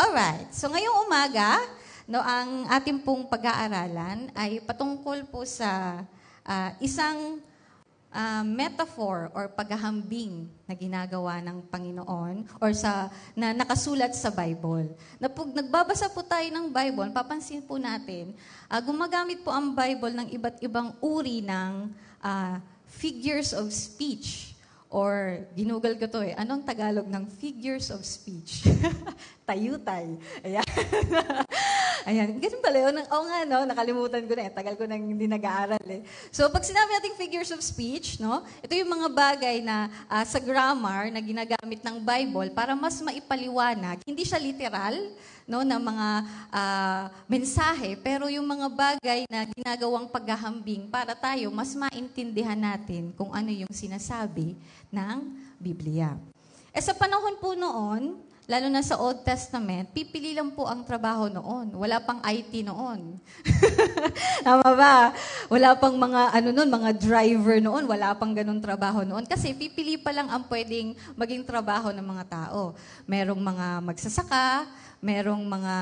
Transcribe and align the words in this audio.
Alright. 0.00 0.48
So 0.56 0.72
ngayong 0.72 1.04
umaga, 1.04 1.60
no, 2.08 2.24
ang 2.24 2.64
ating 2.72 3.04
pong 3.04 3.28
pag-aaralan 3.28 4.32
ay 4.32 4.64
patungkol 4.64 5.28
po 5.28 5.44
sa 5.44 6.00
uh, 6.40 6.70
isang 6.80 7.36
uh, 8.08 8.40
metaphor 8.40 9.28
or 9.36 9.52
paghahambing 9.52 10.48
na 10.64 10.72
ginagawa 10.72 11.44
ng 11.44 11.68
Panginoon 11.68 12.48
or 12.64 12.72
sa 12.72 13.12
na 13.36 13.52
nakasulat 13.52 14.16
sa 14.16 14.32
Bible. 14.32 14.88
Na 15.20 15.28
pag 15.28 15.52
nagbabasa 15.52 16.08
po 16.08 16.24
tayo 16.24 16.48
ng 16.48 16.72
Bible, 16.72 17.12
papansin 17.12 17.60
po 17.60 17.76
natin, 17.76 18.32
uh, 18.72 18.80
gumagamit 18.80 19.44
po 19.44 19.52
ang 19.52 19.76
Bible 19.76 20.16
ng 20.16 20.32
iba't 20.32 20.64
ibang 20.64 20.96
uri 21.04 21.44
ng 21.44 21.92
uh, 22.24 22.56
figures 22.88 23.52
of 23.52 23.68
speech 23.68 24.49
Or, 24.90 25.46
ginugal 25.54 25.94
ko 26.02 26.10
to 26.10 26.18
eh, 26.26 26.34
anong 26.34 26.66
Tagalog 26.66 27.06
ng 27.06 27.22
figures 27.38 27.94
of 27.94 28.02
speech? 28.02 28.66
Tayutay. 29.46 30.18
Ayan. 30.42 30.66
Ayan. 32.10 32.42
Ganun 32.42 32.58
pala 32.58 32.78
yun. 32.90 32.98
Oo 33.06 33.24
nga, 33.30 33.38
no? 33.46 33.62
Nakalimutan 33.70 34.26
ko 34.26 34.34
na 34.34 34.50
eh. 34.50 34.50
Tagal 34.50 34.74
ko 34.74 34.90
nang 34.90 34.98
hindi 34.98 35.30
nag-aaral 35.30 35.86
eh. 35.86 36.02
So, 36.34 36.50
pag 36.50 36.66
sinabi 36.66 36.90
nating 36.90 37.14
figures 37.14 37.54
of 37.54 37.62
speech, 37.62 38.18
no? 38.18 38.42
Ito 38.66 38.74
yung 38.74 38.90
mga 38.90 39.08
bagay 39.14 39.62
na 39.62 39.86
uh, 40.10 40.26
sa 40.26 40.42
grammar 40.42 41.06
na 41.14 41.22
ginagamit 41.22 41.86
ng 41.86 41.96
Bible 42.02 42.50
para 42.50 42.74
mas 42.74 42.98
maipaliwanag. 42.98 44.02
Hindi 44.02 44.26
siya 44.26 44.42
literal, 44.42 44.98
no, 45.50 45.66
na 45.66 45.82
mga 45.82 46.08
uh, 46.54 47.04
mensahe, 47.26 47.98
pero 47.98 48.30
yung 48.30 48.46
mga 48.46 48.70
bagay 48.70 49.20
na 49.26 49.50
ginagawang 49.50 50.06
paghahambing 50.06 50.86
para 50.86 51.18
tayo 51.18 51.50
mas 51.50 51.74
maintindihan 51.74 52.54
natin 52.54 53.10
kung 53.18 53.34
ano 53.34 53.50
yung 53.50 53.74
sinasabi 53.74 54.54
ng 54.94 55.18
Biblia. 55.58 56.14
Eh 56.70 56.78
sa 56.78 56.94
panahon 56.94 57.34
po 57.42 57.58
noon, 57.58 58.22
lalo 58.50 58.66
na 58.66 58.82
sa 58.82 58.98
Old 58.98 59.26
Testament, 59.26 59.90
pipili 59.90 60.34
lang 60.34 60.50
po 60.54 60.66
ang 60.66 60.86
trabaho 60.86 61.26
noon. 61.30 61.70
Wala 61.74 61.98
pang 62.02 62.18
IT 62.22 62.66
noon. 62.66 63.18
Tama 64.46 64.70
ba? 64.74 65.14
Wala 65.46 65.74
pang 65.78 65.94
mga 65.94 66.34
ano 66.34 66.48
noon, 66.50 66.70
mga 66.70 66.90
driver 66.98 67.58
noon, 67.62 67.90
wala 67.90 68.10
pang 68.18 68.34
ganun 68.34 68.58
trabaho 68.58 69.06
noon 69.06 69.22
kasi 69.26 69.54
pipili 69.54 69.98
pa 69.98 70.10
lang 70.10 70.26
ang 70.30 70.46
pwedeng 70.46 70.98
maging 71.14 71.42
trabaho 71.42 71.94
ng 71.94 72.06
mga 72.06 72.24
tao. 72.26 72.74
Merong 73.06 73.38
mga 73.38 73.66
magsasaka, 73.86 74.66
merong 75.00 75.40
mga 75.40 75.76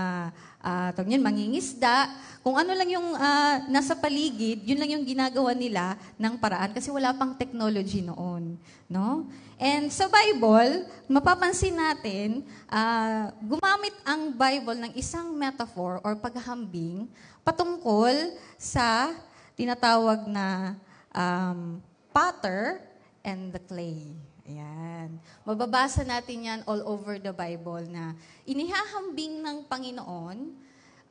uh, 0.63 0.89
tawag 0.95 1.11
niyan, 1.11 1.27
mangingisda. 1.27 2.11
Kung 2.43 2.55
ano 2.55 2.71
lang 2.73 2.87
yung 2.87 3.19
uh, 3.19 3.55
nasa 3.67 3.99
paligid, 3.99 4.63
yun 4.63 4.79
lang 4.79 4.95
yung 4.95 5.05
ginagawa 5.05 5.53
nila 5.53 5.99
ng 6.17 6.39
paraan 6.39 6.71
kasi 6.71 6.89
wala 6.89 7.11
pang 7.13 7.35
technology 7.35 8.01
noon. 8.01 8.55
No? 8.87 9.27
And 9.59 9.91
sa 9.91 10.07
Bible, 10.07 10.87
mapapansin 11.11 11.75
natin, 11.75 12.47
uh, 12.71 13.35
gumamit 13.43 13.95
ang 14.07 14.31
Bible 14.31 14.79
ng 14.87 14.93
isang 14.95 15.35
metaphor 15.35 15.99
or 16.07 16.15
paghahambing 16.15 17.11
patungkol 17.43 18.15
sa 18.55 19.11
tinatawag 19.59 20.31
na 20.31 20.79
um, 21.11 21.83
potter 22.15 22.79
and 23.27 23.51
the 23.51 23.59
clay. 23.59 24.15
Ayan. 24.49 25.21
Mababasa 25.45 26.09
natin 26.09 26.49
yan 26.49 26.61
all 26.65 26.81
over 26.89 27.21
the 27.21 27.37
Bible 27.37 27.85
na 27.93 28.17
inihahambing 28.49 29.45
ng 29.45 29.69
Panginoon 29.69 30.39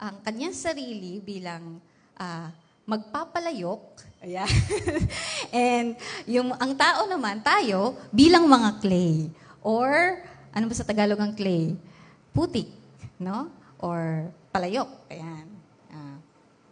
ang 0.01 0.15
kanyang 0.25 0.57
sarili 0.57 1.21
bilang 1.21 1.77
uh, 2.17 2.49
magpapalayok. 2.89 3.81
Ayan. 4.25 4.49
And 5.53 5.87
yung 6.25 6.49
ang 6.57 6.73
tao 6.73 7.05
naman, 7.05 7.45
tayo, 7.45 7.93
bilang 8.09 8.49
mga 8.49 8.81
clay. 8.81 9.29
Or, 9.61 10.17
ano 10.49 10.65
ba 10.65 10.73
sa 10.73 10.87
Tagalog 10.87 11.21
ang 11.21 11.37
clay? 11.37 11.77
Putik. 12.33 12.73
No? 13.21 13.53
Or 13.77 14.33
palayok. 14.49 14.89
Ayan. 15.13 15.46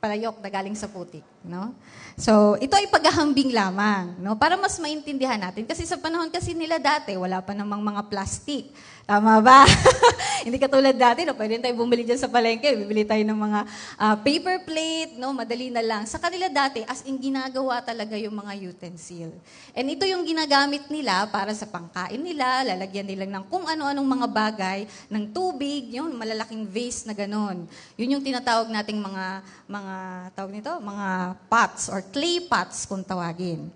Palayok 0.06 0.38
na 0.38 0.50
galing 0.54 0.78
sa 0.78 0.86
putik. 0.86 1.26
No? 1.42 1.74
So, 2.14 2.62
ito 2.62 2.78
ay 2.78 2.86
paghahambing 2.94 3.50
lamang, 3.50 4.22
no? 4.22 4.38
Para 4.38 4.54
mas 4.54 4.78
maintindihan 4.78 5.42
natin. 5.42 5.66
Kasi 5.66 5.82
sa 5.82 5.98
panahon 5.98 6.30
kasi 6.30 6.54
nila 6.54 6.78
dati, 6.78 7.18
wala 7.18 7.42
pa 7.42 7.58
namang 7.58 7.82
mga 7.82 8.06
plastic. 8.06 8.70
Tama 9.06 9.38
ba? 9.38 9.70
Hindi 10.46 10.58
katulad 10.58 10.98
dati, 10.98 11.30
no? 11.30 11.38
Pwede 11.38 11.62
tayo 11.62 11.78
bumili 11.78 12.02
dyan 12.02 12.18
sa 12.18 12.26
palengke. 12.26 12.74
Bibili 12.74 13.06
tayo 13.06 13.22
ng 13.22 13.38
mga 13.38 13.60
uh, 14.02 14.16
paper 14.18 14.66
plate, 14.66 15.14
no? 15.22 15.30
Madali 15.30 15.70
na 15.70 15.86
lang. 15.86 16.10
Sa 16.10 16.18
kanila 16.18 16.50
dati, 16.50 16.82
as 16.90 17.06
in 17.06 17.22
ginagawa 17.22 17.86
talaga 17.86 18.18
yung 18.18 18.34
mga 18.34 18.58
utensil. 18.66 19.30
And 19.78 19.86
ito 19.94 20.10
yung 20.10 20.26
ginagamit 20.26 20.90
nila 20.90 21.30
para 21.30 21.54
sa 21.54 21.70
pangkain 21.70 22.18
nila, 22.18 22.66
lalagyan 22.66 23.06
nila 23.06 23.30
ng 23.30 23.46
kung 23.46 23.70
ano-anong 23.70 24.10
mga 24.10 24.28
bagay, 24.34 24.80
ng 25.14 25.30
tubig, 25.30 26.02
yung 26.02 26.10
malalaking 26.18 26.66
vase 26.66 27.06
na 27.06 27.14
ganon. 27.14 27.70
Yun 28.02 28.18
yung 28.18 28.26
tinatawag 28.26 28.74
nating 28.74 28.98
mga, 28.98 29.46
mga, 29.70 29.96
tawag 30.34 30.50
nito, 30.50 30.74
mga 30.82 31.08
pots 31.46 31.94
or 31.94 32.02
clay 32.10 32.42
pots 32.42 32.90
kung 32.90 33.06
tawagin. 33.06 33.70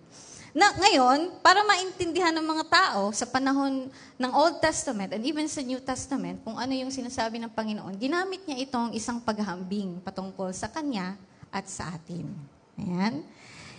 Na, 0.49 0.73
ngayon, 0.73 1.37
para 1.45 1.61
maintindihan 1.61 2.33
ng 2.33 2.45
mga 2.45 2.65
tao 2.69 3.13
sa 3.13 3.29
panahon 3.29 3.85
ng 4.17 4.31
Old 4.33 4.57
Testament 4.57 5.13
and 5.13 5.21
even 5.21 5.45
sa 5.45 5.61
New 5.61 5.77
Testament 5.77 6.41
kung 6.41 6.57
ano 6.57 6.73
yung 6.73 6.89
sinasabi 6.89 7.37
ng 7.37 7.53
Panginoon, 7.53 7.93
ginamit 8.01 8.41
niya 8.49 8.65
itong 8.65 8.89
isang 8.97 9.21
paghambing 9.21 10.01
patungkol 10.01 10.49
sa 10.49 10.65
Kanya 10.65 11.13
at 11.53 11.69
sa 11.69 11.93
atin. 11.93 12.25
Ayan. 12.81 13.21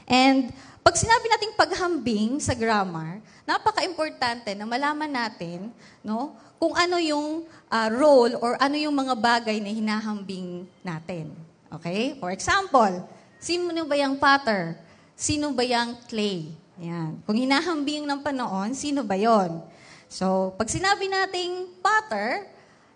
And 0.07 0.55
pag 0.83 0.95
sinabi 0.95 1.27
nating 1.27 1.55
paghambing 1.59 2.39
sa 2.39 2.55
grammar, 2.55 3.19
napaka-importante 3.43 4.55
na 4.55 4.67
malaman 4.67 5.11
natin 5.11 5.75
no, 6.07 6.39
kung 6.59 6.75
ano 6.75 7.03
yung 7.03 7.47
uh, 7.67 7.89
role 7.91 8.39
or 8.39 8.55
ano 8.63 8.79
yung 8.79 8.95
mga 8.95 9.15
bagay 9.19 9.59
na 9.59 9.71
hinahambing 9.75 10.67
natin. 10.87 11.35
Okay? 11.71 12.19
For 12.19 12.31
example, 12.31 13.07
Sino 13.41 13.73
ba 13.89 13.97
yung 13.97 14.21
potter? 14.21 14.77
Sino 15.21 15.53
ba 15.53 15.61
yung 15.61 16.01
clay? 16.09 16.49
Yan. 16.81 17.21
Kung 17.29 17.37
hinahambing 17.37 18.09
ng 18.09 18.25
panoon, 18.25 18.73
sino 18.73 19.05
ba 19.05 19.21
yon? 19.21 19.61
So, 20.09 20.57
pag 20.57 20.65
sinabi 20.73 21.13
nating 21.13 21.77
potter, 21.85 22.49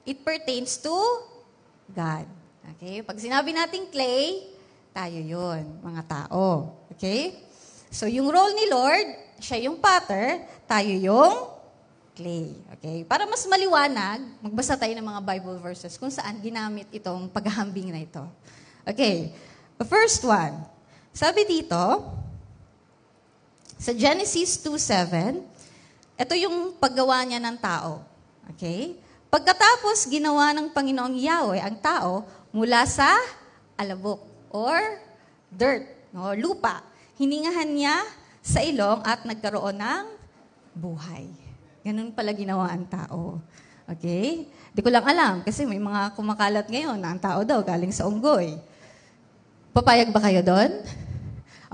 it 0.09 0.25
pertains 0.25 0.81
to 0.81 0.97
God. 1.93 2.25
Okay? 2.75 3.05
Pag 3.05 3.21
sinabi 3.21 3.53
nating 3.53 3.93
clay, 3.93 4.49
tayo 4.97 5.21
yon, 5.21 5.69
mga 5.85 6.03
tao. 6.09 6.73
Okay? 6.97 7.45
So, 7.93 8.09
yung 8.09 8.33
role 8.33 8.57
ni 8.57 8.73
Lord, 8.73 9.37
siya 9.37 9.69
yung 9.69 9.77
potter, 9.77 10.49
tayo 10.65 10.97
yung 10.97 11.53
clay. 12.17 12.57
Okay? 12.81 13.05
Para 13.05 13.29
mas 13.29 13.45
maliwanag, 13.45 14.25
magbasa 14.41 14.81
tayo 14.81 14.97
ng 14.97 15.05
mga 15.05 15.21
Bible 15.29 15.61
verses 15.61 16.01
kung 16.01 16.09
saan 16.09 16.41
ginamit 16.41 16.89
itong 16.89 17.29
paghahambing 17.29 17.93
na 17.93 18.01
ito. 18.01 18.25
Okay. 18.89 19.29
The 19.77 19.85
first 19.85 20.25
one, 20.25 20.73
sabi 21.15 21.47
dito, 21.47 21.79
sa 23.79 23.95
Genesis 23.95 24.59
2.7, 24.59 25.39
ito 26.19 26.35
yung 26.35 26.75
paggawa 26.75 27.23
niya 27.23 27.39
ng 27.39 27.55
tao. 27.63 28.03
Okay? 28.51 28.99
Pagkatapos 29.31 30.11
ginawa 30.11 30.51
ng 30.55 30.75
Panginoong 30.75 31.15
Yahweh 31.15 31.63
ang 31.63 31.79
tao 31.79 32.27
mula 32.51 32.83
sa 32.87 33.15
alabok 33.79 34.23
or 34.51 34.79
dirt, 35.51 35.87
no, 36.11 36.35
lupa. 36.35 36.83
Hiningahan 37.15 37.71
niya 37.71 38.03
sa 38.43 38.63
ilong 38.63 39.03
at 39.07 39.23
nagkaroon 39.23 39.79
ng 39.79 40.05
buhay. 40.75 41.31
Ganun 41.87 42.11
pala 42.11 42.35
ginawa 42.35 42.75
ang 42.75 42.91
tao. 42.91 43.39
Okay? 43.87 44.51
Di 44.75 44.81
ko 44.83 44.91
lang 44.91 45.07
alam 45.07 45.47
kasi 45.47 45.63
may 45.63 45.79
mga 45.79 46.19
kumakalat 46.19 46.67
ngayon 46.67 46.99
na 46.99 47.15
ang 47.15 47.21
tao 47.23 47.47
daw 47.47 47.63
galing 47.63 47.95
sa 47.95 48.07
unggoy. 48.11 48.59
Papayag 49.75 50.15
ba 50.15 50.23
kayo 50.23 50.43
doon? 50.43 51.04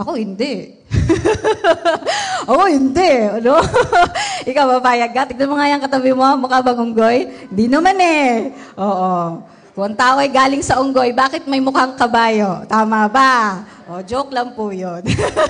Ako 0.00 0.16
hindi. 0.16 0.80
Ako 2.50 2.62
hindi. 2.72 3.12
Ano? 3.36 3.60
Ikaw 4.50 4.64
papayag 4.80 5.12
ka? 5.12 5.28
Tignan 5.28 5.52
mo 5.52 5.60
nga 5.60 5.68
yung 5.68 5.84
katabi 5.84 6.10
mo, 6.16 6.24
mukha 6.40 6.64
bang 6.64 6.80
unggoy? 6.80 7.18
Hindi 7.52 7.68
naman 7.68 7.96
eh. 8.00 8.56
Oo. 8.80 9.44
Kung 9.76 9.84
ang 9.92 9.98
tao 10.00 10.16
ay 10.16 10.32
galing 10.32 10.64
sa 10.64 10.80
unggoy, 10.80 11.12
bakit 11.12 11.44
may 11.44 11.60
mukhang 11.60 11.94
kabayo? 12.00 12.64
Tama 12.64 13.06
ba? 13.12 13.60
O, 13.92 14.00
joke 14.00 14.32
lang 14.32 14.56
po 14.56 14.72
yun. 14.72 15.04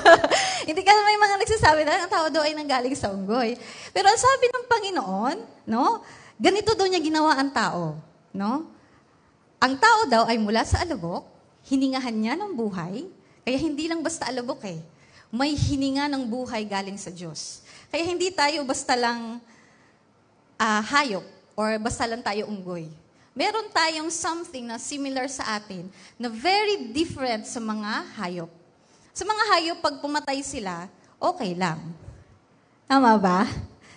Hindi 0.68 0.80
kasi 0.82 1.00
may 1.06 1.18
mga 1.18 1.34
nagsasabi 1.40 1.80
na 1.86 2.04
ang 2.04 2.10
tao 2.10 2.26
daw 2.28 2.42
ay 2.42 2.52
nanggaling 2.52 2.94
sa 2.98 3.14
unggoy. 3.14 3.54
Pero 3.94 4.06
ang 4.10 4.18
sabi 4.18 4.50
ng 4.50 4.66
Panginoon, 4.66 5.36
no, 5.70 6.02
ganito 6.36 6.74
daw 6.74 6.90
niya 6.90 7.00
ginawa 7.00 7.38
ang 7.38 7.54
tao. 7.54 7.96
No? 8.34 8.66
Ang 9.62 9.74
tao 9.78 10.00
daw 10.10 10.22
ay 10.26 10.36
mula 10.42 10.66
sa 10.66 10.82
alabok, 10.82 11.24
hiningahan 11.68 12.16
niya 12.16 12.34
ng 12.34 12.52
buhay, 12.56 13.08
kaya 13.44 13.58
hindi 13.58 13.88
lang 13.88 14.04
basta 14.04 14.28
alabok 14.28 14.62
eh. 14.68 14.80
May 15.30 15.54
hininga 15.54 16.10
ng 16.10 16.26
buhay 16.26 16.66
galing 16.66 16.98
sa 16.98 17.08
Diyos. 17.08 17.62
Kaya 17.88 18.02
hindi 18.02 18.34
tayo 18.34 18.66
basta 18.66 18.98
lang 18.98 19.38
uh, 20.58 20.82
hayop 20.90 21.24
or 21.54 21.78
basta 21.80 22.04
lang 22.04 22.20
tayo 22.20 22.50
unggoy. 22.50 22.90
Meron 23.30 23.70
tayong 23.70 24.10
something 24.10 24.66
na 24.66 24.76
similar 24.76 25.30
sa 25.30 25.56
atin 25.56 25.86
na 26.18 26.26
very 26.26 26.90
different 26.90 27.46
sa 27.46 27.62
mga 27.62 28.18
hayop. 28.18 28.50
Sa 29.14 29.22
mga 29.22 29.42
hayop, 29.54 29.78
pag 29.78 29.96
pumatay 30.02 30.42
sila, 30.42 30.90
okay 31.18 31.54
lang. 31.54 31.78
Tama 32.90 33.14
ba? 33.22 33.46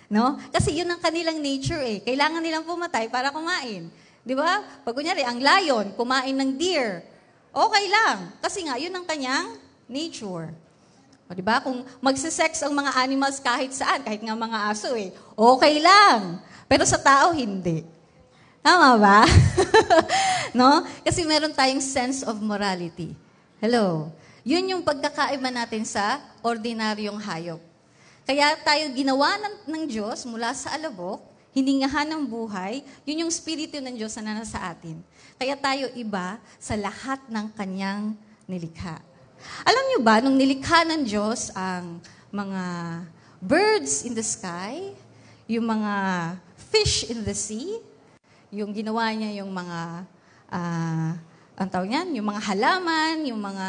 No? 0.05 0.37
Kasi 0.53 0.77
yun 0.77 0.89
ang 0.89 1.01
kanilang 1.01 1.41
nature 1.41 1.81
eh. 1.81 1.97
Kailangan 2.05 2.45
nilang 2.45 2.65
pumatay 2.65 3.09
para 3.09 3.33
kumain. 3.33 3.89
Di 4.21 4.37
ba? 4.37 4.61
Pag 4.85 4.93
kunyari, 4.93 5.25
ang 5.25 5.41
lion, 5.41 5.91
kumain 5.97 6.37
ng 6.37 6.53
deer, 6.55 7.01
okay 7.53 7.85
lang. 7.87 8.33
Kasi 8.41 8.65
nga, 8.65 8.75
yun 8.81 8.91
ang 8.91 9.05
kanyang 9.05 9.61
nature. 9.85 10.49
O, 11.29 11.37
di 11.37 11.45
ba? 11.45 11.61
Kung 11.61 11.85
magsisex 12.03 12.65
ang 12.65 12.73
mga 12.73 12.91
animals 12.99 13.39
kahit 13.39 13.71
saan, 13.71 14.03
kahit 14.03 14.19
nga 14.19 14.35
mga 14.35 14.59
aso 14.73 14.91
eh, 14.97 15.13
okay 15.37 15.79
lang. 15.79 16.41
Pero 16.67 16.83
sa 16.83 16.99
tao, 16.99 17.31
hindi. 17.31 17.85
Tama 18.59 18.97
ba? 18.97 19.23
no? 20.59 20.83
Kasi 21.05 21.23
meron 21.23 21.53
tayong 21.53 21.83
sense 21.83 22.25
of 22.25 22.41
morality. 22.43 23.15
Hello? 23.63 24.11
Yun 24.43 24.75
yung 24.75 24.83
pagkakaiba 24.83 25.47
natin 25.47 25.87
sa 25.87 26.19
ordinaryong 26.43 27.19
hayop. 27.19 27.61
Kaya 28.23 28.55
tayo 28.59 28.87
ginawa 28.95 29.35
ng, 29.39 29.55
ng 29.67 29.83
Diyos 29.87 30.23
mula 30.23 30.51
sa 30.55 30.75
alabok, 30.75 31.19
hiningahan 31.51 32.07
ng 32.07 32.23
buhay, 32.23 32.83
yun 33.03 33.27
yung 33.27 33.31
spirito 33.31 33.75
ng 33.79 33.95
Diyos 33.95 34.15
na 34.19 34.35
nasa 34.35 34.59
atin. 34.63 34.99
Kaya 35.37 35.57
tayo 35.57 35.89
iba 35.97 36.37
sa 36.61 36.77
lahat 36.77 37.19
ng 37.27 37.45
kanyang 37.57 38.13
nilikha. 38.45 39.01
Alam 39.67 39.83
niyo 39.91 39.99
ba, 39.99 40.23
nung 40.23 40.37
nilikha 40.39 40.87
ng 40.87 41.01
Diyos 41.03 41.51
ang 41.57 41.99
mga 42.31 42.63
birds 43.43 44.07
in 44.07 44.15
the 44.15 44.23
sky, 44.23 44.95
yung 45.49 45.67
mga 45.67 45.93
fish 46.71 47.11
in 47.11 47.27
the 47.27 47.35
sea, 47.35 47.81
yung 48.53 48.71
ginawa 48.71 49.09
niya 49.11 49.43
yung 49.43 49.51
mga, 49.51 49.79
uh, 50.53 51.11
ang 51.57 51.69
tawag 51.69 51.89
niyan, 51.89 52.21
yung 52.21 52.27
mga 52.29 52.41
halaman, 52.53 53.15
yung 53.27 53.41
mga 53.41 53.67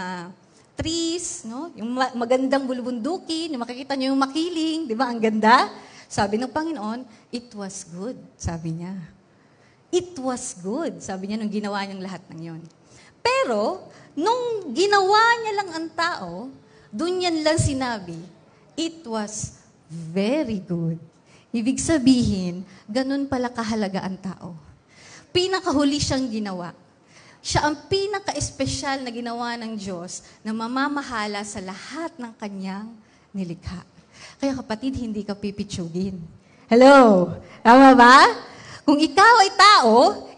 trees, 0.77 1.49
no? 1.49 1.73
Yung 1.79 1.95
magandang 1.97 2.69
bulubundukin, 2.69 3.51
yung 3.51 3.63
makikita 3.63 3.97
niyo 3.97 4.13
yung 4.13 4.21
makiling, 4.21 4.85
di 4.85 4.95
ba? 4.95 5.09
Ang 5.09 5.23
ganda. 5.23 5.73
Sabi 6.05 6.37
ng 6.39 6.53
Panginoon, 6.53 7.03
it 7.33 7.49
was 7.57 7.89
good, 7.91 8.15
sabi 8.37 8.83
niya. 8.83 8.95
It 9.95 10.19
was 10.19 10.59
good, 10.59 10.99
sabi 10.99 11.31
niya 11.31 11.39
nung 11.39 11.55
ginawa 11.55 11.87
niyang 11.87 12.03
lahat 12.03 12.27
ng 12.35 12.41
yon. 12.43 12.63
Pero, 13.23 13.87
nung 14.19 14.75
ginawa 14.75 15.23
niya 15.39 15.53
lang 15.63 15.71
ang 15.71 15.89
tao, 15.95 16.51
dun 16.91 17.23
yan 17.23 17.47
lang 17.47 17.55
sinabi, 17.55 18.19
it 18.75 19.07
was 19.07 19.63
very 19.87 20.59
good. 20.59 20.99
Ibig 21.55 21.79
sabihin, 21.79 22.67
ganun 22.91 23.31
pala 23.31 23.47
kahalaga 23.55 24.03
ang 24.03 24.19
tao. 24.19 24.59
Pinakahuli 25.31 26.03
siyang 26.03 26.27
ginawa. 26.27 26.75
Siya 27.39 27.71
ang 27.71 27.87
pinaka-espesyal 27.87 29.07
na 29.07 29.15
ginawa 29.15 29.55
ng 29.63 29.79
Diyos 29.79 30.27
na 30.43 30.51
mamamahala 30.51 31.47
sa 31.47 31.63
lahat 31.63 32.11
ng 32.19 32.35
kanyang 32.35 32.91
nilikha. 33.31 33.87
Kaya 34.43 34.59
kapatid, 34.59 34.99
hindi 34.99 35.23
ka 35.23 35.39
pipitsugin. 35.39 36.19
Hello? 36.67 37.31
Tama 37.63 37.95
ba? 37.95 38.17
Kung 38.85 39.01
ikaw 39.01 39.35
ay 39.41 39.51
tao, 39.57 39.95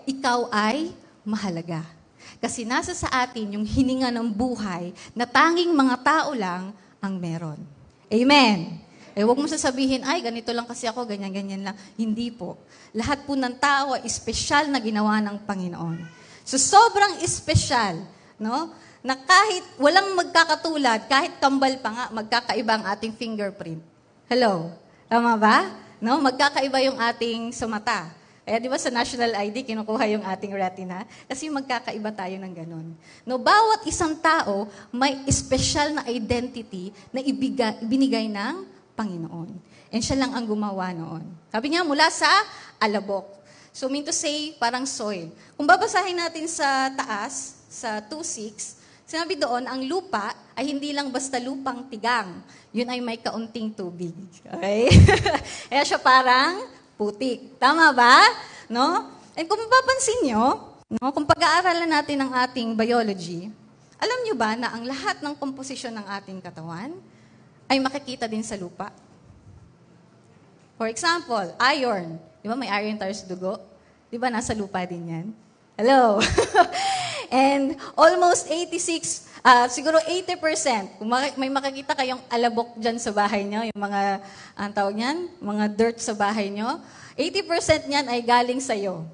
ikaw 0.06 0.40
ay 0.54 0.94
mahalaga. 1.26 1.82
Kasi 2.38 2.62
nasa 2.62 2.94
sa 2.94 3.10
atin 3.10 3.58
yung 3.58 3.66
hininga 3.66 4.14
ng 4.14 4.30
buhay 4.30 4.94
na 5.18 5.26
tanging 5.26 5.74
mga 5.74 5.96
tao 6.06 6.30
lang 6.30 6.70
ang 7.02 7.14
meron. 7.18 7.58
Amen. 8.06 8.78
Eh, 9.16 9.24
huwag 9.24 9.40
mo 9.40 9.48
sasabihin, 9.50 10.04
ay, 10.06 10.22
ganito 10.22 10.52
lang 10.54 10.68
kasi 10.68 10.86
ako, 10.86 11.08
ganyan-ganyan 11.08 11.64
lang. 11.64 11.76
Hindi 11.98 12.30
po. 12.30 12.60
Lahat 12.94 13.24
po 13.26 13.34
ng 13.34 13.56
tao 13.58 13.98
ay 13.98 14.06
espesyal 14.06 14.70
na 14.70 14.78
ginawa 14.78 15.18
ng 15.24 15.42
Panginoon. 15.42 16.04
So 16.46 16.54
sobrang 16.60 17.18
espesyal, 17.26 17.98
no? 18.38 18.70
Na 19.02 19.18
kahit 19.18 19.64
walang 19.80 20.14
magkakatulad, 20.14 21.10
kahit 21.10 21.42
kambal 21.42 21.74
pa 21.82 21.90
nga, 21.90 22.04
magkakaiba 22.14 22.72
ang 22.78 22.84
ating 22.94 23.16
fingerprint. 23.16 23.82
Hello? 24.30 24.70
Tama 25.10 25.34
ba? 25.34 25.74
No? 25.98 26.22
Magkakaiba 26.22 26.78
yung 26.86 27.00
ating 27.02 27.50
sa 27.50 27.66
mata. 27.66 28.15
Kaya 28.46 28.62
di 28.62 28.70
ba 28.70 28.78
sa 28.78 28.94
national 28.94 29.34
ID, 29.50 29.66
kinukuha 29.66 30.06
yung 30.14 30.22
ating 30.22 30.54
retina? 30.54 31.02
Kasi 31.26 31.50
magkakaiba 31.50 32.14
tayo 32.14 32.38
ng 32.38 32.54
ganun. 32.54 32.94
No, 33.26 33.42
bawat 33.42 33.82
isang 33.90 34.14
tao 34.22 34.70
may 34.94 35.18
special 35.34 35.98
na 35.98 36.06
identity 36.06 36.94
na 37.10 37.18
ibiga, 37.26 37.74
ibinigay 37.82 38.30
ng 38.30 38.62
Panginoon. 38.94 39.50
And 39.90 39.98
siya 39.98 40.22
lang 40.22 40.30
ang 40.30 40.46
gumawa 40.46 40.94
noon. 40.94 41.26
Sabi 41.50 41.74
niya, 41.74 41.82
mula 41.82 42.06
sa 42.06 42.30
alabok. 42.78 43.26
So 43.74 43.90
mean 43.90 44.06
to 44.06 44.14
say, 44.14 44.54
parang 44.62 44.86
soil. 44.86 45.26
Kung 45.58 45.66
babasahin 45.66 46.14
natin 46.14 46.46
sa 46.46 46.94
taas, 46.94 47.66
sa 47.66 47.98
2.6, 47.98 48.78
sinabi 49.10 49.42
doon, 49.42 49.66
ang 49.66 49.82
lupa 49.90 50.30
ay 50.54 50.70
hindi 50.70 50.94
lang 50.94 51.10
basta 51.10 51.42
lupang 51.42 51.90
tigang. 51.90 52.46
Yun 52.70 52.94
ay 52.94 53.02
may 53.02 53.18
kaunting 53.18 53.74
tubig. 53.74 54.14
Okay? 54.46 54.86
Kaya 55.74 55.82
siya 55.82 55.98
parang 55.98 56.62
putik. 56.96 57.60
Tama 57.60 57.92
ba? 57.92 58.24
No? 58.66 59.12
And 59.36 59.44
kung 59.44 59.60
mapapansin 59.60 60.32
nyo, 60.32 60.72
no, 60.88 61.12
kung 61.12 61.28
pag-aaralan 61.28 61.92
natin 61.92 62.24
ang 62.24 62.32
ating 62.32 62.72
biology, 62.72 63.52
alam 64.00 64.18
nyo 64.24 64.34
ba 64.36 64.56
na 64.56 64.72
ang 64.72 64.84
lahat 64.84 65.20
ng 65.20 65.36
komposisyon 65.36 65.92
ng 65.92 66.06
ating 66.20 66.40
katawan 66.40 66.96
ay 67.68 67.76
makikita 67.80 68.24
din 68.24 68.44
sa 68.44 68.56
lupa? 68.56 68.92
For 70.76 70.88
example, 70.92 71.56
iron. 71.60 72.20
Di 72.44 72.48
ba 72.48 72.56
may 72.56 72.68
iron 72.68 73.00
tayo 73.00 73.12
sa 73.16 73.24
dugo? 73.24 73.60
Di 74.12 74.20
ba 74.20 74.28
nasa 74.28 74.52
lupa 74.52 74.84
din 74.84 75.08
yan? 75.08 75.26
Hello? 75.76 76.20
And 77.32 77.76
almost 77.96 78.48
86, 78.48 79.25
uh, 79.42 79.66
siguro 79.68 79.98
80%, 80.00 81.00
kung 81.00 81.08
may 81.36 81.50
makikita 81.50 81.92
kayong 81.92 82.22
alabok 82.30 82.76
dyan 82.78 82.96
sa 82.96 83.10
bahay 83.12 83.42
nyo, 83.44 83.64
yung 83.66 83.80
mga, 83.80 84.00
ang 84.56 84.72
tawag 84.72 84.94
niyan, 84.96 85.18
mga 85.42 85.64
dirt 85.72 85.98
sa 86.00 86.14
bahay 86.14 86.48
nyo, 86.48 86.80
80% 87.16 87.88
niyan 87.88 88.06
ay 88.12 88.20
galing 88.22 88.60
sa'yo. 88.60 89.04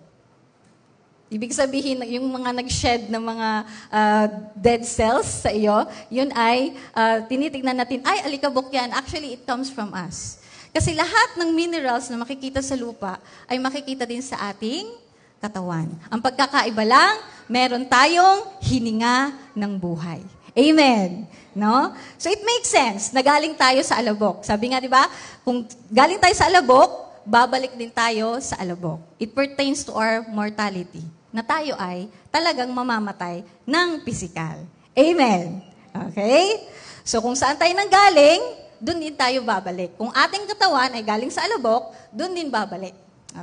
Ibig 1.33 1.57
sabihin, 1.57 2.05
yung 2.13 2.29
mga 2.29 2.53
nag-shed 2.61 3.09
ng 3.09 3.25
mga 3.25 3.49
uh, 3.89 4.27
dead 4.53 4.85
cells 4.85 5.41
sa 5.41 5.49
iyo, 5.49 5.89
yun 6.13 6.29
ay 6.37 6.77
uh, 6.93 7.25
tinitignan 7.25 7.73
natin, 7.73 8.05
ay, 8.05 8.29
alikabok 8.29 8.69
yan. 8.69 8.93
Actually, 8.93 9.41
it 9.41 9.43
comes 9.49 9.73
from 9.73 9.97
us. 9.97 10.43
Kasi 10.73 10.93
lahat 10.93 11.41
ng 11.41 11.53
minerals 11.57 12.13
na 12.13 12.21
makikita 12.21 12.61
sa 12.61 12.77
lupa 12.77 13.17
ay 13.49 13.57
makikita 13.57 14.05
din 14.05 14.21
sa 14.21 14.53
ating 14.53 15.02
katawan. 15.43 15.91
Ang 16.07 16.21
pagkakaiba 16.23 16.87
lang, 16.87 17.19
meron 17.51 17.83
tayong 17.91 18.63
hininga 18.63 19.35
ng 19.59 19.73
buhay. 19.75 20.23
Amen. 20.55 21.27
No? 21.51 21.91
So 22.15 22.31
it 22.31 22.41
makes 22.47 22.71
sense 22.71 23.11
na 23.11 23.21
galing 23.21 23.59
tayo 23.59 23.83
sa 23.83 23.99
alabok. 23.99 24.47
Sabi 24.47 24.71
nga, 24.71 24.79
di 24.79 24.87
ba? 24.87 25.11
Kung 25.43 25.67
galing 25.91 26.23
tayo 26.23 26.35
sa 26.39 26.47
alabok, 26.47 27.11
babalik 27.27 27.75
din 27.75 27.91
tayo 27.91 28.39
sa 28.39 28.63
alabok. 28.63 29.03
It 29.19 29.35
pertains 29.35 29.83
to 29.83 29.93
our 29.99 30.23
mortality. 30.31 31.03
Na 31.33 31.43
tayo 31.43 31.75
ay 31.81 32.07
talagang 32.31 32.71
mamamatay 32.71 33.43
ng 33.65 33.89
pisikal. 34.07 34.63
Amen. 34.93 35.65
Okay? 36.13 36.69
So 37.03 37.19
kung 37.25 37.35
saan 37.35 37.57
tayo 37.59 37.73
nanggaling, 37.73 38.63
doon 38.83 38.99
din 38.99 39.17
tayo 39.17 39.41
babalik. 39.41 39.97
Kung 39.97 40.13
ating 40.13 40.45
katawan 40.45 40.93
ay 40.93 41.05
galing 41.07 41.33
sa 41.33 41.49
alabok, 41.49 41.95
doon 42.13 42.37
din 42.37 42.53
babalik. 42.53 42.93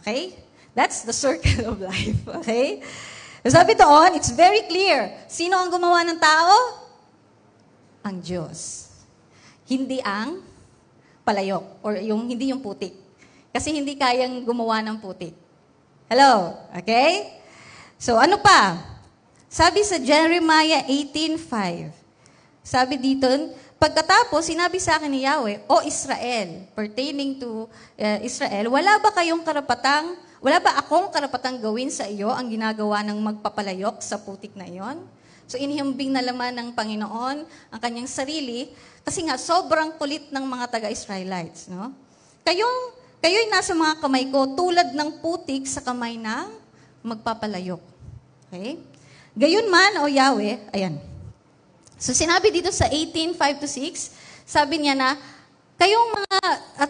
Okay? 0.01 0.37
That's 0.73 1.05
the 1.05 1.15
circle 1.15 1.65
of 1.73 1.81
life. 1.81 2.21
Okay? 2.43 2.81
Sabi 3.47 3.73
doon, 3.73 4.19
it's 4.19 4.29
very 4.35 4.67
clear. 4.67 5.15
Sino 5.31 5.55
ang 5.57 5.71
gumawa 5.71 6.03
ng 6.05 6.19
tao? 6.19 6.55
Ang 8.03 8.19
Diyos. 8.19 8.91
Hindi 9.69 10.03
ang 10.03 10.43
palayok 11.23 11.85
or 11.85 11.95
yung 12.01 12.25
hindi 12.27 12.51
yung 12.51 12.59
putik. 12.59 12.95
Kasi 13.53 13.73
hindi 13.73 13.95
kayang 13.95 14.43
gumawa 14.43 14.81
ng 14.85 14.97
putik. 14.97 15.33
Hello? 16.09 16.57
Okay? 16.73 17.39
So 17.95 18.17
ano 18.17 18.41
pa? 18.41 18.81
Sabi 19.49 19.81
sa 19.81 19.97
Jeremiah 19.97 20.85
18.5, 20.85 21.89
sabi 22.61 23.01
dito, 23.01 23.25
Pagkatapos, 23.79 24.51
sinabi 24.51 24.75
sa 24.75 24.99
akin 24.99 25.07
ni 25.07 25.23
Yahweh, 25.23 25.63
O 25.71 25.79
Israel, 25.87 26.67
pertaining 26.75 27.39
to 27.39 27.63
uh, 27.95 28.19
Israel, 28.19 28.75
wala 28.75 28.99
ba 28.99 29.07
kayong 29.15 29.39
karapatang, 29.39 30.19
wala 30.39 30.57
ba 30.63 30.79
akong 30.79 31.11
karapatang 31.11 31.59
gawin 31.59 31.91
sa 31.91 32.07
iyo 32.07 32.31
ang 32.31 32.47
ginagawa 32.47 33.03
ng 33.05 33.19
magpapalayok 33.19 33.99
sa 33.99 34.19
putik 34.19 34.55
na 34.55 34.67
iyon? 34.67 35.03
So 35.49 35.57
inihimbing 35.57 36.13
na 36.13 36.23
laman 36.23 36.55
ng 36.55 36.69
Panginoon 36.77 37.37
ang 37.45 37.79
kanyang 37.81 38.07
sarili 38.07 38.69
kasi 39.03 39.25
nga 39.25 39.35
sobrang 39.35 39.97
kulit 39.97 40.29
ng 40.29 40.45
mga 40.45 40.65
taga-Israelites. 40.69 41.67
No? 41.67 41.91
Kayong, 42.45 42.79
kayo'y 43.19 43.49
nasa 43.49 43.73
mga 43.73 43.99
kamay 43.99 44.29
ko 44.29 44.53
tulad 44.53 44.93
ng 44.93 45.19
putik 45.19 45.65
sa 45.65 45.81
kamay 45.81 46.15
ng 46.21 46.53
magpapalayok. 47.01 47.81
Okay? 48.47 48.77
Gayon 49.33 49.67
man, 49.67 50.03
o 50.03 50.09
Yahweh, 50.09 50.69
ayan, 50.69 51.01
So 51.99 52.15
sinabi 52.15 52.47
dito 52.47 52.71
sa 52.71 52.87
18:5 52.87 53.59
to 53.59 53.67
6, 53.67 54.47
sabi 54.47 54.79
niya 54.79 54.95
na 54.95 55.19
kayong 55.75 56.15
mga 56.15 56.39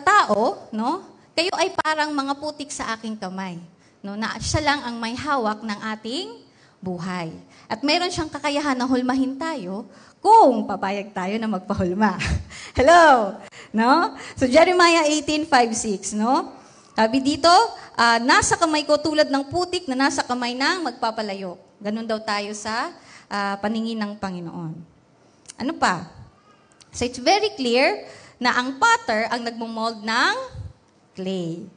tao, 0.06 0.70
no? 0.70 1.09
Kayo 1.40 1.56
ay 1.56 1.72
parang 1.72 2.12
mga 2.12 2.36
putik 2.36 2.68
sa 2.68 3.00
aking 3.00 3.16
kamay, 3.16 3.64
no? 4.04 4.20
Na 4.20 4.36
siya 4.44 4.60
lang 4.60 4.84
ang 4.84 5.00
may 5.00 5.16
hawak 5.16 5.64
ng 5.64 5.80
ating 5.96 6.36
buhay. 6.84 7.32
At 7.72 7.80
mayroon 7.80 8.12
siyang 8.12 8.28
kakayahan 8.28 8.76
na 8.76 8.84
hulmahin 8.84 9.40
tayo 9.40 9.88
kung 10.20 10.68
papayag 10.68 11.16
tayo 11.16 11.40
na 11.40 11.48
magpahulma. 11.48 12.20
Hello? 12.76 13.40
No? 13.72 14.20
So 14.36 14.52
Jeremiah 14.52 15.08
18:5 15.08 16.12
6, 16.12 16.20
no? 16.20 16.60
Sabi 16.92 17.24
dito, 17.24 17.48
uh, 17.96 18.20
nasa 18.20 18.60
kamay 18.60 18.84
ko 18.84 19.00
tulad 19.00 19.32
ng 19.32 19.48
putik 19.48 19.88
na 19.88 19.96
nasa 19.96 20.28
kamay 20.28 20.60
ng 20.60 20.92
magpapalayo. 20.92 21.56
Ganun 21.80 22.04
daw 22.04 22.20
tayo 22.20 22.52
sa 22.52 22.92
uh, 23.32 23.56
paningin 23.64 23.96
ng 23.96 24.20
Panginoon. 24.20 24.76
Ano 25.56 25.72
pa? 25.80 26.04
So 26.92 27.08
it's 27.08 27.24
very 27.24 27.56
clear 27.56 28.04
na 28.44 28.60
ang 28.60 28.76
potter 28.76 29.32
ang 29.32 29.48
nagmo-mold 29.48 30.04
ng 30.04 30.59
clay. 31.20 31.68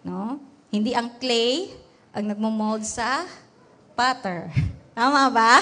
No? 0.00 0.40
Hindi 0.72 0.96
ang 0.96 1.20
clay 1.20 1.68
ang 2.16 2.32
nagmo-mold 2.32 2.80
sa 2.88 3.28
potter. 3.92 4.48
Tama 4.96 5.28
ba? 5.28 5.60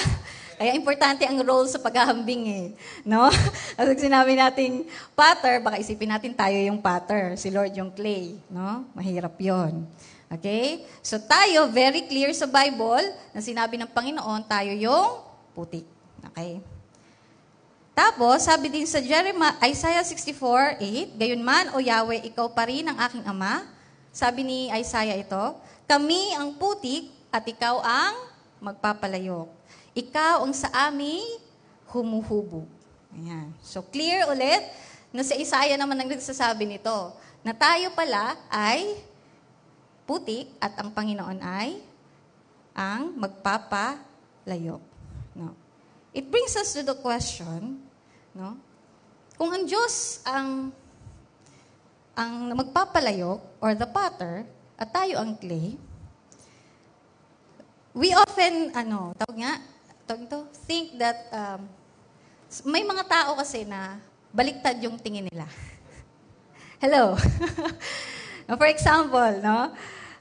Kaya 0.54 0.70
importante 0.78 1.26
ang 1.26 1.42
role 1.42 1.66
sa 1.66 1.82
paghahambing 1.82 2.44
eh. 2.46 2.66
No? 3.02 3.26
Kasi 3.76 4.06
sinabi 4.06 4.38
nating 4.38 4.86
potter, 5.18 5.58
baka 5.58 5.82
isipin 5.82 6.14
natin 6.14 6.30
tayo 6.30 6.54
yung 6.54 6.78
potter, 6.78 7.34
si 7.34 7.50
Lord 7.50 7.74
yung 7.74 7.90
clay. 7.90 8.38
No? 8.46 8.86
Mahirap 8.94 9.34
yon. 9.42 9.82
Okay? 10.30 10.86
So 11.02 11.18
tayo, 11.18 11.66
very 11.74 12.06
clear 12.06 12.30
sa 12.30 12.46
Bible, 12.46 13.02
na 13.34 13.42
sinabi 13.42 13.74
ng 13.82 13.90
Panginoon, 13.90 14.46
tayo 14.46 14.70
yung 14.78 15.26
putik. 15.58 15.90
Okay? 16.30 16.62
Tapos, 17.94 18.42
sabi 18.42 18.68
din 18.68 18.84
sa 18.90 18.98
Jeremiah, 18.98 19.54
Isaiah 19.62 20.02
64:8, 20.02 21.14
Gayon 21.14 21.42
man, 21.46 21.70
O 21.72 21.78
Yahweh, 21.78 22.26
ikaw 22.26 22.50
pa 22.50 22.66
rin 22.66 22.82
ang 22.90 22.98
aking 22.98 23.22
ama. 23.22 23.70
Sabi 24.10 24.42
ni 24.42 24.58
Isaiah 24.74 25.14
ito, 25.14 25.44
Kami 25.86 26.34
ang 26.34 26.58
putik 26.58 27.14
at 27.30 27.46
ikaw 27.46 27.78
ang 27.82 28.14
magpapalayok. 28.58 29.46
Ikaw 29.94 30.42
ang 30.42 30.54
sa 30.56 30.72
amin 30.90 31.22
humuhubog. 31.92 32.66
Ayan. 33.14 33.54
So 33.62 33.84
clear 33.84 34.26
ulit 34.26 34.64
na 35.14 35.22
sa 35.22 35.38
Isaiah 35.38 35.78
naman 35.78 35.94
ang 35.94 36.10
nagsasabi 36.10 36.66
nito, 36.66 37.14
na 37.44 37.52
tayo 37.52 37.92
pala 37.92 38.34
ay 38.48 38.98
putik 40.08 40.48
at 40.58 40.74
ang 40.80 40.90
Panginoon 40.90 41.38
ay 41.44 41.78
ang 42.72 43.12
magpapalayo. 43.14 44.80
No. 45.36 45.52
It 46.16 46.32
brings 46.32 46.56
us 46.56 46.72
to 46.74 46.82
the 46.82 46.96
question, 46.96 47.83
no? 48.34 48.58
Kung 49.34 49.50
ang 49.50 49.64
Diyos 49.66 50.22
ang 50.26 50.70
ang 52.14 52.54
magpapalayo 52.54 53.42
or 53.58 53.74
the 53.74 53.86
potter 53.90 54.46
at 54.78 54.90
tayo 54.94 55.18
ang 55.18 55.34
clay, 55.34 55.74
we 57.94 58.10
often 58.14 58.74
ano, 58.74 59.14
tawag 59.18 59.38
nga, 59.38 59.54
tawag 60.06 60.26
to, 60.30 60.46
think 60.66 60.98
that 60.98 61.30
um, 61.30 61.66
may 62.66 62.86
mga 62.86 63.06
tao 63.06 63.34
kasi 63.38 63.66
na 63.66 63.98
baliktad 64.30 64.78
yung 64.82 64.98
tingin 64.98 65.26
nila. 65.26 65.46
Hello. 66.82 67.18
For 68.60 68.68
example, 68.68 69.42
no? 69.42 69.74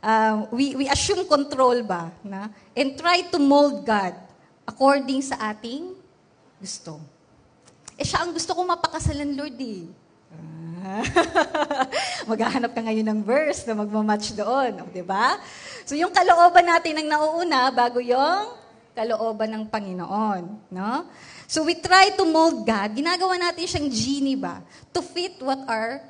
Um, 0.04 0.36
we, 0.54 0.74
we 0.74 0.86
assume 0.90 1.26
control 1.30 1.82
ba? 1.86 2.10
Na? 2.26 2.50
And 2.74 2.98
try 2.98 3.26
to 3.30 3.38
mold 3.38 3.86
God 3.86 4.18
according 4.66 5.22
sa 5.22 5.54
ating 5.54 5.94
gusto. 6.62 7.13
Eh 7.98 8.06
siya 8.06 8.26
ang 8.26 8.34
gusto 8.34 8.58
kong 8.58 8.70
mapakasalan, 8.74 9.38
Lord 9.38 9.58
eh. 9.62 9.86
Maghahanap 12.32 12.72
ka 12.76 12.82
ngayon 12.84 13.08
ng 13.08 13.22
verse 13.24 13.64
na 13.64 13.74
magmamatch 13.78 14.36
doon, 14.36 14.84
di 14.92 15.04
ba? 15.04 15.40
So 15.88 15.96
yung 15.96 16.12
kalooban 16.12 16.68
natin 16.68 17.00
ang 17.00 17.08
nauuna 17.08 17.72
bago 17.72 18.04
yung 18.04 18.52
kalooban 18.94 19.50
ng 19.52 19.64
Panginoon. 19.72 20.44
No? 20.70 21.08
So 21.48 21.64
we 21.64 21.80
try 21.80 22.14
to 22.14 22.24
mold 22.28 22.68
God. 22.68 22.94
Ginagawa 22.94 23.40
natin 23.40 23.66
siyang 23.66 23.90
genie 23.90 24.40
ba? 24.40 24.62
To 24.92 25.00
fit 25.02 25.40
what 25.42 25.60
our 25.66 26.04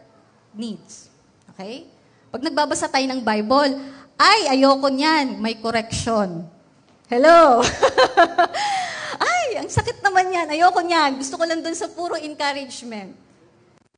needs. 0.53 1.09
Okay? 1.53 1.87
Pag 2.33 2.41
nagbabasa 2.41 2.89
tayo 2.89 3.05
ng 3.07 3.21
Bible, 3.21 3.77
ay, 4.17 4.57
ayoko 4.57 4.89
niyan, 4.89 5.37
may 5.41 5.57
correction. 5.57 6.45
Hello? 7.09 7.61
sakit 9.74 10.06
naman 10.06 10.30
yan, 10.30 10.48
ayoko 10.53 10.86
niyan. 10.86 11.18
Gusto 11.18 11.42
ko 11.42 11.50
lang 11.50 11.65
dun 11.65 11.74
sa 11.74 11.89
puro 11.89 12.13
encouragement. 12.13 13.18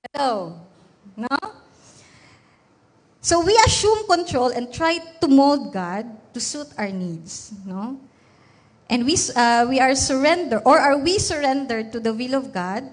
Hello? 0.07 0.55
No? 1.19 1.35
So 3.19 3.43
we 3.43 3.51
assume 3.67 4.07
control 4.07 4.55
and 4.55 4.71
try 4.71 5.03
to 5.19 5.27
mold 5.27 5.75
God 5.75 6.07
to 6.31 6.39
suit 6.39 6.71
our 6.79 6.87
needs. 6.87 7.51
No? 7.67 7.99
And 8.85 9.03
we, 9.03 9.17
uh, 9.33 9.65
we 9.65 9.81
are 9.81 9.97
surrender, 9.97 10.61
or 10.61 10.77
are 10.77 11.01
we 11.01 11.17
surrendered 11.17 11.89
to 11.91 11.99
the 11.99 12.13
will 12.13 12.37
of 12.37 12.53
God 12.53 12.85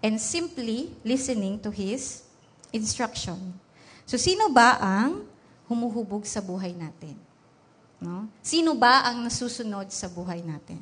and 0.00 0.16
simply 0.16 0.96
listening 1.04 1.60
to 1.60 1.68
His 1.68 2.24
instruction? 2.72 3.52
So, 4.08 4.16
sino 4.16 4.48
ba 4.48 4.80
ang 4.80 5.28
humuhubog 5.68 6.24
sa 6.24 6.40
buhay 6.40 6.72
natin? 6.72 7.25
No? 7.96 8.28
Sino 8.44 8.76
ba 8.76 9.08
ang 9.08 9.24
nasusunod 9.24 9.88
sa 9.88 10.06
buhay 10.12 10.44
natin? 10.44 10.76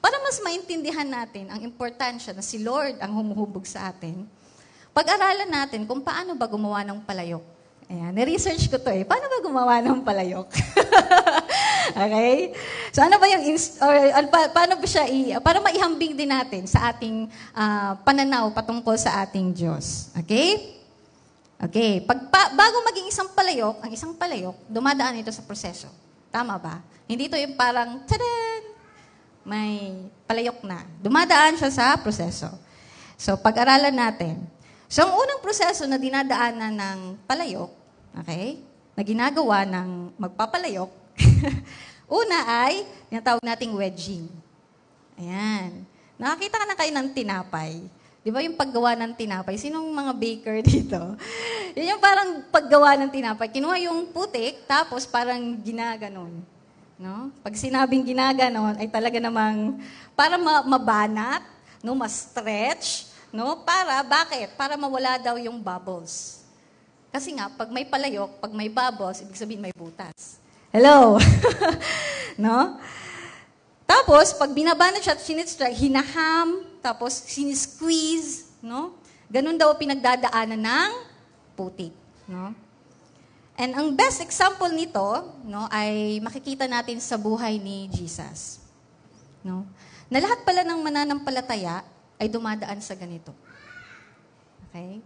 Para 0.00 0.16
mas 0.24 0.40
maintindihan 0.40 1.04
natin 1.04 1.52
ang 1.52 1.60
importansya 1.60 2.32
na 2.32 2.40
si 2.40 2.56
Lord 2.64 2.96
ang 3.04 3.12
humuhubog 3.12 3.68
sa 3.68 3.92
atin, 3.92 4.24
pag-aralan 4.96 5.50
natin 5.50 5.84
kung 5.84 6.00
paano 6.00 6.32
ba 6.32 6.48
gumawa 6.48 6.80
ng 6.86 7.04
palayok. 7.04 7.44
Ayan, 7.84 8.16
na-research 8.16 8.72
ko 8.72 8.80
to 8.80 8.88
eh. 8.88 9.04
Paano 9.04 9.28
ba 9.28 9.44
gumawa 9.44 9.76
ng 9.84 10.00
palayok? 10.00 10.48
okay? 12.08 12.56
So 12.96 13.04
ano 13.04 13.20
ba 13.20 13.28
yung, 13.28 13.44
inst- 13.44 13.76
or, 13.84 13.92
or 13.92 14.24
pa- 14.32 14.48
paano 14.48 14.80
ba 14.80 14.86
siya, 14.88 15.04
i- 15.04 15.36
para 15.44 15.60
maihambing 15.60 16.16
din 16.16 16.32
natin 16.32 16.64
sa 16.64 16.88
ating 16.88 17.28
uh, 17.52 17.92
pananaw 18.00 18.48
patungkol 18.56 18.96
sa 18.96 19.20
ating 19.20 19.52
Diyos. 19.52 20.08
Okay? 20.16 20.80
Okay. 21.60 22.00
Pag, 22.08 22.32
pa, 22.32 22.56
bago 22.56 22.80
maging 22.88 23.12
isang 23.12 23.28
palayok, 23.36 23.84
ang 23.84 23.92
isang 23.92 24.16
palayok, 24.16 24.56
dumadaan 24.64 25.20
ito 25.20 25.28
sa 25.28 25.44
proseso. 25.44 26.03
Tama 26.34 26.58
ba? 26.58 26.82
Hindi 27.06 27.30
ito 27.30 27.38
yung 27.38 27.54
parang, 27.54 28.02
tadan! 28.10 28.74
May 29.46 30.02
palayok 30.26 30.66
na. 30.66 30.82
Dumadaan 30.98 31.54
siya 31.54 31.70
sa 31.70 31.94
proseso. 31.94 32.50
So, 33.14 33.38
pag-aralan 33.38 33.94
natin. 33.94 34.42
So, 34.90 35.06
ang 35.06 35.14
unang 35.14 35.38
proseso 35.38 35.86
na 35.86 35.94
dinadaanan 35.94 36.74
ng 36.74 36.98
palayok, 37.30 37.70
okay, 38.18 38.58
na 38.98 39.06
ginagawa 39.06 39.62
ng 39.62 40.10
magpapalayok, 40.18 40.90
una 42.18 42.66
ay, 42.66 42.82
tinatawag 43.06 43.46
nating 43.46 43.78
wedging. 43.78 44.26
Ayan. 45.14 45.86
Nakakita 46.18 46.58
ka 46.58 46.66
na 46.66 46.74
kayo 46.74 46.90
ng 46.98 47.08
tinapay. 47.14 47.72
Di 48.24 48.32
ba 48.32 48.40
yung 48.40 48.56
paggawa 48.56 48.96
ng 48.96 49.12
tinapay? 49.12 49.60
Sinong 49.60 49.84
mga 49.92 50.12
baker 50.16 50.56
dito? 50.72 51.00
Yun 51.76 51.94
yung 51.94 52.02
parang 52.02 52.42
paggawa 52.48 52.96
ng 52.98 53.10
tinapay. 53.12 53.52
Kinuha 53.52 53.76
yung 53.84 54.08
putik, 54.08 54.64
tapos 54.64 55.04
parang 55.04 55.60
ginaganon. 55.60 56.40
No? 56.96 57.28
Pag 57.44 57.54
sinabing 57.54 58.02
ginaganon, 58.02 58.80
ay 58.80 58.88
talaga 58.88 59.20
namang 59.20 59.76
para 60.16 60.40
ma- 60.40 60.64
mabanat, 60.64 61.44
no, 61.84 61.92
ma-stretch, 61.92 63.14
No? 63.34 63.66
Para, 63.66 63.98
bakit? 64.06 64.54
Para 64.54 64.78
mawala 64.78 65.18
daw 65.18 65.34
yung 65.42 65.58
bubbles. 65.58 66.46
Kasi 67.10 67.34
nga, 67.34 67.50
pag 67.50 67.66
may 67.66 67.82
palayok, 67.82 68.38
pag 68.38 68.54
may 68.54 68.70
bubbles, 68.70 69.26
ibig 69.26 69.34
sabihin 69.34 69.58
may 69.58 69.74
butas. 69.74 70.38
Hello? 70.70 71.18
no? 72.38 72.78
Tapos, 73.82 74.30
pag 74.38 74.54
binaba 74.54 74.94
na 74.94 75.02
siya 75.02 75.18
at 75.18 75.22
sinitstrike, 75.26 75.74
hinaham, 75.74 76.62
tapos 76.84 77.24
sinisqueeze, 77.24 78.52
no? 78.60 78.92
Ganun 79.32 79.56
daw 79.56 79.72
pinagdadaanan 79.80 80.60
ng 80.60 80.92
putik, 81.56 81.96
no? 82.28 82.52
And 83.54 83.70
ang 83.72 83.94
best 83.94 84.18
example 84.20 84.68
nito, 84.74 85.30
no, 85.46 85.70
ay 85.70 86.18
makikita 86.18 86.66
natin 86.66 86.98
sa 86.98 87.14
buhay 87.14 87.56
ni 87.62 87.86
Jesus. 87.88 88.58
No? 89.46 89.62
Na 90.10 90.18
lahat 90.18 90.42
pala 90.42 90.66
ng 90.66 90.82
mananampalataya 90.82 91.86
ay 92.18 92.26
dumadaan 92.26 92.82
sa 92.82 92.98
ganito. 92.98 93.30
Okay? 94.68 94.98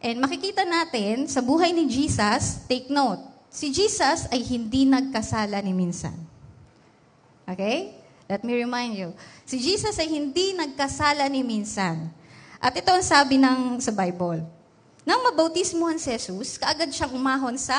And 0.00 0.16
makikita 0.24 0.64
natin 0.64 1.28
sa 1.28 1.44
buhay 1.44 1.76
ni 1.76 1.84
Jesus, 1.84 2.64
take 2.64 2.88
note, 2.88 3.20
si 3.52 3.68
Jesus 3.68 4.24
ay 4.32 4.40
hindi 4.40 4.88
nagkasala 4.88 5.60
ni 5.60 5.76
minsan. 5.76 6.16
Okay? 7.44 7.92
Let 8.26 8.42
me 8.42 8.58
remind 8.58 8.98
you. 8.98 9.14
Si 9.46 9.54
Jesus 9.62 9.94
ay 10.02 10.10
hindi 10.10 10.50
nagkasala 10.50 11.30
ni 11.30 11.46
minsan. 11.46 12.10
At 12.58 12.74
ito 12.74 12.90
ang 12.90 13.04
sabi 13.06 13.38
ng 13.38 13.78
sa 13.78 13.94
Bible. 13.94 14.42
Nang 15.06 15.22
mabautismuhan 15.30 15.94
si 16.02 16.10
Jesus, 16.10 16.58
kaagad 16.58 16.90
siyang 16.90 17.14
umahon 17.14 17.54
sa 17.54 17.78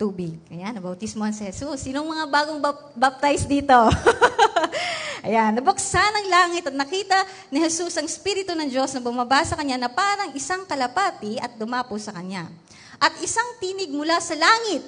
tubig. 0.00 0.40
Ayan, 0.48 0.72
nabautismuhan 0.72 1.36
si 1.36 1.44
Jesus. 1.44 1.84
Sinong 1.84 2.08
mga 2.08 2.24
bagong 2.24 2.60
baptized 2.96 3.44
dito? 3.44 3.76
Ayan, 5.28 5.60
nabuksan 5.60 6.12
ang 6.18 6.26
langit 6.26 6.66
at 6.66 6.74
nakita 6.74 7.14
ni 7.52 7.60
Jesus 7.60 7.92
ang 7.94 8.08
Espiritu 8.08 8.56
ng 8.56 8.72
Diyos 8.72 8.90
na 8.96 9.04
bumaba 9.04 9.44
sa 9.44 9.54
kanya 9.54 9.76
na 9.76 9.92
parang 9.92 10.32
isang 10.32 10.64
kalapati 10.64 11.36
at 11.36 11.54
dumapo 11.60 11.94
sa 12.00 12.16
kanya. 12.16 12.48
At 12.96 13.12
isang 13.20 13.60
tinig 13.60 13.92
mula 13.92 14.16
sa 14.24 14.32
langit. 14.32 14.82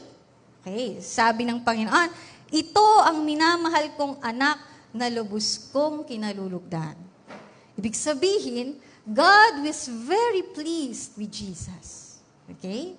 Okay, 0.65 0.99
sabi 1.05 1.45
ng 1.45 1.61
Panginoon, 1.61 2.09
ito 2.49 2.87
ang 3.05 3.21
minamahal 3.21 3.93
kong 3.95 4.25
anak 4.25 4.74
na 4.95 5.11
lubos 5.11 5.59
kong 5.75 6.07
kinalulugdan. 6.07 6.95
Ibig 7.75 7.99
sabihin, 7.99 8.79
God 9.03 9.67
was 9.67 9.91
very 9.91 10.47
pleased 10.55 11.19
with 11.19 11.35
Jesus. 11.35 12.23
Okay? 12.47 12.95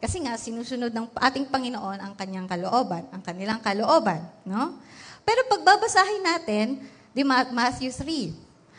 Kasi 0.00 0.24
nga, 0.24 0.40
sinusunod 0.40 0.88
ng 0.88 1.12
ating 1.20 1.52
Panginoon 1.52 2.00
ang 2.00 2.16
kanyang 2.16 2.48
kalooban, 2.48 3.04
ang 3.12 3.20
kanilang 3.20 3.60
kalooban. 3.60 4.24
No? 4.48 4.80
Pero 5.20 5.44
pagbabasahin 5.52 6.24
natin, 6.24 6.66
di 7.12 7.22
Matthew 7.22 7.92
3. 7.92 8.32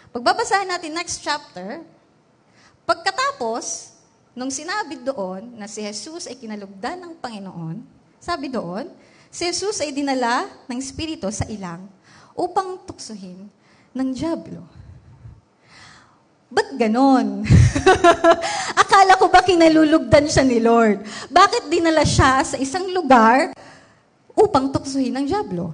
Pagbabasahin 0.10 0.70
natin 0.70 0.92
next 0.94 1.22
chapter, 1.22 1.86
pagkatapos, 2.84 3.94
nung 4.36 4.52
sinabi 4.52 5.00
doon 5.00 5.56
na 5.56 5.70
si 5.70 5.80
Jesus 5.86 6.28
ay 6.28 6.36
kinalugdan 6.36 6.98
ng 7.00 7.14
Panginoon, 7.22 7.80
sabi 8.20 8.50
doon, 8.52 8.90
si 9.30 9.48
Jesus 9.48 9.80
ay 9.80 9.96
dinala 9.96 10.50
ng 10.68 10.78
Espiritu 10.82 11.30
sa 11.32 11.48
ilang 11.48 11.88
upang 12.36 12.84
tuksuhin 12.84 13.48
ng 13.96 14.10
Diablo. 14.12 14.62
Ba't 16.52 16.78
ganon? 16.78 17.42
Akala 18.82 19.18
ko 19.18 19.32
ba 19.32 19.42
kinalulugdan 19.42 20.30
siya 20.30 20.44
ni 20.46 20.62
Lord? 20.62 21.02
Bakit 21.32 21.72
dinala 21.72 22.06
siya 22.06 22.44
sa 22.44 22.58
isang 22.60 22.86
lugar 22.92 23.56
upang 24.36 24.70
tuksuhin 24.70 25.16
ng 25.16 25.26
Diablo? 25.26 25.74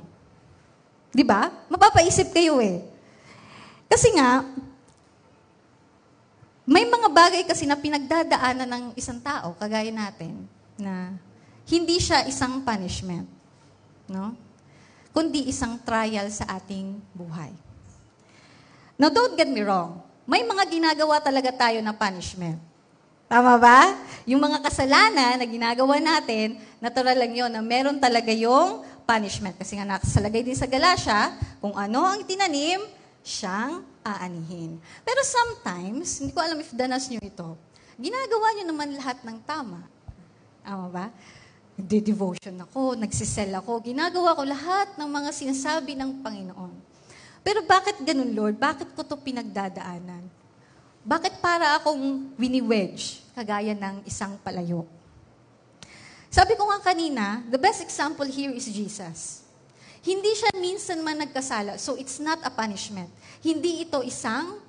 Di 1.12 1.28
ba? 1.28 1.52
Mapapaisip 1.68 2.32
kayo 2.32 2.64
eh. 2.64 2.80
Kasi 3.92 4.16
nga, 4.16 4.48
may 6.64 6.88
mga 6.88 7.10
bagay 7.12 7.44
kasi 7.44 7.68
na 7.68 7.76
pinagdadaanan 7.76 8.70
ng 8.70 8.84
isang 8.96 9.20
tao, 9.20 9.52
kagaya 9.60 9.92
natin, 9.92 10.48
na 10.80 11.12
hindi 11.68 12.00
siya 12.00 12.24
isang 12.24 12.64
punishment. 12.64 13.28
No? 14.08 14.32
Kundi 15.12 15.52
isang 15.52 15.76
trial 15.84 16.32
sa 16.32 16.48
ating 16.56 17.00
buhay. 17.12 17.52
Now, 18.96 19.12
don't 19.12 19.36
get 19.36 19.50
me 19.52 19.64
wrong. 19.64 20.00
May 20.24 20.46
mga 20.48 20.64
ginagawa 20.72 21.20
talaga 21.20 21.52
tayo 21.52 21.84
na 21.84 21.92
punishment. 21.92 22.62
Tama 23.32 23.56
ba? 23.56 23.96
Yung 24.28 24.44
mga 24.44 24.60
kasalanan 24.60 25.40
na 25.40 25.48
ginagawa 25.48 26.00
natin, 26.04 26.60
natural 26.84 27.16
lang 27.16 27.32
yun 27.32 27.48
na 27.48 27.64
meron 27.64 27.96
talaga 27.96 28.32
yung 28.32 28.84
punishment. 29.08 29.56
Kasi 29.56 29.80
nga 29.80 29.88
nakasalagay 29.88 30.44
din 30.44 30.56
sa 30.56 30.68
Galatia, 30.68 31.36
kung 31.64 31.72
ano 31.76 32.04
ang 32.04 32.28
tinanim, 32.28 32.84
siyang 33.24 33.88
aanihin. 34.04 34.78
Pero 35.08 35.24
sometimes, 35.24 36.20
hindi 36.20 36.36
ko 36.36 36.44
alam 36.44 36.60
if 36.60 36.76
danas 36.76 37.08
nyo 37.08 37.24
ito, 37.24 37.56
ginagawa 37.96 38.48
nyo 38.56 38.66
naman 38.68 38.90
lahat 39.00 39.24
ng 39.24 39.38
tama. 39.48 39.80
Tama 40.62 40.88
ba? 40.92 41.06
Nagde-devotion 41.80 42.56
ako, 42.68 43.00
nagsisell 43.00 43.52
ako, 43.56 43.80
ginagawa 43.80 44.36
ko 44.36 44.44
lahat 44.44 44.96
ng 45.00 45.08
mga 45.08 45.30
sinasabi 45.32 45.96
ng 45.96 46.20
Panginoon. 46.20 46.74
Pero 47.42 47.66
bakit 47.66 47.98
ganun, 48.06 48.32
Lord? 48.36 48.56
Bakit 48.60 48.94
ko 48.94 49.02
to 49.02 49.18
pinagdadaanan? 49.18 50.22
Bakit 51.02 51.42
para 51.42 51.82
akong 51.82 52.30
wini-wedge, 52.38 53.26
kagaya 53.34 53.74
ng 53.74 54.06
isang 54.06 54.38
palayok? 54.46 54.86
Sabi 56.30 56.54
ko 56.54 56.70
nga 56.70 56.80
kanina, 56.94 57.42
the 57.50 57.58
best 57.58 57.82
example 57.82 58.24
here 58.30 58.54
is 58.54 58.70
Jesus. 58.70 59.42
Hindi 60.02 60.32
siya 60.38 60.54
minsan 60.58 61.02
man 61.02 61.18
nagkasala, 61.26 61.82
so 61.82 61.98
it's 61.98 62.22
not 62.22 62.38
a 62.46 62.52
punishment. 62.54 63.10
Hindi 63.42 63.86
ito 63.86 64.06
isang, 64.06 64.62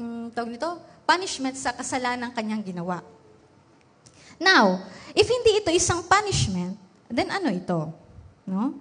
um, 0.00 0.32
tawag 0.32 0.56
nito, 0.56 0.80
punishment 1.04 1.56
sa 1.56 1.76
kasalanan 1.76 2.32
kanyang 2.32 2.64
ginawa. 2.64 3.00
Now, 4.38 4.86
if 5.12 5.26
hindi 5.26 5.58
ito 5.58 5.70
isang 5.74 6.06
punishment, 6.06 6.78
then 7.10 7.28
ano 7.28 7.50
ito? 7.50 7.90
No? 8.46 8.78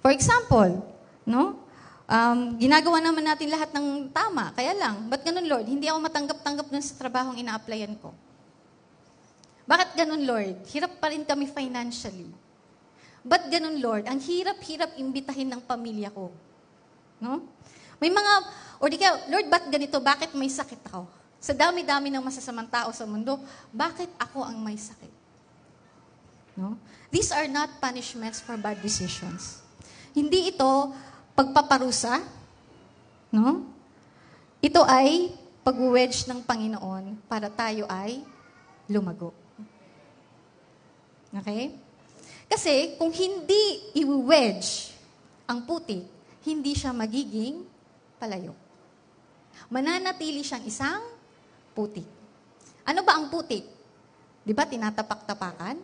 For 0.00 0.14
example, 0.14 0.80
no? 1.26 1.60
Um, 2.10 2.58
ginagawa 2.58 2.98
naman 2.98 3.22
natin 3.22 3.46
lahat 3.52 3.70
ng 3.70 4.10
tama. 4.10 4.50
Kaya 4.56 4.74
lang, 4.74 5.06
ba't 5.06 5.22
ganun, 5.22 5.46
Lord? 5.46 5.66
Hindi 5.66 5.86
ako 5.86 5.98
matanggap-tanggap 6.10 6.66
dun 6.66 6.82
sa 6.82 6.98
trabahong 6.98 7.38
ina-applyan 7.38 7.94
ko. 8.02 8.10
Bakit 9.62 9.94
ganun, 9.94 10.26
Lord? 10.26 10.66
Hirap 10.74 10.98
pa 10.98 11.14
rin 11.14 11.22
kami 11.22 11.46
financially. 11.46 12.26
Ba't 13.22 13.46
ganun, 13.46 13.78
Lord? 13.78 14.10
Ang 14.10 14.18
hirap-hirap 14.18 14.98
imbitahin 14.98 15.46
ng 15.54 15.62
pamilya 15.62 16.10
ko. 16.10 16.34
No? 17.22 17.46
May 18.02 18.10
mga, 18.10 18.32
o 18.82 18.88
di 18.90 18.98
ka, 18.98 19.30
Lord, 19.30 19.46
ba't 19.46 19.70
ganito? 19.70 20.02
Bakit 20.02 20.34
may 20.34 20.50
sakit 20.50 20.80
ako? 20.90 21.06
Sa 21.40 21.56
dami-dami 21.56 22.12
ng 22.12 22.20
masasamang 22.20 22.68
tao 22.68 22.92
sa 22.92 23.08
mundo, 23.08 23.40
bakit 23.72 24.12
ako 24.20 24.44
ang 24.44 24.60
may 24.60 24.76
sakit? 24.76 25.08
No? 26.52 26.76
These 27.08 27.32
are 27.32 27.48
not 27.48 27.80
punishments 27.80 28.44
for 28.44 28.60
bad 28.60 28.84
decisions. 28.84 29.64
Hindi 30.12 30.52
ito 30.52 30.92
pagpaparusa, 31.32 32.20
no? 33.32 33.64
Ito 34.60 34.84
ay 34.84 35.32
pag-wedge 35.64 36.28
ng 36.28 36.44
Panginoon 36.44 37.24
para 37.24 37.48
tayo 37.48 37.88
ay 37.88 38.20
lumago. 38.92 39.32
Okay? 41.32 41.72
Kasi 42.50 43.00
kung 43.00 43.14
hindi 43.14 43.96
i-wedge 43.96 44.92
ang 45.48 45.64
putik, 45.64 46.04
hindi 46.44 46.76
siya 46.76 46.92
magiging 46.92 47.64
palayo. 48.20 48.52
Mananatili 49.72 50.44
siyang 50.44 50.66
isang 50.68 51.00
putik. 51.72 52.06
Ano 52.84 53.02
ba 53.06 53.18
ang 53.18 53.30
putik? 53.32 53.64
Di 54.42 54.52
ba 54.54 54.66
tinatapak-tapakan? 54.66 55.76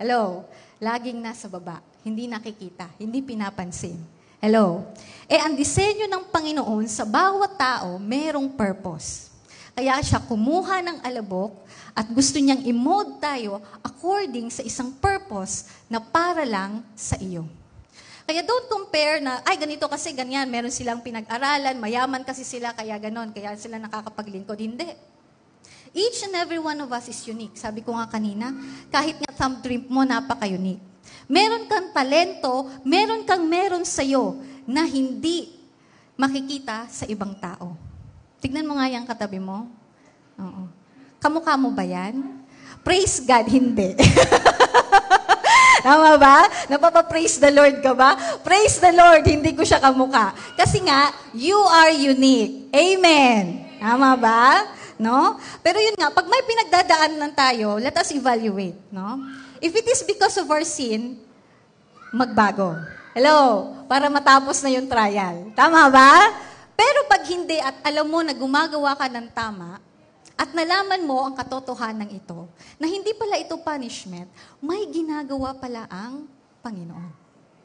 Hello? 0.00 0.44
Laging 0.82 1.22
nasa 1.22 1.46
baba 1.46 1.92
hindi 2.02 2.26
nakikita, 2.26 2.90
hindi 2.98 3.22
pinapansin. 3.22 3.94
Hello? 4.42 4.90
Eh, 5.30 5.38
ang 5.38 5.54
disenyo 5.54 6.10
ng 6.10 6.34
Panginoon 6.34 6.86
sa 6.90 7.06
bawat 7.06 7.54
tao, 7.54 7.94
merong 8.02 8.50
purpose. 8.58 9.30
Kaya 9.72 10.02
siya 10.02 10.18
kumuha 10.18 10.82
ng 10.82 10.98
alabok 11.00 11.54
at 11.94 12.04
gusto 12.10 12.42
niyang 12.42 12.66
i-mold 12.66 13.22
tayo 13.22 13.62
according 13.80 14.50
sa 14.50 14.66
isang 14.66 14.92
purpose 14.98 15.70
na 15.86 16.02
para 16.02 16.42
lang 16.42 16.82
sa 16.98 17.14
iyo. 17.22 17.46
Kaya 18.22 18.40
don't 18.46 18.68
compare 18.70 19.18
na, 19.18 19.42
ay 19.42 19.58
ganito 19.58 19.90
kasi 19.90 20.14
ganyan, 20.14 20.46
meron 20.46 20.70
silang 20.70 21.02
pinag-aralan, 21.02 21.74
mayaman 21.78 22.22
kasi 22.22 22.46
sila, 22.46 22.70
kaya 22.70 22.94
ganon, 23.02 23.34
kaya 23.34 23.54
sila 23.58 23.82
nakakapaglingkod. 23.82 24.58
Hindi. 24.58 24.86
Each 25.92 26.24
and 26.24 26.32
every 26.38 26.62
one 26.62 26.78
of 26.80 26.88
us 26.88 27.10
is 27.10 27.20
unique. 27.28 27.58
Sabi 27.58 27.84
ko 27.84 27.92
nga 27.92 28.08
kanina, 28.08 28.54
kahit 28.88 29.20
nga 29.20 29.32
thumb 29.36 29.60
trip 29.60 29.90
mo, 29.90 30.06
napaka-unique. 30.06 30.80
Meron 31.28 31.68
kang 31.68 31.92
talento, 31.92 32.70
meron 32.86 33.26
kang 33.28 33.44
meron 33.44 33.84
sa'yo 33.84 34.40
na 34.64 34.86
hindi 34.86 35.52
makikita 36.16 36.86
sa 36.88 37.04
ibang 37.10 37.34
tao. 37.36 37.74
Tignan 38.38 38.66
mo 38.66 38.78
nga 38.78 38.90
yung 38.90 39.06
katabi 39.06 39.42
mo. 39.42 39.66
Oo. 40.38 40.62
Kamukha 41.22 41.54
mo 41.54 41.70
ba 41.70 41.86
yan? 41.86 42.42
Praise 42.82 43.22
God, 43.22 43.46
hindi. 43.46 43.94
Tama 45.82 46.14
ba? 46.14 46.46
Napapa-praise 46.70 47.42
the 47.42 47.50
Lord 47.50 47.82
ka 47.82 47.92
ba? 47.92 48.14
Praise 48.46 48.78
the 48.78 48.94
Lord, 48.94 49.26
hindi 49.26 49.50
ko 49.52 49.66
siya 49.66 49.82
kamukha. 49.82 50.30
Kasi 50.54 50.78
nga, 50.86 51.10
you 51.34 51.58
are 51.58 51.90
unique. 51.90 52.70
Amen. 52.70 53.66
Tama 53.82 54.14
ba? 54.14 54.70
No? 54.94 55.36
Pero 55.58 55.82
yun 55.82 55.98
nga, 55.98 56.14
pag 56.14 56.30
may 56.30 56.38
pinagdadaanan 56.46 57.34
tayo, 57.34 57.82
let 57.82 57.98
us 57.98 58.14
evaluate. 58.14 58.78
No? 58.94 59.18
If 59.58 59.74
it 59.74 59.86
is 59.90 60.06
because 60.06 60.38
of 60.38 60.46
our 60.46 60.62
sin, 60.62 61.18
magbago. 62.14 62.78
Hello? 63.12 63.74
Para 63.90 64.06
matapos 64.06 64.62
na 64.62 64.70
yung 64.70 64.86
trial. 64.86 65.50
Tama 65.58 65.90
ba? 65.90 66.30
Pero 66.78 67.04
pag 67.10 67.26
hindi 67.26 67.58
at 67.58 67.76
alam 67.82 68.06
mo 68.06 68.22
na 68.22 68.32
gumagawa 68.32 68.94
ka 68.94 69.10
ng 69.10 69.28
tama, 69.34 69.82
at 70.42 70.50
nalaman 70.50 71.06
mo 71.06 71.22
ang 71.22 71.38
katotohanan 71.38 72.10
ito, 72.10 72.50
na 72.74 72.90
hindi 72.90 73.14
pala 73.14 73.38
ito 73.38 73.54
punishment, 73.62 74.26
may 74.58 74.90
ginagawa 74.90 75.54
pala 75.54 75.86
ang 75.86 76.26
Panginoon. 76.66 77.14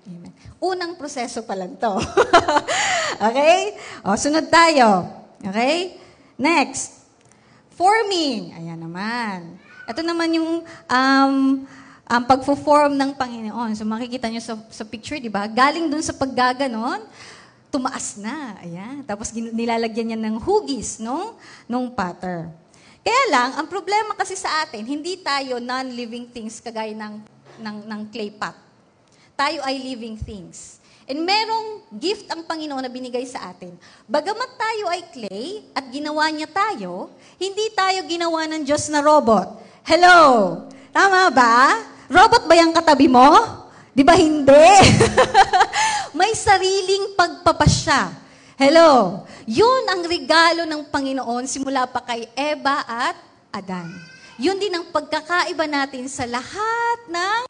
Amen. 0.06 0.34
Unang 0.62 0.94
proseso 0.94 1.42
pa 1.42 1.58
lang 1.58 1.74
to. 1.74 1.98
okay? 3.28 3.82
O, 4.06 4.14
sunod 4.14 4.46
tayo. 4.54 5.10
Okay? 5.42 5.98
Next. 6.38 7.02
Forming. 7.74 8.54
Ayan 8.54 8.78
naman. 8.78 9.58
Ito 9.90 10.06
naman 10.06 10.38
yung 10.38 10.62
um, 10.86 11.34
ang 12.06 12.24
pagfo-form 12.30 12.94
ng 12.94 13.18
Panginoon. 13.18 13.74
So 13.74 13.90
makikita 13.90 14.30
nyo 14.30 14.40
sa, 14.40 14.54
sa 14.70 14.86
picture, 14.86 15.18
di 15.18 15.34
ba? 15.34 15.50
Galing 15.50 15.90
dun 15.90 16.06
sa 16.06 16.14
paggaganon, 16.14 17.04
tumaas 17.74 18.22
na. 18.22 18.54
Ayan. 18.62 19.02
Tapos 19.02 19.34
nilalagyan 19.34 20.14
niya 20.14 20.20
ng 20.30 20.38
hugis 20.40 21.02
no? 21.02 21.36
nung 21.66 21.90
patter. 21.90 22.48
Kaya 23.08 23.24
lang, 23.32 23.56
ang 23.56 23.72
problema 23.72 24.12
kasi 24.20 24.36
sa 24.36 24.68
atin, 24.68 24.84
hindi 24.84 25.16
tayo 25.24 25.64
non-living 25.64 26.28
things 26.28 26.60
kagaya 26.60 26.92
ng, 26.92 27.24
ng, 27.56 27.78
ng 27.88 28.02
clay 28.12 28.28
pot. 28.36 28.52
Tayo 29.32 29.64
ay 29.64 29.80
living 29.80 30.20
things. 30.20 30.84
And 31.08 31.24
merong 31.24 31.88
gift 31.96 32.28
ang 32.28 32.44
Panginoon 32.44 32.84
na 32.84 32.92
binigay 32.92 33.24
sa 33.24 33.48
atin. 33.48 33.80
Bagamat 34.12 34.60
tayo 34.60 34.92
ay 34.92 35.08
clay 35.08 35.64
at 35.72 35.88
ginawa 35.88 36.28
niya 36.36 36.52
tayo, 36.52 37.08
hindi 37.40 37.72
tayo 37.72 38.04
ginawa 38.12 38.44
ng 38.44 38.68
Diyos 38.68 38.92
na 38.92 39.00
robot. 39.00 39.56
Hello? 39.88 40.20
Tama 40.92 41.32
ba? 41.32 41.80
Robot 42.12 42.44
ba 42.44 42.60
yung 42.60 42.76
katabi 42.76 43.08
mo? 43.08 43.24
Di 43.96 44.04
ba 44.04 44.20
hindi? 44.20 44.68
May 46.20 46.36
sariling 46.36 47.16
pagpapasya. 47.16 48.27
Hello. 48.58 49.22
Yun 49.46 49.86
ang 49.86 50.02
regalo 50.02 50.66
ng 50.66 50.90
Panginoon 50.90 51.46
simula 51.46 51.86
pa 51.86 52.02
kay 52.02 52.26
Eva 52.34 52.82
at 52.90 53.14
Adan. 53.54 53.86
Yun 54.42 54.58
din 54.58 54.74
ang 54.74 54.90
pagkakaiba 54.90 55.70
natin 55.70 56.10
sa 56.10 56.26
lahat 56.26 57.00
ng 57.06 57.46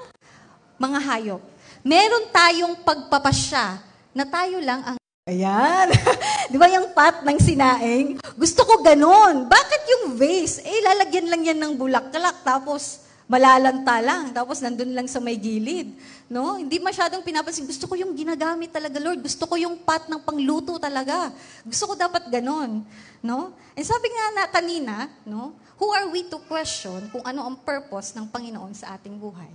mga 0.76 1.00
hayop. 1.08 1.40
Meron 1.80 2.28
tayong 2.28 2.76
pagpapasya 2.84 3.80
na 4.12 4.28
tayo 4.28 4.60
lang 4.60 4.84
ang 4.84 5.00
Ayan. 5.32 5.96
Di 6.52 6.60
ba 6.60 6.68
yung 6.76 6.92
pot 6.92 7.24
ng 7.24 7.40
sinaing? 7.40 8.20
Gusto 8.36 8.68
ko 8.68 8.84
ganun. 8.84 9.48
Bakit 9.48 9.82
yung 9.88 10.04
vase? 10.20 10.60
Eh, 10.60 10.84
lalagyan 10.92 11.32
lang 11.32 11.42
yan 11.48 11.60
ng 11.64 11.74
bulaklak. 11.80 12.44
Tapos, 12.44 13.07
malalanta 13.28 14.00
lang. 14.00 14.32
Tapos, 14.32 14.64
nandun 14.64 14.96
lang 14.96 15.06
sa 15.06 15.20
may 15.20 15.36
gilid. 15.36 15.92
No? 16.32 16.56
Hindi 16.56 16.80
masyadong 16.80 17.22
pinapansin. 17.22 17.68
Gusto 17.68 17.86
ko 17.86 18.00
yung 18.00 18.16
ginagamit 18.16 18.72
talaga, 18.72 18.98
Lord. 19.04 19.20
Gusto 19.20 19.44
ko 19.46 19.60
yung 19.60 19.76
pot 19.84 20.08
ng 20.08 20.20
pangluto 20.24 20.80
talaga. 20.80 21.36
Gusto 21.68 21.92
ko 21.92 21.94
dapat 22.00 22.32
ganun. 22.32 22.88
No? 23.20 23.52
And 23.76 23.86
sabi 23.86 24.08
nga 24.10 24.26
na 24.34 24.44
kanina, 24.48 24.96
no? 25.28 25.54
Who 25.78 25.94
are 25.94 26.10
we 26.10 26.26
to 26.34 26.42
question 26.50 27.06
kung 27.14 27.22
ano 27.22 27.46
ang 27.46 27.56
purpose 27.62 28.18
ng 28.18 28.26
Panginoon 28.26 28.74
sa 28.74 28.98
ating 28.98 29.14
buhay? 29.14 29.52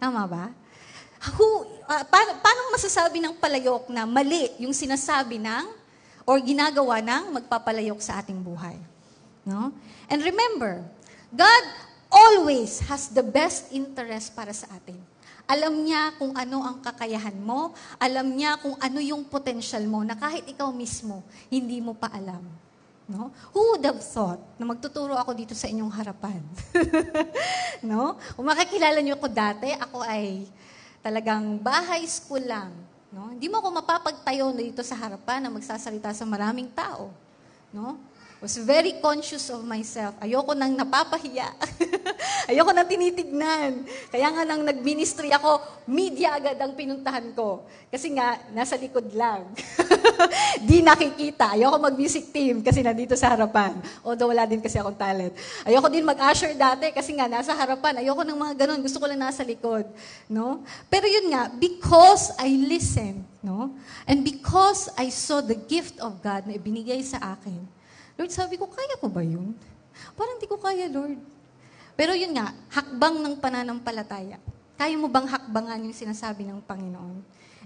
Tama 0.00 0.24
ba? 0.24 0.48
Who, 1.36 1.46
uh, 1.84 2.04
paano, 2.08 2.40
paano 2.40 2.72
masasabi 2.72 3.20
ng 3.20 3.36
palayok 3.36 3.92
na 3.92 4.08
mali 4.08 4.48
yung 4.58 4.72
sinasabi 4.72 5.36
ng 5.36 5.70
or 6.24 6.40
ginagawa 6.40 7.04
ng 7.04 7.36
magpapalayok 7.36 8.00
sa 8.00 8.24
ating 8.24 8.40
buhay? 8.40 8.80
No? 9.44 9.70
And 10.08 10.24
remember, 10.24 10.82
God 11.28 11.64
always 12.12 12.84
has 12.84 13.08
the 13.08 13.24
best 13.24 13.72
interest 13.72 14.36
para 14.36 14.52
sa 14.52 14.68
atin. 14.76 15.00
Alam 15.48 15.82
niya 15.82 16.14
kung 16.20 16.36
ano 16.36 16.62
ang 16.62 16.78
kakayahan 16.84 17.34
mo, 17.34 17.74
alam 17.98 18.28
niya 18.30 18.60
kung 18.60 18.76
ano 18.78 19.02
yung 19.02 19.26
potential 19.26 19.82
mo 19.88 20.04
na 20.06 20.14
kahit 20.14 20.46
ikaw 20.46 20.70
mismo, 20.70 21.24
hindi 21.50 21.80
mo 21.82 21.96
pa 21.96 22.12
alam. 22.12 22.44
No? 23.10 23.34
Who 23.50 23.74
would 23.74 23.84
have 23.84 23.98
thought 23.98 24.38
na 24.56 24.64
magtuturo 24.64 25.18
ako 25.18 25.34
dito 25.34 25.52
sa 25.56 25.66
inyong 25.66 25.90
harapan? 25.90 26.38
no? 27.90 28.14
Kung 28.38 28.46
makikilala 28.46 29.02
niyo 29.02 29.18
ko 29.18 29.26
dati, 29.26 29.74
ako 29.74 30.06
ay 30.06 30.46
talagang 31.02 31.58
bahay 31.58 32.06
school 32.06 32.40
lang. 32.40 32.70
No? 33.10 33.34
Hindi 33.34 33.50
mo 33.50 33.58
ako 33.58 33.68
mapapagtayo 33.82 34.54
dito 34.54 34.80
sa 34.86 34.94
harapan 34.94 35.42
na 35.42 35.50
magsasalita 35.50 36.14
sa 36.14 36.24
maraming 36.24 36.70
tao. 36.70 37.10
No? 37.74 37.98
Was 38.42 38.58
very 38.58 38.98
conscious 38.98 39.46
of 39.54 39.62
myself. 39.62 40.18
Ayoko 40.18 40.50
nang 40.58 40.74
napapahiya. 40.74 41.46
Ayoko 42.50 42.74
nang 42.74 42.90
tinitignan. 42.90 43.86
Kaya 44.10 44.34
nga 44.34 44.42
nang 44.42 44.66
nag-ministry 44.66 45.30
ako, 45.30 45.62
media 45.86 46.34
agad 46.34 46.58
ang 46.58 46.74
pinuntahan 46.74 47.30
ko. 47.38 47.62
Kasi 47.86 48.10
nga, 48.10 48.42
nasa 48.50 48.74
likod 48.74 49.14
lang. 49.14 49.46
Di 50.66 50.82
nakikita. 50.82 51.54
Ayoko 51.54 51.78
mag-music 51.78 52.34
team 52.34 52.66
kasi 52.66 52.82
nandito 52.82 53.14
sa 53.14 53.30
harapan. 53.30 53.78
Although 54.02 54.34
wala 54.34 54.42
din 54.42 54.58
kasi 54.58 54.74
akong 54.74 54.98
talent. 54.98 55.38
Ayoko 55.62 55.86
din 55.86 56.02
mag-usher 56.02 56.58
dati 56.58 56.90
kasi 56.90 57.14
nga 57.14 57.30
nasa 57.30 57.54
harapan. 57.54 58.02
Ayoko 58.02 58.26
ng 58.26 58.38
mga 58.42 58.66
ganun. 58.66 58.82
Gusto 58.82 58.98
ko 58.98 59.06
lang 59.06 59.22
nasa 59.22 59.46
likod. 59.46 59.86
No? 60.26 60.66
Pero 60.90 61.06
yun 61.06 61.30
nga, 61.30 61.46
because 61.46 62.34
I 62.42 62.50
listened, 62.58 63.22
no? 63.38 63.70
And 64.02 64.26
because 64.26 64.90
I 64.98 65.14
saw 65.14 65.38
the 65.38 65.54
gift 65.54 66.02
of 66.02 66.18
God 66.18 66.50
na 66.50 66.58
ibinigay 66.58 67.06
sa 67.06 67.38
akin, 67.38 67.81
Lord, 68.16 68.32
sabi 68.32 68.60
ko, 68.60 68.68
kaya 68.68 69.00
ko 69.00 69.08
ba 69.08 69.24
yun? 69.24 69.56
Parang 70.16 70.36
hindi 70.36 70.48
ko 70.48 70.56
kaya, 70.60 70.88
Lord. 70.88 71.16
Pero 71.96 72.16
yun 72.16 72.32
nga, 72.32 72.52
hakbang 72.72 73.20
ng 73.20 73.34
pananampalataya. 73.40 74.40
Kaya 74.76 74.96
mo 74.96 75.06
bang 75.06 75.28
hakbangan 75.28 75.84
yung 75.84 75.96
sinasabi 75.96 76.48
ng 76.48 76.64
Panginoon? 76.64 77.16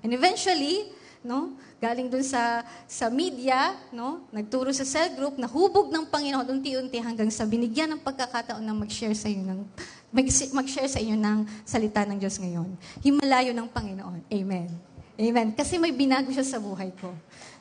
And 0.02 0.11
eventually, 0.12 0.92
no, 1.24 1.56
galing 1.82 2.06
dun 2.06 2.22
sa 2.22 2.62
sa 2.87 3.11
media, 3.11 3.74
no, 3.90 4.26
nagturo 4.30 4.70
sa 4.70 4.87
cell 4.87 5.14
group, 5.18 5.40
nahubog 5.40 5.90
ng 5.90 6.06
Panginoon 6.06 6.46
unti-unti 6.46 6.98
hanggang 7.02 7.30
sa 7.32 7.48
binigyan 7.48 7.96
ng 7.96 8.00
pagkakataon 8.02 8.62
na 8.62 8.74
mag-share 8.74 9.16
sa 9.16 9.26
inyo 9.26 9.44
ng 9.46 9.61
mag-share 10.54 10.90
sa 10.90 11.02
inyo 11.02 11.16
ng 11.18 11.38
salita 11.66 12.06
ng 12.06 12.18
Diyos 12.20 12.38
ngayon. 12.38 12.70
Himalayo 13.02 13.50
ng 13.52 13.68
Panginoon. 13.68 14.20
Amen. 14.30 14.70
Amen. 15.16 15.48
Kasi 15.56 15.80
may 15.80 15.90
binago 15.96 16.28
siya 16.28 16.44
sa 16.44 16.59
buhay 16.61 16.92
ko. 17.00 17.09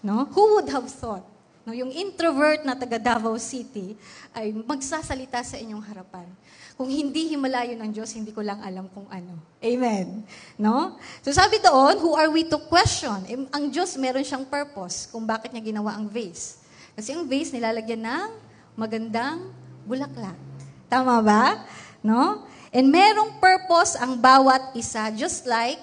No? 0.03 0.27
Who 0.35 0.59
would 0.59 0.69
have 0.69 0.87
thought 0.91 1.34
No, 1.65 1.73
yung 1.73 1.89
introvert 1.89 2.61
na 2.61 2.77
taga 2.77 3.01
Davao 3.01 3.33
City 3.41 3.97
ay 4.37 4.53
magsasalita 4.53 5.41
sa 5.41 5.57
inyong 5.57 5.81
harapan. 5.81 6.29
Kung 6.77 6.85
hindi 6.85 7.33
himalayo 7.33 7.73
ng 7.73 7.89
Diyos, 7.89 8.13
hindi 8.13 8.29
ko 8.29 8.45
lang 8.45 8.61
alam 8.61 8.85
kung 8.93 9.09
ano. 9.09 9.33
Amen. 9.65 10.21
No? 10.61 10.93
So 11.25 11.33
sabi 11.33 11.57
doon, 11.57 11.97
who 11.97 12.13
are 12.13 12.29
we 12.29 12.45
to 12.45 12.61
question? 12.69 13.17
Eh, 13.25 13.39
ang 13.49 13.73
Diyos 13.73 13.97
meron 13.97 14.21
siyang 14.21 14.45
purpose 14.45 15.09
kung 15.09 15.25
bakit 15.25 15.49
niya 15.49 15.73
ginawa 15.73 15.97
ang 15.97 16.05
vase. 16.05 16.61
Kasi 16.93 17.17
ang 17.17 17.25
vase 17.25 17.49
nilalagyan 17.49 18.03
ng 18.05 18.29
magandang 18.77 19.49
bulaklak. 19.89 20.37
Tama 20.85 21.17
ba? 21.25 21.65
No? 22.05 22.45
And 22.69 22.93
merong 22.93 23.41
purpose 23.41 23.97
ang 23.97 24.21
bawat 24.21 24.77
isa, 24.77 25.09
just 25.17 25.49
like 25.49 25.81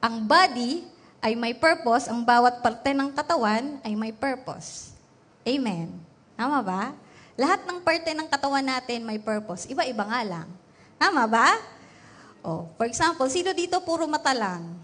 ang 0.00 0.24
body 0.24 0.86
ay 1.18 1.34
may 1.34 1.54
purpose, 1.54 2.06
ang 2.06 2.22
bawat 2.22 2.62
parte 2.62 2.94
ng 2.94 3.10
katawan 3.10 3.82
ay 3.82 3.92
may 3.98 4.14
purpose. 4.14 4.94
Amen. 5.42 5.90
Tama 6.38 6.62
ba? 6.62 6.94
Lahat 7.38 7.62
ng 7.66 7.78
parte 7.82 8.10
ng 8.14 8.28
katawan 8.30 8.62
natin 8.62 9.02
may 9.02 9.18
purpose. 9.18 9.66
Iba-iba 9.66 10.06
nga 10.06 10.22
lang. 10.22 10.48
Tama 10.98 11.26
ba? 11.26 11.58
Oh, 12.42 12.70
for 12.78 12.86
example, 12.86 13.26
sino 13.26 13.50
dito 13.50 13.82
puro 13.82 14.06
mata 14.06 14.30
lang? 14.34 14.78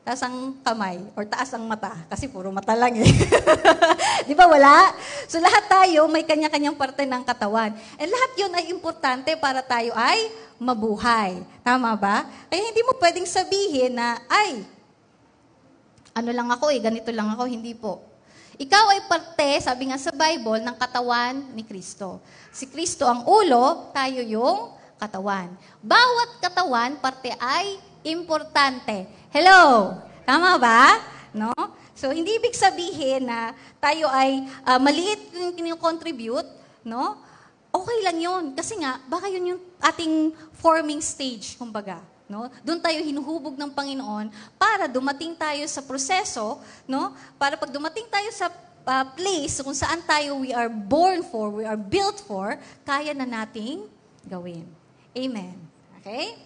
Taas 0.00 0.22
ang 0.24 0.56
kamay 0.64 0.98
or 1.12 1.28
taas 1.28 1.52
ang 1.52 1.66
mata 1.68 1.92
kasi 2.08 2.26
puro 2.26 2.50
mata 2.50 2.72
lang 2.72 2.96
eh. 2.98 3.10
Di 4.28 4.34
ba 4.34 4.48
wala? 4.48 4.94
So 5.28 5.38
lahat 5.38 5.68
tayo 5.68 6.08
may 6.08 6.24
kanya-kanyang 6.24 6.74
parte 6.74 7.04
ng 7.04 7.22
katawan. 7.22 7.74
And 8.00 8.08
lahat 8.08 8.30
yun 8.38 8.52
ay 8.54 8.64
importante 8.72 9.36
para 9.36 9.60
tayo 9.60 9.92
ay 9.94 10.32
mabuhay. 10.58 11.44
Tama 11.62 11.94
ba? 11.94 12.24
Kaya 12.48 12.62
hindi 12.72 12.82
mo 12.82 12.96
pwedeng 12.98 13.28
sabihin 13.28 13.96
na, 13.96 14.20
ay, 14.28 14.64
ano 16.14 16.30
lang 16.30 16.48
ako 16.50 16.70
eh, 16.74 16.80
ganito 16.82 17.10
lang 17.14 17.30
ako, 17.32 17.46
hindi 17.46 17.72
po. 17.74 18.02
Ikaw 18.60 18.84
ay 18.92 19.00
parte, 19.08 19.48
sabi 19.64 19.88
nga 19.88 19.96
sa 19.96 20.12
Bible, 20.12 20.60
ng 20.60 20.76
katawan 20.76 21.56
ni 21.56 21.64
Kristo. 21.64 22.20
Si 22.52 22.68
Kristo 22.68 23.08
ang 23.08 23.24
ulo, 23.24 23.88
tayo 23.96 24.20
yung 24.20 24.76
katawan. 25.00 25.48
Bawat 25.80 26.44
katawan, 26.44 27.00
parte 27.00 27.32
ay 27.40 27.80
importante. 28.04 29.08
Hello? 29.32 29.96
Tama 30.28 30.60
ba? 30.60 31.00
No? 31.32 31.56
So, 31.96 32.12
hindi 32.12 32.36
ibig 32.36 32.52
sabihin 32.52 33.28
na 33.28 33.56
tayo 33.80 34.08
ay 34.12 34.44
uh, 34.64 34.76
maliit 34.80 35.20
yung 35.36 35.56
kinikontribute, 35.56 36.48
no? 36.84 37.16
Okay 37.72 37.98
lang 38.04 38.18
yun. 38.20 38.44
Kasi 38.52 38.76
nga, 38.80 39.00
baka 39.08 39.28
yun 39.28 39.56
yung 39.56 39.62
ating 39.80 40.36
forming 40.60 41.00
stage, 41.00 41.56
kumbaga. 41.56 42.00
No? 42.30 42.46
Doon 42.62 42.78
tayo 42.78 43.02
hinuhubog 43.02 43.58
ng 43.58 43.74
Panginoon 43.74 44.30
para 44.54 44.86
dumating 44.86 45.34
tayo 45.34 45.66
sa 45.66 45.82
proseso, 45.82 46.62
no? 46.86 47.10
Para 47.34 47.58
pag 47.58 47.74
dumating 47.74 48.06
tayo 48.06 48.30
sa 48.30 48.46
uh, 48.86 49.06
place 49.18 49.58
kung 49.58 49.74
saan 49.74 49.98
tayo 50.06 50.38
we 50.38 50.54
are 50.54 50.70
born 50.70 51.26
for, 51.26 51.50
we 51.50 51.66
are 51.66 51.74
built 51.74 52.22
for, 52.22 52.54
kaya 52.86 53.10
na 53.18 53.26
nating 53.26 53.82
gawin. 54.22 54.62
Amen. 55.10 55.58
Okay? 55.98 56.38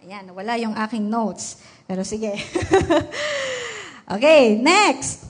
Ayan, 0.00 0.32
wala 0.32 0.56
yung 0.56 0.72
aking 0.72 1.04
notes. 1.04 1.60
Pero 1.84 2.00
sige. 2.00 2.32
okay, 4.16 4.56
next. 4.56 5.28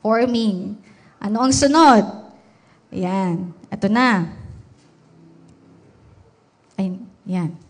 Forming. 0.00 0.72
Ano 1.20 1.44
ang 1.44 1.52
sunod? 1.52 2.06
Ayan. 2.88 3.52
Ito 3.68 3.92
na. 3.92 4.30
Ay, 6.80 6.96
yan. 7.28 7.65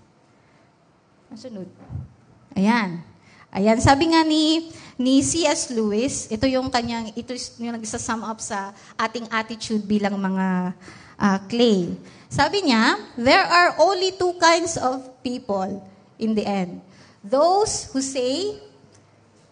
Sunod. 1.36 1.68
Ayan. 2.56 3.04
Ayan, 3.52 3.76
sabi 3.76 4.08
nga 4.08 4.24
ni 4.24 4.72
ni 4.96 5.20
C.S. 5.20 5.68
Lewis, 5.68 6.32
ito 6.32 6.48
yung 6.48 6.72
kanyang 6.72 7.12
ito 7.12 7.36
yung 7.60 7.76
nagsa-sum 7.76 8.24
up 8.24 8.40
sa 8.40 8.72
ating 8.96 9.28
attitude 9.28 9.84
bilang 9.84 10.16
mga 10.16 10.72
uh, 11.20 11.38
clay. 11.44 11.92
Sabi 12.32 12.64
niya, 12.64 12.96
there 13.20 13.44
are 13.44 13.76
only 13.84 14.16
two 14.16 14.32
kinds 14.40 14.80
of 14.80 15.12
people 15.20 15.84
in 16.16 16.32
the 16.32 16.44
end. 16.48 16.80
Those 17.20 17.92
who 17.92 18.00
say 18.00 18.56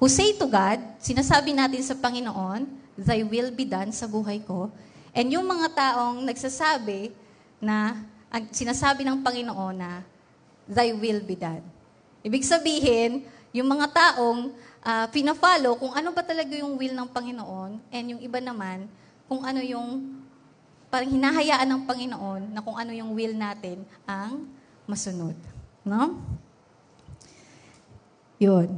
who 0.01 0.09
say 0.09 0.33
to 0.41 0.49
God, 0.49 0.81
sinasabi 1.05 1.53
natin 1.53 1.85
sa 1.85 1.93
Panginoon, 2.01 2.65
thy 2.97 3.21
will 3.29 3.53
be 3.53 3.69
done 3.69 3.93
sa 3.93 4.09
buhay 4.09 4.41
ko. 4.41 4.73
And 5.13 5.29
yung 5.29 5.45
mga 5.45 5.69
taong 5.77 6.25
nagsasabi 6.25 7.13
na 7.61 8.01
sinasabi 8.57 9.05
ng 9.05 9.21
Panginoon 9.21 9.77
na 9.77 10.14
thy 10.69 10.93
will 10.93 11.21
be 11.25 11.37
done. 11.37 11.63
Ibig 12.25 12.45
sabihin, 12.45 13.25
yung 13.55 13.69
mga 13.69 13.87
taong 13.93 14.51
uh, 14.83 15.07
pina-follow 15.13 15.79
kung 15.79 15.93
ano 15.95 16.11
ba 16.11 16.25
talaga 16.25 16.53
yung 16.57 16.75
will 16.75 16.97
ng 16.97 17.09
Panginoon 17.09 17.73
and 17.93 18.05
yung 18.17 18.21
iba 18.21 18.41
naman 18.43 18.89
kung 19.29 19.45
ano 19.45 19.61
yung 19.63 20.21
parang 20.91 21.11
hinahayaan 21.11 21.69
ng 21.69 21.83
Panginoon 21.87 22.43
na 22.55 22.61
kung 22.63 22.77
ano 22.79 22.95
yung 22.95 23.15
will 23.15 23.35
natin 23.35 23.83
ang 24.07 24.47
masunod. 24.87 25.35
No? 25.83 26.19
Yun. 28.39 28.69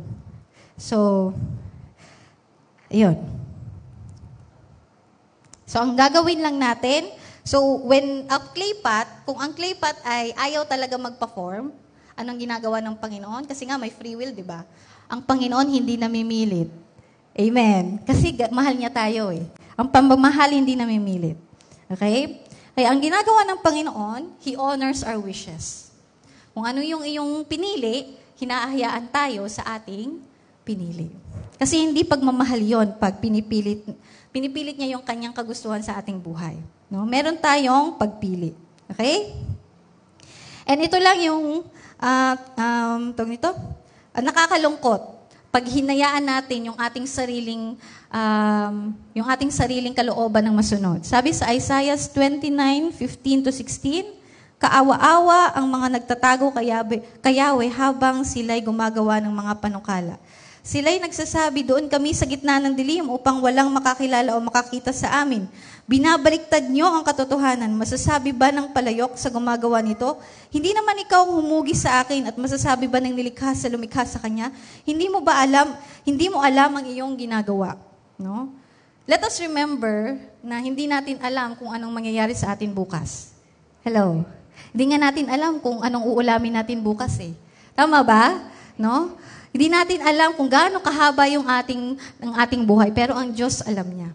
So, 0.76 1.32
yun. 2.92 3.16
So, 5.66 5.82
ang 5.82 5.98
gagawin 5.98 6.40
lang 6.40 6.56
natin, 6.56 7.10
So, 7.46 7.78
when 7.86 8.26
a 8.26 8.42
clay 8.42 8.74
pot, 8.82 9.06
kung 9.22 9.38
ang 9.38 9.54
clay 9.54 9.78
pot 9.78 9.94
ay 10.02 10.34
ayaw 10.34 10.66
talaga 10.66 10.98
mag-perform, 10.98 11.70
anong 12.18 12.42
ginagawa 12.42 12.82
ng 12.82 12.98
Panginoon? 12.98 13.46
Kasi 13.46 13.70
nga 13.70 13.78
may 13.78 13.94
free 13.94 14.18
will, 14.18 14.34
di 14.34 14.42
ba? 14.42 14.66
Ang 15.06 15.22
Panginoon 15.22 15.70
hindi 15.70 15.94
namimilit. 15.94 16.66
Amen. 17.38 18.02
Kasi 18.02 18.34
mahal 18.50 18.74
niya 18.74 18.90
tayo 18.90 19.30
eh. 19.30 19.46
Ang 19.78 19.86
pamamahal 19.94 20.58
hindi 20.58 20.74
namimilit. 20.74 21.38
Okay? 21.86 22.42
Kaya 22.74 22.90
ang 22.90 22.98
ginagawa 22.98 23.46
ng 23.46 23.58
Panginoon, 23.62 24.22
He 24.42 24.58
honors 24.58 25.06
our 25.06 25.22
wishes. 25.22 25.94
Kung 26.50 26.66
ano 26.66 26.82
yung 26.82 27.06
iyong 27.06 27.46
pinili, 27.46 28.18
hinaahayaan 28.42 29.06
tayo 29.14 29.46
sa 29.46 29.78
ating 29.78 30.18
pinili. 30.66 31.14
Kasi 31.62 31.78
hindi 31.78 32.02
pagmamahal 32.02 32.58
yon 32.58 32.88
pag 32.98 33.22
pinipilit, 33.22 33.86
pinipilit 34.34 34.74
niya 34.74 34.98
yung 34.98 35.04
kanyang 35.06 35.30
kagustuhan 35.30 35.80
sa 35.80 35.94
ating 36.02 36.18
buhay. 36.18 36.58
No? 36.86 37.06
Meron 37.06 37.38
tayong 37.38 37.98
pagpili. 37.98 38.54
Okay? 38.90 39.34
And 40.66 40.82
ito 40.82 40.98
lang 40.98 41.18
yung, 41.22 41.62
uh, 41.98 42.34
um, 42.58 43.14
nito, 43.26 43.50
uh, 43.50 44.22
nakakalungkot. 44.22 45.14
Pag 45.50 45.64
hinayaan 45.72 46.26
natin 46.26 46.68
yung 46.68 46.78
ating 46.78 47.08
sariling, 47.08 47.80
um, 48.12 48.92
yung 49.16 49.24
ating 49.30 49.48
sariling 49.48 49.94
kalooban 49.96 50.44
ng 50.44 50.54
masunod. 50.54 51.00
Sabi 51.06 51.32
sa 51.32 51.48
Isaiah 51.54 51.96
29, 51.96 52.92
15 52.92 53.46
to 53.46 53.50
16, 53.50 54.16
Kaawa-awa 54.56 55.52
ang 55.52 55.68
mga 55.68 56.00
nagtatago 56.00 56.48
kay 57.20 57.36
Yahweh 57.36 57.68
habang 57.68 58.24
sila'y 58.24 58.64
gumagawa 58.64 59.20
ng 59.20 59.28
mga 59.28 59.52
panukala. 59.60 60.16
Sila'y 60.64 60.96
nagsasabi, 60.96 61.60
doon 61.60 61.92
kami 61.92 62.16
sa 62.16 62.24
gitna 62.24 62.56
ng 62.58 62.72
dilim 62.72 63.06
upang 63.12 63.44
walang 63.44 63.68
makakilala 63.68 64.32
o 64.32 64.40
makakita 64.40 64.96
sa 64.96 65.20
amin. 65.20 65.44
Binabaliktad 65.86 66.66
niyo 66.66 66.90
ang 66.90 67.06
katotohanan. 67.06 67.70
Masasabi 67.70 68.34
ba 68.34 68.50
ng 68.50 68.74
palayok 68.74 69.14
sa 69.14 69.30
gumagawa 69.30 69.78
nito? 69.78 70.18
Hindi 70.50 70.74
naman 70.74 70.98
ikaw 71.06 71.22
humugi 71.30 71.78
sa 71.78 72.02
akin 72.02 72.26
at 72.26 72.34
masasabi 72.34 72.90
ba 72.90 72.98
ng 72.98 73.14
nilikha 73.14 73.54
sa 73.54 73.70
lumikha 73.70 74.02
sa 74.02 74.18
kanya? 74.18 74.50
Hindi 74.82 75.06
mo 75.06 75.22
ba 75.22 75.38
alam, 75.38 75.78
hindi 76.02 76.26
mo 76.26 76.42
alam 76.42 76.74
ang 76.74 76.86
iyong 76.90 77.14
ginagawa? 77.14 77.78
No? 78.18 78.50
Let 79.06 79.22
us 79.22 79.38
remember 79.38 80.18
na 80.42 80.58
hindi 80.58 80.90
natin 80.90 81.22
alam 81.22 81.54
kung 81.54 81.70
anong 81.70 81.94
mangyayari 81.94 82.34
sa 82.34 82.58
atin 82.58 82.74
bukas. 82.74 83.30
Hello? 83.86 84.26
Hindi 84.74 84.90
nga 84.90 84.98
natin 85.06 85.30
alam 85.30 85.62
kung 85.62 85.86
anong 85.86 86.02
uulamin 86.02 86.58
natin 86.58 86.82
bukas 86.82 87.14
eh. 87.22 87.30
Tama 87.78 88.02
ba? 88.02 88.42
No? 88.74 89.14
Hindi 89.54 89.70
natin 89.70 90.02
alam 90.02 90.34
kung 90.34 90.50
gaano 90.50 90.82
kahaba 90.82 91.30
yung 91.30 91.46
ating, 91.46 91.94
ang 92.18 92.34
ating 92.42 92.66
buhay, 92.66 92.90
pero 92.90 93.14
ang 93.14 93.30
Diyos 93.30 93.62
alam 93.62 93.86
niya. 93.86 94.10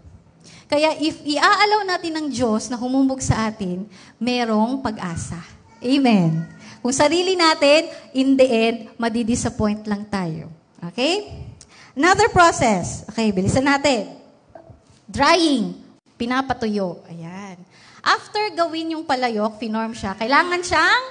Kaya 0.72 0.96
if 0.96 1.20
iaalaw 1.20 1.84
natin 1.84 2.16
ng 2.16 2.26
Diyos 2.32 2.72
na 2.72 2.80
humumog 2.80 3.20
sa 3.20 3.52
atin, 3.52 3.84
merong 4.16 4.80
pag-asa. 4.80 5.36
Amen. 5.84 6.48
Kung 6.80 6.96
sarili 6.96 7.36
natin, 7.36 7.92
in 8.16 8.32
the 8.40 8.48
end, 8.48 8.76
madidisappoint 8.96 9.84
lang 9.84 10.08
tayo. 10.08 10.48
Okay? 10.80 11.44
Another 11.92 12.32
process. 12.32 13.04
Okay, 13.04 13.28
bilisan 13.36 13.68
natin. 13.68 14.16
Drying. 15.04 15.76
Pinapatuyo. 16.16 17.04
Ayan. 17.04 17.60
After 18.00 18.40
gawin 18.56 18.96
yung 18.96 19.04
palayok, 19.04 19.60
finorm 19.60 19.92
siya, 19.92 20.16
kailangan 20.16 20.64
siyang 20.64 21.04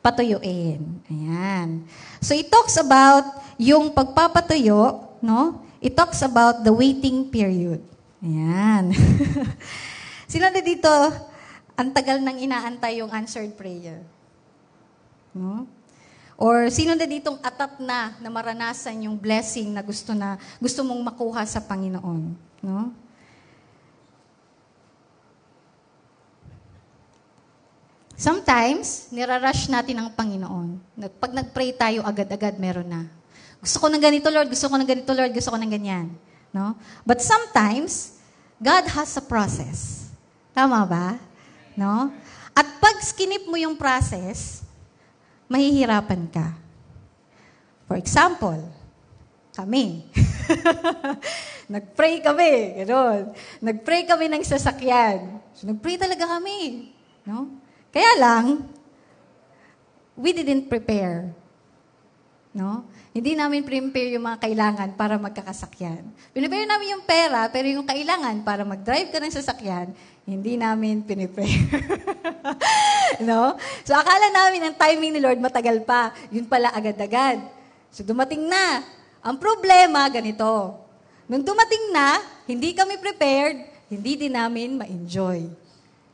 patuyuin. 0.00 1.04
Ayan. 1.12 1.84
So 2.24 2.32
it 2.32 2.48
talks 2.48 2.80
about 2.80 3.28
yung 3.60 3.92
pagpapatuyo, 3.92 5.04
no? 5.20 5.60
It 5.84 5.92
talks 5.92 6.24
about 6.24 6.64
the 6.64 6.72
waiting 6.72 7.28
period. 7.28 7.92
Ayan. 8.22 8.94
Sino 10.30 10.46
na 10.46 10.62
dito, 10.62 10.88
ang 11.74 11.90
tagal 11.90 12.22
nang 12.22 12.38
inaantay 12.38 13.02
yung 13.02 13.10
answered 13.10 13.50
prayer? 13.58 14.06
No? 15.34 15.66
Or 16.38 16.70
sino 16.70 16.94
na 16.94 17.06
ditong 17.06 17.38
atap 17.42 17.78
na 17.82 18.18
na 18.18 18.30
maranasan 18.30 19.06
yung 19.06 19.14
blessing 19.14 19.70
na 19.70 19.82
gusto 19.82 20.10
na 20.10 20.38
gusto 20.58 20.82
mong 20.82 21.02
makuha 21.12 21.42
sa 21.46 21.62
Panginoon, 21.62 22.22
no? 22.64 22.90
Sometimes, 28.22 29.10
nirarush 29.10 29.66
natin 29.66 29.98
ang 29.98 30.14
Panginoon. 30.14 30.78
Pag 31.18 31.34
nag-pray 31.34 31.74
tayo, 31.74 32.06
agad-agad 32.06 32.54
meron 32.54 32.86
na. 32.86 33.02
Gusto 33.58 33.82
ko 33.82 33.90
ng 33.90 33.98
ganito, 33.98 34.30
Lord. 34.30 34.46
Gusto 34.46 34.70
ko 34.70 34.78
ng 34.78 34.86
ganito, 34.86 35.10
Lord. 35.10 35.34
Gusto 35.34 35.50
ko 35.50 35.58
ng 35.58 35.70
ganyan. 35.74 36.06
No? 36.52 36.76
But 37.08 37.24
sometimes, 37.24 38.20
God 38.60 38.86
has 38.92 39.16
a 39.16 39.24
process. 39.24 40.08
Tama 40.52 40.84
ba? 40.84 41.16
No? 41.74 42.12
At 42.52 42.68
pag 42.78 43.00
skinip 43.00 43.48
mo 43.48 43.56
yung 43.56 43.74
process, 43.74 44.60
mahihirapan 45.48 46.28
ka. 46.28 46.52
For 47.88 47.96
example, 47.96 48.60
kami. 49.56 50.08
Nag-pray 51.72 52.20
kami, 52.20 52.84
gano'n. 52.84 53.32
Nag-pray 53.60 54.04
kami 54.04 54.28
ng 54.28 54.44
sasakyan. 54.44 55.40
So, 55.56 55.68
nag-pray 55.68 55.96
talaga 55.96 56.28
kami. 56.36 56.92
No? 57.24 57.48
Kaya 57.92 58.12
lang, 58.20 58.64
we 60.16 60.32
didn't 60.36 60.68
prepare. 60.68 61.32
No? 62.52 62.84
Hindi 63.12 63.36
namin 63.36 63.60
prepare 63.60 64.16
yung 64.16 64.24
mga 64.24 64.40
kailangan 64.40 64.88
para 64.96 65.20
magkakasakyan. 65.20 66.00
Pinipare 66.32 66.64
namin 66.64 66.96
yung 66.96 67.04
pera, 67.04 67.44
pero 67.52 67.68
yung 67.68 67.84
kailangan 67.84 68.40
para 68.40 68.64
mag-drive 68.64 69.12
ka 69.12 69.20
ng 69.20 69.28
sasakyan, 69.28 69.92
hindi 70.24 70.56
namin 70.56 71.04
pinipare. 71.04 71.52
no? 73.28 73.52
So 73.84 73.92
akala 73.92 74.32
namin 74.32 74.64
ang 74.64 74.76
timing 74.80 75.12
ni 75.12 75.20
Lord 75.20 75.44
matagal 75.44 75.84
pa. 75.84 76.16
Yun 76.32 76.48
pala 76.48 76.72
agad-agad. 76.72 77.44
So 77.92 78.00
dumating 78.00 78.48
na. 78.48 78.80
Ang 79.20 79.36
problema, 79.36 80.08
ganito. 80.08 80.80
Nung 81.28 81.44
dumating 81.44 81.92
na, 81.92 82.16
hindi 82.48 82.72
kami 82.72 82.96
prepared, 82.96 83.60
hindi 83.92 84.16
din 84.16 84.32
namin 84.32 84.80
ma-enjoy. 84.80 85.52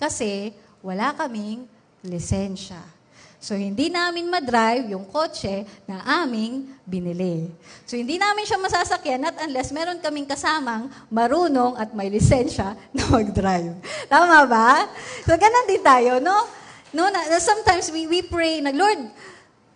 Kasi 0.02 0.50
wala 0.82 1.14
kaming 1.14 1.62
lisensya. 2.02 2.97
So, 3.38 3.54
hindi 3.54 3.86
namin 3.86 4.26
madrive 4.26 4.90
yung 4.98 5.06
kotse 5.06 5.62
na 5.86 6.02
aming 6.26 6.74
binili. 6.82 7.46
So, 7.86 7.94
hindi 7.94 8.18
namin 8.18 8.42
siya 8.42 8.58
masasakyan 8.58 9.30
at 9.30 9.38
unless 9.46 9.70
meron 9.70 10.02
kaming 10.02 10.26
kasamang 10.26 10.90
marunong 11.06 11.78
at 11.78 11.94
may 11.94 12.10
lisensya 12.10 12.74
na 12.98 13.06
mag-drive. 13.06 13.78
Tama 14.10 14.42
ba? 14.42 14.90
So, 15.22 15.38
ganun 15.38 15.70
din 15.70 15.82
tayo, 15.86 16.18
no? 16.18 16.50
No, 16.90 17.06
na, 17.14 17.30
na 17.30 17.38
sometimes 17.38 17.94
we, 17.94 18.10
we 18.10 18.26
pray 18.26 18.58
na, 18.58 18.74
Lord, 18.74 19.06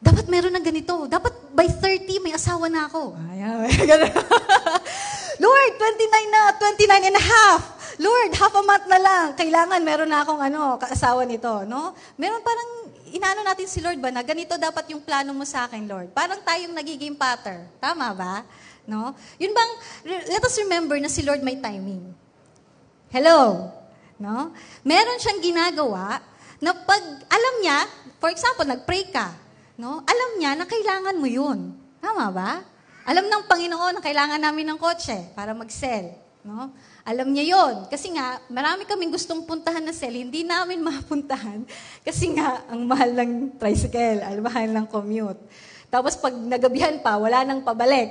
dapat 0.02 0.26
meron 0.26 0.58
ng 0.58 0.66
ganito. 0.66 1.06
Dapat 1.06 1.54
by 1.54 1.70
30, 1.70 2.18
may 2.18 2.34
asawa 2.34 2.66
na 2.66 2.90
ako. 2.90 3.14
Ayan, 3.30 3.62
Lord, 5.44 5.72
29 5.78 6.34
na, 6.34 6.40
29 6.58 7.08
and 7.08 7.18
a 7.18 7.24
half. 7.24 7.62
Lord, 8.02 8.34
half 8.34 8.54
a 8.58 8.62
month 8.66 8.86
na 8.90 8.98
lang. 8.98 9.24
Kailangan 9.38 9.78
meron 9.86 10.10
na 10.10 10.26
akong 10.26 10.42
ano, 10.42 10.82
kaasawa 10.82 11.22
nito, 11.22 11.62
no? 11.70 11.94
Meron 12.18 12.42
parang 12.42 12.81
inaano 13.12 13.44
natin 13.44 13.68
si 13.68 13.84
Lord 13.84 14.00
ba 14.00 14.08
na 14.08 14.24
ganito 14.24 14.56
dapat 14.56 14.88
yung 14.90 15.04
plano 15.04 15.36
mo 15.36 15.44
sa 15.44 15.68
akin, 15.68 15.84
Lord? 15.84 16.08
Parang 16.16 16.40
tayong 16.40 16.72
nagiging 16.72 17.14
pattern. 17.14 17.68
Tama 17.78 18.10
ba? 18.16 18.42
No? 18.88 19.14
Yun 19.38 19.52
bang, 19.52 19.70
let 20.32 20.42
us 20.42 20.56
remember 20.58 20.96
na 20.98 21.12
si 21.12 21.22
Lord 21.22 21.44
may 21.44 21.60
timing. 21.60 22.10
Hello? 23.12 23.70
No? 24.16 24.50
Meron 24.82 25.20
siyang 25.20 25.44
ginagawa 25.44 26.18
na 26.62 26.72
pag 26.72 27.02
alam 27.28 27.54
niya, 27.60 27.78
for 28.22 28.30
example, 28.30 28.64
nag-pray 28.64 29.10
ka, 29.10 29.34
no? 29.74 30.00
Alam 30.06 30.30
niya 30.38 30.54
na 30.54 30.64
kailangan 30.64 31.18
mo 31.18 31.26
yun. 31.26 31.74
Tama 31.98 32.30
ba? 32.30 32.62
Alam 33.02 33.26
ng 33.26 33.44
Panginoon 33.50 33.98
na 33.98 34.02
kailangan 34.02 34.38
namin 34.38 34.70
ng 34.70 34.78
kotse 34.78 35.34
para 35.34 35.50
mag-sell. 35.52 36.14
No? 36.42 36.70
Alam 37.02 37.34
niya 37.34 37.58
yon 37.58 37.90
Kasi 37.90 38.14
nga, 38.14 38.38
marami 38.46 38.86
kaming 38.86 39.10
gustong 39.10 39.42
puntahan 39.42 39.82
na 39.82 39.90
cell, 39.90 40.14
hindi 40.14 40.46
namin 40.46 40.78
mapuntahan. 40.90 41.66
Kasi 42.06 42.30
nga, 42.38 42.62
ang 42.70 42.86
mahal 42.86 43.10
ng 43.10 43.58
tricycle, 43.58 44.22
ang 44.22 44.38
mahal 44.38 44.70
ng 44.70 44.86
commute. 44.86 45.42
Tapos 45.90 46.14
pag 46.14 46.32
nagabihan 46.32 47.02
pa, 47.02 47.18
wala 47.18 47.42
nang 47.42 47.66
pabalik. 47.66 48.08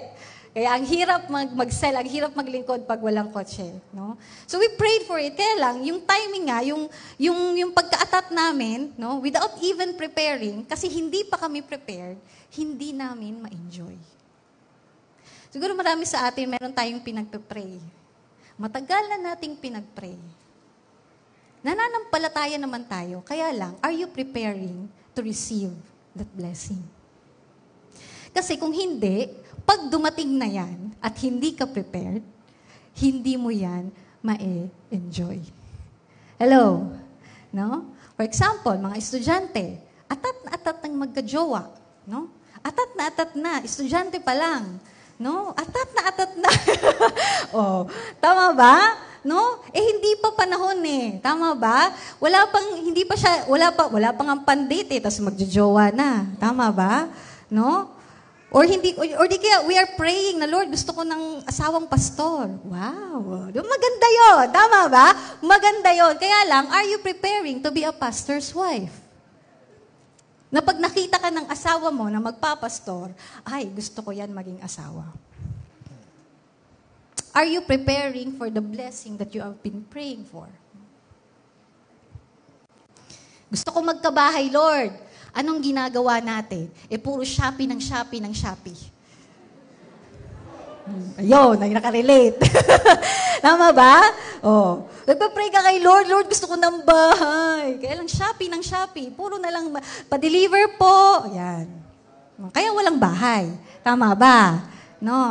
Kaya 0.51 0.75
ang 0.75 0.83
hirap 0.83 1.31
mag, 1.31 1.47
mag-sell, 1.55 1.95
ang 1.95 2.03
hirap 2.11 2.35
maglingkod 2.35 2.83
pag 2.83 2.99
walang 2.99 3.31
kotse. 3.31 3.71
No? 3.95 4.19
So 4.43 4.59
we 4.59 4.67
prayed 4.75 5.07
for 5.07 5.15
it. 5.15 5.39
Kaya 5.39 5.55
lang, 5.55 5.79
yung 5.87 6.03
timing 6.03 6.51
nga, 6.51 6.59
yung, 6.59 6.91
yung, 7.15 7.39
yung 7.55 7.71
pagka-atat 7.71 8.35
namin, 8.35 8.91
no, 8.99 9.23
without 9.23 9.55
even 9.63 9.95
preparing, 9.95 10.67
kasi 10.67 10.91
hindi 10.91 11.23
pa 11.23 11.39
kami 11.39 11.63
prepared, 11.63 12.19
hindi 12.51 12.91
namin 12.91 13.39
ma-enjoy. 13.39 13.95
Siguro 15.47 15.71
marami 15.71 16.03
sa 16.03 16.27
atin, 16.27 16.51
meron 16.51 16.75
tayong 16.75 16.99
pinagpe-pray 16.99 18.00
Matagal 18.61 19.09
na 19.09 19.33
nating 19.33 19.57
pinagpray. 19.57 20.21
Nananampalataya 21.65 22.61
naman 22.61 22.85
tayo. 22.85 23.25
Kaya 23.25 23.49
lang, 23.49 23.73
are 23.81 23.89
you 23.89 24.05
preparing 24.05 24.85
to 25.17 25.25
receive 25.25 25.73
that 26.13 26.29
blessing? 26.29 26.77
Kasi 28.29 28.61
kung 28.61 28.69
hindi, 28.69 29.33
pag 29.65 29.89
dumating 29.89 30.37
na 30.37 30.45
yan 30.45 30.93
at 31.01 31.17
hindi 31.25 31.57
ka 31.57 31.65
prepared, 31.65 32.21
hindi 33.01 33.33
mo 33.33 33.49
yan 33.49 33.89
ma-enjoy. 34.21 35.41
Hello? 36.37 36.85
No? 37.49 37.89
For 38.13 38.29
example, 38.29 38.77
mga 38.77 38.97
estudyante, 39.01 39.81
atat 40.05 40.37
na 40.45 40.49
atat 40.53 40.77
ng 40.85 41.01
magkajowa. 41.01 41.65
No? 42.05 42.29
Atat 42.61 42.93
na 42.93 43.09
atat 43.09 43.31
na, 43.33 43.65
estudyante 43.65 44.21
pa 44.21 44.37
lang. 44.37 44.77
No? 45.21 45.53
Atat 45.53 45.89
na 45.93 46.01
atat 46.09 46.31
na. 46.33 46.49
oh, 47.61 47.85
tama 48.17 48.57
ba? 48.57 48.97
No? 49.21 49.61
Eh 49.69 49.77
hindi 49.77 50.17
pa 50.17 50.33
panahon 50.33 50.81
eh. 50.81 51.21
Tama 51.21 51.53
ba? 51.53 51.93
Wala 52.17 52.49
pang 52.49 52.81
hindi 52.81 53.05
pa 53.05 53.13
siya 53.13 53.45
wala 53.45 53.69
pa 53.69 53.85
wala 53.85 54.09
pang 54.17 54.33
ang 54.33 54.41
pandate 54.41 54.97
eh, 54.97 55.01
tapos 55.01 55.21
magjojowa 55.21 55.93
na. 55.93 56.25
Tama 56.41 56.73
ba? 56.73 57.05
No? 57.53 57.93
Or 58.49 58.65
hindi 58.65 58.97
or, 58.97 59.05
or 59.21 59.29
di 59.29 59.37
kaya 59.37 59.61
we 59.69 59.77
are 59.77 59.93
praying 59.93 60.41
na 60.41 60.49
Lord, 60.49 60.73
gusto 60.73 60.89
ko 60.89 61.05
ng 61.05 61.45
asawang 61.45 61.85
pastor. 61.85 62.49
Wow. 62.65 63.47
Maganda 63.53 64.07
'yon. 64.09 64.45
Tama 64.49 64.79
ba? 64.89 65.07
Maganda 65.39 65.93
'yon. 65.93 66.17
Kaya 66.17 66.49
lang, 66.49 66.65
are 66.73 66.83
you 66.89 66.97
preparing 66.97 67.61
to 67.61 67.69
be 67.69 67.85
a 67.85 67.93
pastor's 67.93 68.49
wife? 68.57 69.00
Na 70.51 70.59
pag 70.59 70.75
nakita 70.75 71.15
ka 71.15 71.31
ng 71.31 71.47
asawa 71.47 71.87
mo 71.89 72.11
na 72.11 72.19
magpapastor, 72.19 73.15
ay, 73.47 73.71
gusto 73.71 74.03
ko 74.03 74.11
yan 74.11 74.35
maging 74.35 74.59
asawa. 74.59 75.07
Are 77.31 77.47
you 77.47 77.63
preparing 77.63 78.35
for 78.35 78.51
the 78.51 78.59
blessing 78.59 79.15
that 79.15 79.31
you 79.31 79.39
have 79.39 79.55
been 79.63 79.87
praying 79.87 80.27
for? 80.27 80.51
Gusto 83.47 83.71
ko 83.71 83.79
magkabahay, 83.79 84.51
Lord. 84.51 84.91
Anong 85.31 85.63
ginagawa 85.63 86.19
natin? 86.19 86.67
E 86.91 86.99
puro 86.99 87.23
Shopee 87.23 87.71
ng 87.71 87.79
Shopee 87.79 88.19
ng 88.19 88.35
Shopee. 88.35 88.75
Ayun, 91.19 91.57
ay 91.59 91.71
nakarelate. 91.73 92.39
Tama 93.45 93.73
ba? 93.73 93.99
Oh. 94.45 94.85
Nagpa-pray 95.05 95.49
ka 95.49 95.65
kay 95.65 95.81
Lord, 95.81 96.05
Lord, 96.05 96.27
gusto 96.29 96.45
ko 96.45 96.55
ng 96.55 96.85
bahay. 96.85 97.81
Kaya 97.81 97.99
lang 97.99 98.09
Shopee 98.09 98.49
ng 98.49 98.61
Shopee. 98.61 99.09
Puro 99.09 99.41
na 99.41 99.49
lang, 99.49 99.67
pa-deliver 100.05 100.77
po. 100.77 101.25
Ayan. 101.25 101.67
Kaya 102.53 102.69
walang 102.73 103.01
bahay. 103.01 103.49
Tama 103.81 104.13
ba? 104.13 104.65
No. 105.01 105.21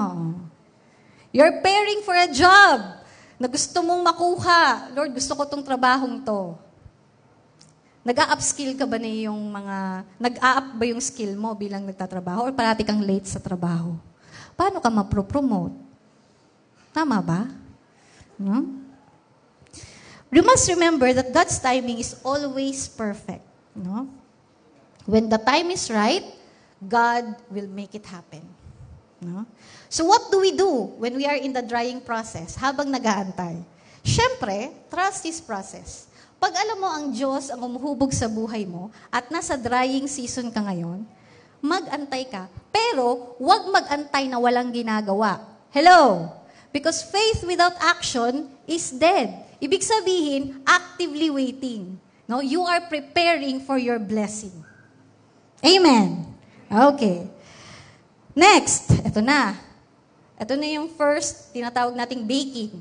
You're 1.31 1.62
preparing 1.62 2.03
for 2.03 2.14
a 2.18 2.27
job 2.27 3.03
na 3.38 3.46
gusto 3.46 3.79
mong 3.81 4.03
makuha. 4.03 4.90
Lord, 4.90 5.14
gusto 5.14 5.33
ko 5.38 5.46
tong 5.46 5.62
trabahong 5.62 6.20
to. 6.27 6.59
Nag-a-upskill 8.03 8.75
ka 8.75 8.88
ba 8.88 8.99
na 8.99 9.07
yung 9.07 9.38
mga, 9.53 10.03
nag-a-up 10.18 10.66
ba 10.75 10.85
yung 10.88 10.99
skill 10.99 11.38
mo 11.38 11.55
bilang 11.55 11.87
nagtatrabaho 11.87 12.49
or 12.49 12.53
parati 12.53 12.83
kang 12.83 13.01
late 13.01 13.29
sa 13.31 13.38
trabaho? 13.38 14.10
Paano 14.61 14.77
ka 14.77 14.92
mapro-promote? 14.92 15.73
Tama 16.92 17.16
ba? 17.25 17.49
No? 18.37 18.61
We 20.29 20.44
must 20.44 20.68
remember 20.68 21.09
that 21.16 21.33
God's 21.33 21.57
timing 21.57 21.96
is 21.96 22.20
always 22.20 22.85
perfect. 22.85 23.40
No? 23.73 24.05
When 25.09 25.33
the 25.33 25.40
time 25.40 25.73
is 25.73 25.88
right, 25.88 26.29
God 26.77 27.40
will 27.49 27.73
make 27.73 27.96
it 27.96 28.05
happen. 28.05 28.44
No? 29.25 29.49
So 29.88 30.05
what 30.05 30.29
do 30.29 30.44
we 30.44 30.53
do 30.53 30.92
when 31.01 31.16
we 31.16 31.25
are 31.25 31.40
in 31.40 31.57
the 31.57 31.64
drying 31.64 32.05
process 32.05 32.53
habang 32.53 32.92
nag-aantay? 32.92 33.64
Siyempre, 34.05 34.77
trust 34.92 35.25
His 35.25 35.40
process. 35.40 36.05
Pag 36.37 36.53
alam 36.53 36.77
mo 36.77 36.88
ang 36.88 37.16
Diyos 37.16 37.49
ang 37.49 37.64
umuhubog 37.64 38.12
sa 38.12 38.29
buhay 38.29 38.68
mo 38.68 38.92
at 39.09 39.33
nasa 39.33 39.57
drying 39.57 40.05
season 40.05 40.53
ka 40.53 40.61
ngayon, 40.61 41.09
mag-antay 41.61 42.29
ka. 42.29 42.49
Pero, 42.73 43.37
huwag 43.37 43.68
mag-antay 43.68 44.27
na 44.29 44.40
walang 44.40 44.73
ginagawa. 44.73 45.40
Hello? 45.70 46.29
Because 46.75 47.07
faith 47.07 47.44
without 47.46 47.77
action 47.81 48.49
is 48.66 48.90
dead. 48.90 49.46
Ibig 49.61 49.85
sabihin, 49.85 50.64
actively 50.64 51.29
waiting. 51.29 52.01
No, 52.25 52.40
you 52.40 52.62
are 52.64 52.81
preparing 52.87 53.61
for 53.61 53.77
your 53.77 53.99
blessing. 53.99 54.55
Amen. 55.61 56.25
Okay. 56.70 57.29
Next, 58.33 58.94
ito 59.03 59.20
na. 59.20 59.59
Ito 60.40 60.57
na 60.57 60.68
yung 60.81 60.88
first, 60.94 61.53
tinatawag 61.53 61.92
nating 61.92 62.25
baking. 62.25 62.73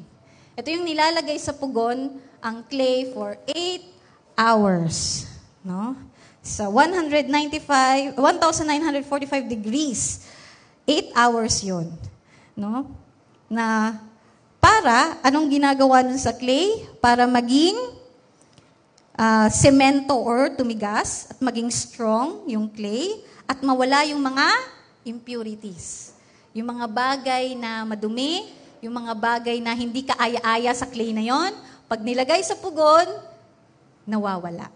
Ito 0.56 0.68
yung 0.72 0.86
nilalagay 0.88 1.36
sa 1.42 1.52
pugon 1.52 2.22
ang 2.40 2.64
clay 2.70 3.12
for 3.12 3.36
8 3.44 3.84
hours. 4.40 5.28
No? 5.66 5.98
Sa 6.40 6.72
195, 6.72 8.16
1,945 8.16 9.48
degrees. 9.48 10.26
8 10.88 11.14
hours 11.14 11.62
yon 11.62 11.88
No? 12.58 12.92
na 13.50 13.98
para, 14.62 15.18
anong 15.26 15.50
ginagawa 15.50 16.06
nun 16.06 16.22
sa 16.22 16.32
clay? 16.32 16.86
Para 17.02 17.26
maging 17.26 17.76
uh, 19.18 19.50
semento 19.50 20.14
or 20.14 20.54
tumigas 20.54 21.34
at 21.34 21.42
maging 21.42 21.68
strong 21.74 22.46
yung 22.46 22.70
clay 22.70 23.26
at 23.50 23.60
mawala 23.66 24.06
yung 24.06 24.22
mga 24.22 24.48
impurities. 25.04 26.14
Yung 26.54 26.70
mga 26.70 26.86
bagay 26.86 27.58
na 27.58 27.84
madumi, 27.84 28.54
yung 28.80 28.94
mga 28.94 29.14
bagay 29.18 29.58
na 29.58 29.74
hindi 29.74 30.06
ka 30.06 30.14
aya-aya 30.16 30.72
sa 30.78 30.86
clay 30.86 31.10
na 31.10 31.26
yon, 31.26 31.52
pag 31.90 32.06
nilagay 32.06 32.40
sa 32.46 32.54
pugon, 32.54 33.10
nawawala. 34.06 34.70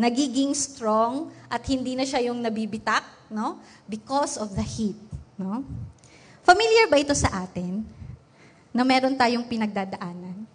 Nagiging 0.00 0.56
strong 0.56 1.28
at 1.52 1.60
hindi 1.68 1.92
na 1.92 2.08
siya 2.08 2.32
yung 2.32 2.40
nabibitak, 2.40 3.04
no? 3.28 3.60
Because 3.84 4.40
of 4.40 4.56
the 4.56 4.64
heat, 4.64 4.96
no? 5.36 5.60
Familiar 6.40 6.88
ba 6.88 6.96
ito 6.96 7.12
sa 7.12 7.44
atin? 7.44 8.00
na 8.70 8.86
meron 8.86 9.18
tayong 9.18 9.46
pinagdadaanan. 9.46 10.46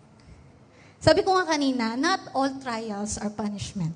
Sabi 0.99 1.21
ko 1.21 1.35
nga 1.37 1.45
kanina, 1.45 1.93
not 1.99 2.31
all 2.33 2.49
trials 2.57 3.19
are 3.19 3.29
punishment. 3.29 3.93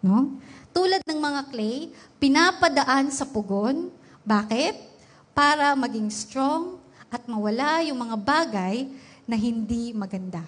No? 0.00 0.38
Tulad 0.70 1.02
ng 1.02 1.20
mga 1.20 1.40
clay, 1.50 1.90
pinapadaan 2.22 3.10
sa 3.10 3.26
pugon. 3.26 3.90
Bakit? 4.22 4.96
Para 5.36 5.76
maging 5.76 6.08
strong 6.08 6.80
at 7.12 7.26
mawala 7.28 7.84
yung 7.84 7.98
mga 7.98 8.16
bagay 8.16 8.88
na 9.28 9.36
hindi 9.36 9.92
maganda. 9.92 10.40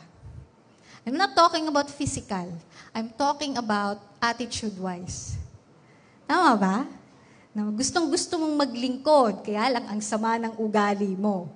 I'm 1.06 1.18
not 1.18 1.34
talking 1.34 1.66
about 1.66 1.90
physical. 1.90 2.54
I'm 2.94 3.10
talking 3.14 3.58
about 3.58 3.98
attitude-wise. 4.22 5.38
Tama 6.26 6.52
ba? 6.58 6.76
Na 7.54 7.66
gustong 7.74 8.06
gusto 8.06 8.38
mong 8.38 8.54
maglingkod, 8.54 9.42
kaya 9.42 9.78
lang 9.78 9.86
ang 9.90 10.00
sama 10.02 10.38
ng 10.38 10.54
ugali 10.62 11.18
mo 11.18 11.50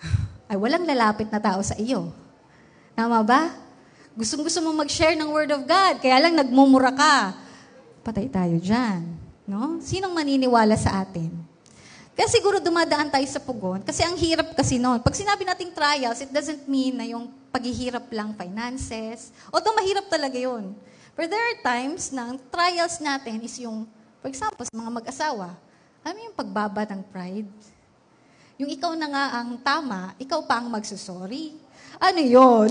ay 0.50 0.56
walang 0.56 0.88
lalapit 0.88 1.28
na 1.28 1.40
tao 1.40 1.60
sa 1.60 1.76
iyo. 1.76 2.08
Tama 2.96 3.20
ba? 3.20 3.52
Gustong-gusto 4.14 4.62
mo 4.62 4.70
mag-share 4.72 5.18
ng 5.18 5.28
Word 5.28 5.50
of 5.50 5.66
God, 5.66 5.98
kaya 5.98 6.22
lang 6.22 6.38
nagmumura 6.38 6.94
ka. 6.94 7.34
Patay 8.06 8.30
tayo 8.30 8.56
dyan. 8.62 9.02
No? 9.44 9.82
Sinong 9.82 10.16
maniniwala 10.16 10.78
sa 10.78 11.04
atin? 11.04 11.43
Kaya 12.14 12.30
siguro 12.30 12.62
dumadaan 12.62 13.10
tayo 13.10 13.26
sa 13.26 13.42
pugon, 13.42 13.82
kasi 13.82 14.06
ang 14.06 14.14
hirap 14.14 14.54
kasi 14.54 14.78
noon. 14.78 15.02
Pag 15.02 15.18
sinabi 15.18 15.42
nating 15.42 15.74
trials, 15.74 16.22
it 16.22 16.30
doesn't 16.30 16.62
mean 16.70 16.94
na 16.94 17.10
yung 17.10 17.26
paghihirap 17.50 18.06
lang 18.14 18.30
finances. 18.38 19.34
Although 19.50 19.74
mahirap 19.74 20.06
talaga 20.06 20.38
yun. 20.38 20.78
But 21.18 21.26
there 21.26 21.42
are 21.42 21.58
times 21.62 22.14
na 22.14 22.30
ang 22.30 22.38
trials 22.54 23.02
natin 23.02 23.42
is 23.42 23.58
yung, 23.58 23.86
for 24.22 24.30
example, 24.30 24.62
sa 24.62 24.74
mga 24.74 24.90
mag-asawa, 25.02 25.58
alam 26.06 26.18
yung 26.22 26.38
pagbaba 26.38 26.86
ng 26.86 27.02
pride? 27.10 27.50
Yung 28.62 28.70
ikaw 28.70 28.94
na 28.94 29.10
nga 29.10 29.24
ang 29.42 29.58
tama, 29.58 30.14
ikaw 30.14 30.46
pa 30.46 30.62
ang 30.62 30.70
magsusorry. 30.70 31.58
Ano 31.98 32.22
yun? 32.22 32.70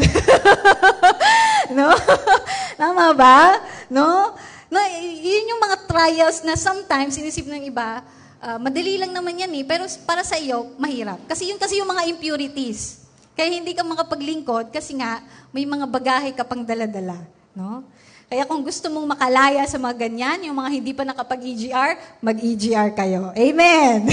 no? 1.77 1.91
Tama 2.79 3.11
ba? 3.11 3.59
No? 3.91 4.35
no? 4.71 4.79
Yun 5.19 5.51
yung 5.51 5.61
mga 5.63 5.77
trials 5.87 6.39
na 6.47 6.55
sometimes 6.55 7.15
sinisip 7.15 7.47
ng 7.47 7.67
iba, 7.67 8.03
uh, 8.43 8.59
madali 8.59 8.99
lang 8.99 9.15
naman 9.15 9.39
yan 9.39 9.51
eh, 9.55 9.63
pero 9.63 9.87
para 10.03 10.21
sa 10.27 10.35
iyo, 10.35 10.75
mahirap. 10.75 11.23
Kasi 11.25 11.47
yun 11.47 11.57
kasi 11.57 11.79
yung 11.79 11.87
mga 11.87 12.11
impurities. 12.11 13.07
Kaya 13.33 13.49
hindi 13.49 13.73
ka 13.73 13.81
makapaglingkod 13.81 14.69
kasi 14.69 14.93
nga 14.99 15.23
may 15.49 15.65
mga 15.65 15.89
bagahe 15.89 16.29
ka 16.35 16.45
pang 16.45 16.61
daladala. 16.61 17.23
No? 17.55 17.81
Kaya 18.29 18.45
kung 18.45 18.61
gusto 18.61 18.89
mong 18.89 19.17
makalaya 19.17 19.61
sa 19.65 19.77
mga 19.77 19.95
ganyan, 20.09 20.49
yung 20.49 20.57
mga 20.57 20.69
hindi 20.73 20.91
pa 20.93 21.05
nakapag-EGR, 21.05 22.21
mag-EGR 22.21 22.89
kayo. 22.97 23.29
Amen! 23.33 24.09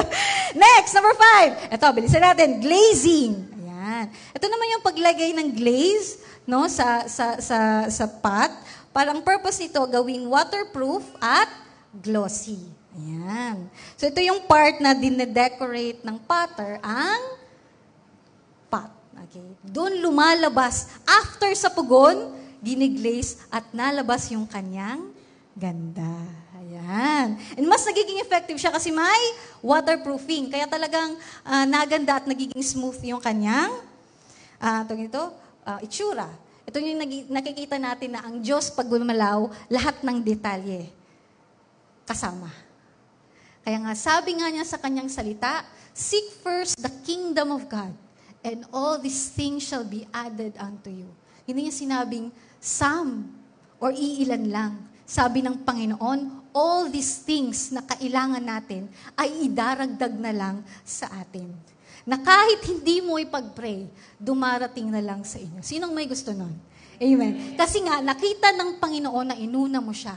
Next, 0.64 0.92
number 0.96 1.16
five. 1.16 1.68
Ito, 1.68 1.86
bilisan 1.92 2.24
natin. 2.24 2.64
Glazing. 2.64 3.32
Ayan. 3.60 4.04
Ito 4.32 4.46
naman 4.48 4.72
yung 4.72 4.84
paglagay 4.84 5.30
ng 5.36 5.48
glaze 5.52 6.20
no, 6.48 6.64
sa, 6.68 7.04
sa, 7.08 7.36
sa, 7.40 7.88
sa 7.92 8.04
pot. 8.08 8.52
Parang 8.88 9.20
purpose 9.20 9.60
nito, 9.60 9.84
gawing 9.84 10.24
waterproof 10.28 11.04
at 11.20 11.48
glossy. 11.92 12.77
Ayan. 12.98 13.70
So, 13.94 14.10
ito 14.10 14.18
yung 14.18 14.42
part 14.50 14.82
na 14.82 14.90
dinedecorate 14.90 16.02
ng 16.02 16.18
potter 16.26 16.82
ang 16.82 17.38
pot. 18.66 18.90
Okay. 19.28 19.46
Doon 19.70 20.02
lumalabas, 20.02 20.90
after 21.06 21.50
sa 21.54 21.70
pugon, 21.70 22.34
giniglaze 22.58 23.38
at 23.54 23.70
nalabas 23.70 24.26
yung 24.34 24.50
kanyang 24.50 25.14
ganda. 25.54 26.26
Ayan. 26.58 27.38
And 27.54 27.66
mas 27.70 27.86
nagiging 27.86 28.18
effective 28.18 28.58
siya 28.58 28.74
kasi 28.74 28.90
may 28.90 29.22
waterproofing. 29.62 30.50
Kaya 30.50 30.66
talagang 30.66 31.14
uh, 31.46 31.64
naganda 31.70 32.18
at 32.18 32.26
nagiging 32.26 32.62
smooth 32.62 32.98
yung 33.06 33.22
kanyang 33.22 33.78
uh, 34.58 34.82
ito, 34.90 35.22
uh, 35.66 35.78
itsura. 35.86 36.26
Ito 36.66 36.82
yung 36.82 37.00
nakikita 37.30 37.78
natin 37.80 38.18
na 38.18 38.26
ang 38.26 38.42
Diyos 38.42 38.68
pag 38.74 38.90
gumalaw, 38.90 39.48
lahat 39.70 40.02
ng 40.02 40.20
detalye 40.20 40.90
kasama. 42.04 42.67
Kaya 43.68 43.84
nga, 43.84 43.92
sabi 43.92 44.32
nga 44.40 44.48
niya 44.48 44.64
sa 44.64 44.80
kanyang 44.80 45.12
salita, 45.12 45.60
Seek 45.92 46.40
first 46.40 46.80
the 46.80 46.88
kingdom 47.04 47.52
of 47.52 47.68
God, 47.68 47.92
and 48.40 48.64
all 48.72 48.96
these 48.96 49.28
things 49.28 49.60
shall 49.60 49.84
be 49.84 50.08
added 50.08 50.56
unto 50.56 50.88
you. 50.88 51.04
Hindi 51.44 51.68
niya 51.68 51.76
sinabing, 51.76 52.32
some, 52.56 53.28
or 53.76 53.92
iilan 53.92 54.48
lang. 54.48 54.72
Sabi 55.04 55.44
ng 55.44 55.68
Panginoon, 55.68 56.48
all 56.56 56.88
these 56.88 57.20
things 57.28 57.68
na 57.68 57.84
kailangan 57.84 58.40
natin 58.40 58.88
ay 59.20 59.44
idaragdag 59.52 60.16
na 60.16 60.32
lang 60.32 60.64
sa 60.80 61.12
atin 61.20 61.52
na 62.08 62.16
kahit 62.24 62.64
hindi 62.64 63.04
mo 63.04 63.20
ipag-pray, 63.20 63.84
dumarating 64.16 64.88
na 64.88 65.04
lang 65.04 65.20
sa 65.28 65.36
inyo. 65.36 65.60
Sinong 65.60 65.92
may 65.92 66.08
gusto 66.08 66.32
nun? 66.32 66.56
Amen. 66.96 67.52
Kasi 67.52 67.84
nga, 67.84 68.00
nakita 68.00 68.48
ng 68.48 68.80
Panginoon 68.80 69.28
na 69.28 69.36
inuna 69.36 69.84
mo 69.84 69.92
siya. 69.92 70.16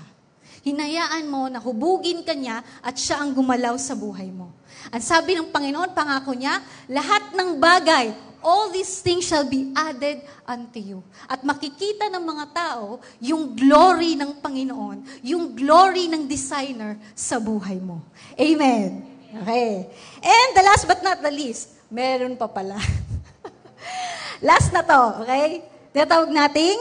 Hinayaan 0.61 1.25
mo 1.25 1.49
na 1.49 1.57
hubugin 1.57 2.21
ka 2.21 2.37
niya 2.37 2.61
at 2.85 2.93
siya 2.93 3.21
ang 3.21 3.33
gumalaw 3.33 3.75
sa 3.81 3.97
buhay 3.97 4.29
mo. 4.29 4.53
Ang 4.93 5.01
sabi 5.01 5.33
ng 5.33 5.49
Panginoon, 5.49 5.93
pangako 5.93 6.37
niya, 6.37 6.61
lahat 6.89 7.33
ng 7.33 7.57
bagay, 7.57 8.13
all 8.41 8.69
these 8.69 9.01
things 9.01 9.25
shall 9.25 9.45
be 9.45 9.73
added 9.73 10.21
unto 10.45 10.77
you. 10.77 10.99
At 11.25 11.41
makikita 11.41 12.09
ng 12.13 12.23
mga 12.23 12.45
tao 12.53 13.01
yung 13.21 13.57
glory 13.57 14.13
ng 14.17 14.37
Panginoon, 14.37 15.25
yung 15.25 15.53
glory 15.53 16.09
ng 16.09 16.29
designer 16.29 16.97
sa 17.17 17.41
buhay 17.41 17.81
mo. 17.81 18.01
Amen. 18.37 19.05
Okay. 19.41 19.89
And 20.21 20.49
the 20.53 20.63
last 20.65 20.85
but 20.85 21.01
not 21.01 21.25
the 21.25 21.33
least, 21.33 21.81
Meron 21.91 22.39
pa 22.39 22.47
pala. 22.47 22.79
Last 24.47 24.71
na 24.71 24.79
to, 24.79 25.27
okay? 25.27 25.59
Tinatawag 25.91 26.31
nating 26.31 26.79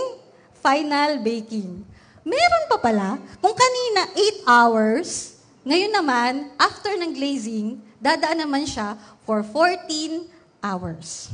final 0.62 1.18
baking. 1.18 1.82
Meron 2.20 2.64
pa 2.68 2.76
pala. 2.76 3.16
Kung 3.40 3.56
kanina 3.56 4.12
8 4.44 4.44
hours, 4.44 5.40
ngayon 5.64 5.92
naman, 5.92 6.32
after 6.60 6.92
ng 6.96 7.12
glazing, 7.16 7.80
dadaan 8.00 8.44
naman 8.44 8.64
siya 8.68 8.96
for 9.24 9.40
14 9.44 10.28
hours. 10.60 11.32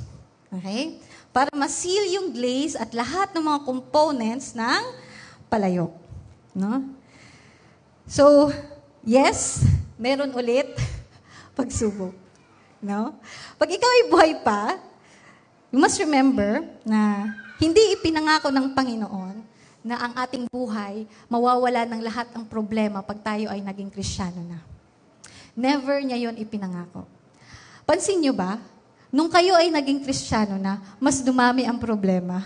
Okay? 0.50 1.02
Para 1.34 1.50
ma-seal 1.54 2.14
yung 2.14 2.30
glaze 2.30 2.78
at 2.78 2.94
lahat 2.94 3.34
ng 3.34 3.44
mga 3.44 3.60
components 3.66 4.54
ng 4.54 4.82
palayok. 5.50 5.92
No? 6.54 6.86
So, 8.06 8.54
yes, 9.02 9.66
meron 9.98 10.30
ulit 10.34 10.70
pagsubok. 11.58 12.14
No? 12.78 13.18
Pag 13.58 13.68
ikaw 13.74 13.90
ay 13.90 14.04
buhay 14.06 14.32
pa, 14.46 14.78
you 15.74 15.82
must 15.82 15.98
remember 15.98 16.62
na 16.86 17.34
hindi 17.58 17.82
ipinangako 17.98 18.54
ng 18.54 18.70
Panginoon 18.70 19.35
na 19.86 20.02
ang 20.02 20.12
ating 20.18 20.50
buhay 20.50 21.06
mawawala 21.30 21.86
ng 21.86 22.02
lahat 22.02 22.26
ang 22.34 22.42
problema 22.42 23.06
pag 23.06 23.22
tayo 23.22 23.46
ay 23.46 23.62
naging 23.62 23.86
Kristiyano 23.86 24.42
na. 24.42 24.58
Never 25.54 26.02
niya 26.02 26.26
yon 26.26 26.34
ipinangako. 26.34 27.06
Pansin 27.86 28.18
niyo 28.18 28.34
ba, 28.34 28.58
nung 29.14 29.30
kayo 29.30 29.54
ay 29.54 29.70
naging 29.70 30.02
Kristiyano 30.02 30.58
na, 30.58 30.82
mas 30.98 31.22
dumami 31.22 31.62
ang 31.62 31.78
problema. 31.78 32.42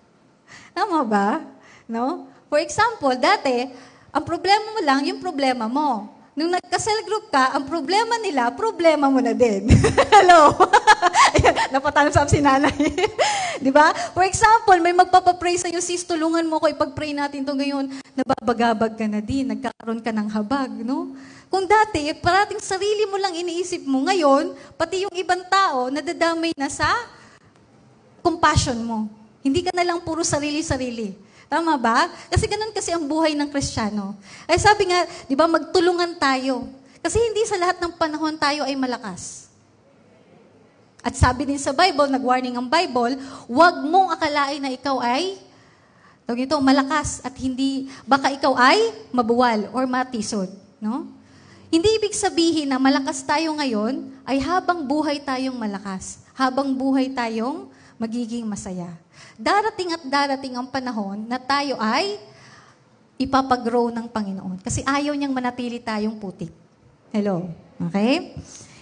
Tama 0.74 1.04
ba? 1.04 1.44
No? 1.84 2.32
For 2.48 2.64
example, 2.64 3.12
dati, 3.20 3.68
ang 4.08 4.24
problema 4.24 4.72
mo 4.72 4.80
lang, 4.80 5.04
yung 5.04 5.20
problema 5.20 5.68
mo. 5.68 6.16
Nung 6.32 6.48
nagka-cell 6.56 7.04
group 7.04 7.28
ka, 7.28 7.52
ang 7.52 7.68
problema 7.68 8.16
nila, 8.16 8.48
problema 8.56 9.12
mo 9.12 9.20
na 9.20 9.36
din. 9.36 9.68
Hello? 10.16 10.56
Napatalam 11.68 12.08
sa 12.08 12.24
si 12.24 12.40
nanay. 12.40 12.72
Di 13.64 13.68
ba? 13.68 13.92
For 14.16 14.24
example, 14.24 14.80
may 14.80 14.96
magpapapray 14.96 15.60
sa 15.60 15.68
iyo, 15.68 15.84
sis, 15.84 16.00
tulungan 16.08 16.48
mo 16.48 16.56
ko 16.56 16.72
ipag-pray 16.72 17.12
natin 17.12 17.44
to 17.44 17.52
ngayon. 17.52 17.92
Nababagabag 18.16 18.96
ka 18.96 19.04
na 19.04 19.20
din, 19.20 19.52
nagkakaroon 19.52 20.00
ka 20.00 20.08
ng 20.08 20.28
habag, 20.32 20.72
no? 20.80 21.12
Kung 21.52 21.68
dati, 21.68 22.08
parating 22.16 22.62
sarili 22.62 23.04
mo 23.10 23.20
lang 23.20 23.36
iniisip 23.36 23.84
mo, 23.84 24.06
ngayon, 24.08 24.56
pati 24.80 25.04
yung 25.04 25.12
ibang 25.12 25.44
tao, 25.50 25.92
nadadamay 25.92 26.56
na 26.56 26.72
sa 26.72 26.88
compassion 28.24 28.80
mo. 28.80 29.10
Hindi 29.44 29.66
ka 29.66 29.76
na 29.76 29.84
lang 29.84 30.00
puro 30.00 30.24
sarili-sarili. 30.24 31.12
Tama 31.50 31.74
ba? 31.74 32.06
Kasi 32.30 32.46
ganun 32.46 32.70
kasi 32.70 32.94
ang 32.94 33.02
buhay 33.10 33.34
ng 33.34 33.50
Kristiyano. 33.50 34.14
Ay 34.46 34.62
sabi 34.62 34.86
nga, 34.86 35.02
di 35.26 35.34
ba, 35.34 35.50
magtulungan 35.50 36.14
tayo. 36.16 36.70
Kasi 37.02 37.18
hindi 37.18 37.42
sa 37.42 37.58
lahat 37.58 37.82
ng 37.82 37.98
panahon 37.98 38.38
tayo 38.38 38.62
ay 38.62 38.78
malakas. 38.78 39.49
At 41.00 41.16
sabi 41.16 41.48
din 41.48 41.60
sa 41.60 41.72
Bible, 41.72 42.12
nag-warning 42.12 42.56
ang 42.56 42.68
Bible, 42.68 43.16
huwag 43.48 43.74
mong 43.88 44.12
akalain 44.16 44.60
na 44.60 44.72
ikaw 44.72 45.00
ay 45.00 45.40
tawag 46.30 46.46
ito, 46.46 46.54
malakas 46.62 47.18
at 47.26 47.34
hindi, 47.42 47.90
baka 48.06 48.30
ikaw 48.30 48.54
ay 48.54 48.94
mabuwal 49.10 49.66
or 49.74 49.82
matisod. 49.90 50.46
No? 50.78 51.10
Hindi 51.70 51.90
ibig 51.98 52.14
sabihin 52.14 52.70
na 52.70 52.78
malakas 52.78 53.26
tayo 53.26 53.50
ngayon 53.58 54.14
ay 54.22 54.38
habang 54.38 54.86
buhay 54.86 55.18
tayong 55.18 55.58
malakas. 55.58 56.22
Habang 56.38 56.70
buhay 56.70 57.10
tayong 57.10 57.66
magiging 57.98 58.46
masaya. 58.46 58.94
Darating 59.34 59.90
at 59.90 60.02
darating 60.06 60.54
ang 60.54 60.70
panahon 60.70 61.26
na 61.26 61.36
tayo 61.42 61.74
ay 61.82 62.22
ipapag-grow 63.18 63.90
ng 63.90 64.06
Panginoon. 64.06 64.62
Kasi 64.62 64.86
ayaw 64.86 65.12
niyang 65.18 65.34
manatili 65.34 65.82
tayong 65.82 66.14
putik. 66.14 66.54
Hello? 67.10 67.50
Okay? 67.90 68.38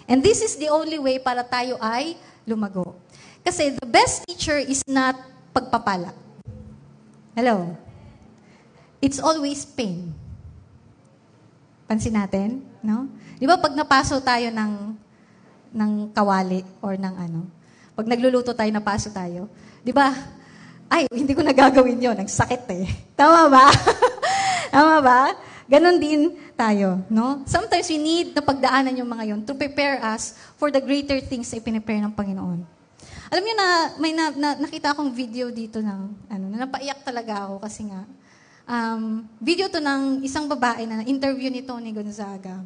And 0.09 0.25
this 0.25 0.41
is 0.41 0.57
the 0.57 0.73
only 0.73 0.97
way 0.97 1.21
para 1.21 1.45
tayo 1.45 1.77
ay 1.85 2.17
lumago. 2.49 2.97
Kasi 3.45 3.77
the 3.77 3.85
best 3.85 4.25
teacher 4.25 4.57
is 4.57 4.81
not 4.89 5.15
pagpapala. 5.53 6.17
Hello? 7.37 7.77
It's 9.05 9.21
always 9.21 9.69
pain. 9.69 10.11
Pansin 11.85 12.17
natin, 12.17 12.65
no? 12.81 13.07
Di 13.37 13.45
ba 13.45 13.61
pag 13.61 13.77
napaso 13.77 14.19
tayo 14.25 14.49
ng 14.49 14.73
ng 15.77 15.93
kawali 16.17 16.65
or 16.81 16.97
ng 16.97 17.15
ano, 17.15 17.41
pag 17.93 18.09
nagluluto 18.09 18.57
tayo, 18.57 18.73
napaso 18.73 19.13
tayo, 19.13 19.47
di 19.85 19.93
ba? 19.93 20.11
Ay, 20.89 21.05
hindi 21.13 21.37
ko 21.37 21.45
nagagawin 21.45 22.01
yon 22.01 22.17
Ang 22.17 22.33
sakit 22.33 22.65
eh. 22.73 22.89
Tama 23.19 23.53
ba? 23.53 23.69
Tama 24.75 24.97
ba? 25.05 25.21
Ganon 25.69 26.01
din 26.01 26.33
tayo, 26.57 27.05
no? 27.13 27.45
Sometimes 27.45 27.93
we 27.93 28.01
need 28.01 28.33
na 28.33 28.41
pagdaanan 28.41 28.97
yung 28.97 29.11
mga 29.13 29.25
yon 29.29 29.41
to 29.45 29.53
prepare 29.53 30.01
us 30.01 30.33
for 30.57 30.73
the 30.73 30.81
greater 30.81 31.21
things 31.21 31.53
na 31.53 31.61
ipinipare 31.61 32.01
ng 32.01 32.17
Panginoon. 32.17 32.65
Alam 33.29 33.43
niyo 33.45 33.55
na, 33.61 33.69
may 34.01 34.13
na, 34.17 34.33
na, 34.33 34.49
nakita 34.57 34.97
akong 34.97 35.13
video 35.13 35.53
dito 35.53 35.85
ng, 35.85 36.01
ano, 36.33 36.45
na 36.49 36.65
napaiyak 36.65 37.05
talaga 37.05 37.45
ako 37.45 37.61
kasi 37.61 37.85
nga, 37.85 38.09
um, 38.65 39.29
video 39.37 39.69
to 39.69 39.77
ng 39.77 40.25
isang 40.25 40.49
babae 40.49 40.89
na 40.89 41.05
interview 41.05 41.53
ni 41.53 41.61
Tony 41.61 41.93
Gonzaga. 41.93 42.65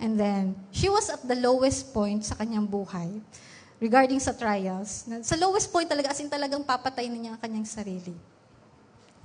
And 0.00 0.16
then, 0.16 0.56
she 0.72 0.88
was 0.88 1.12
at 1.12 1.20
the 1.28 1.36
lowest 1.36 1.92
point 1.92 2.24
sa 2.24 2.32
kanyang 2.32 2.64
buhay 2.64 3.12
regarding 3.76 4.24
sa 4.24 4.32
trials. 4.32 5.04
Sa 5.04 5.36
lowest 5.36 5.68
point 5.68 5.84
talaga, 5.84 6.16
as 6.16 6.20
in 6.24 6.32
talagang 6.32 6.64
papatay 6.64 7.12
na 7.12 7.18
niya 7.20 7.30
ang 7.36 7.40
kanyang 7.44 7.68
sarili. 7.68 8.16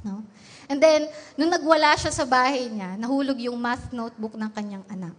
No? 0.07 0.23
And 0.71 0.79
then, 0.79 1.11
nung 1.35 1.51
nagwala 1.51 1.99
siya 1.99 2.15
sa 2.15 2.23
bahay 2.23 2.71
niya, 2.71 2.95
nahulog 2.95 3.35
yung 3.43 3.59
math 3.59 3.91
notebook 3.91 4.39
ng 4.39 4.51
kanyang 4.55 4.85
anak. 4.87 5.15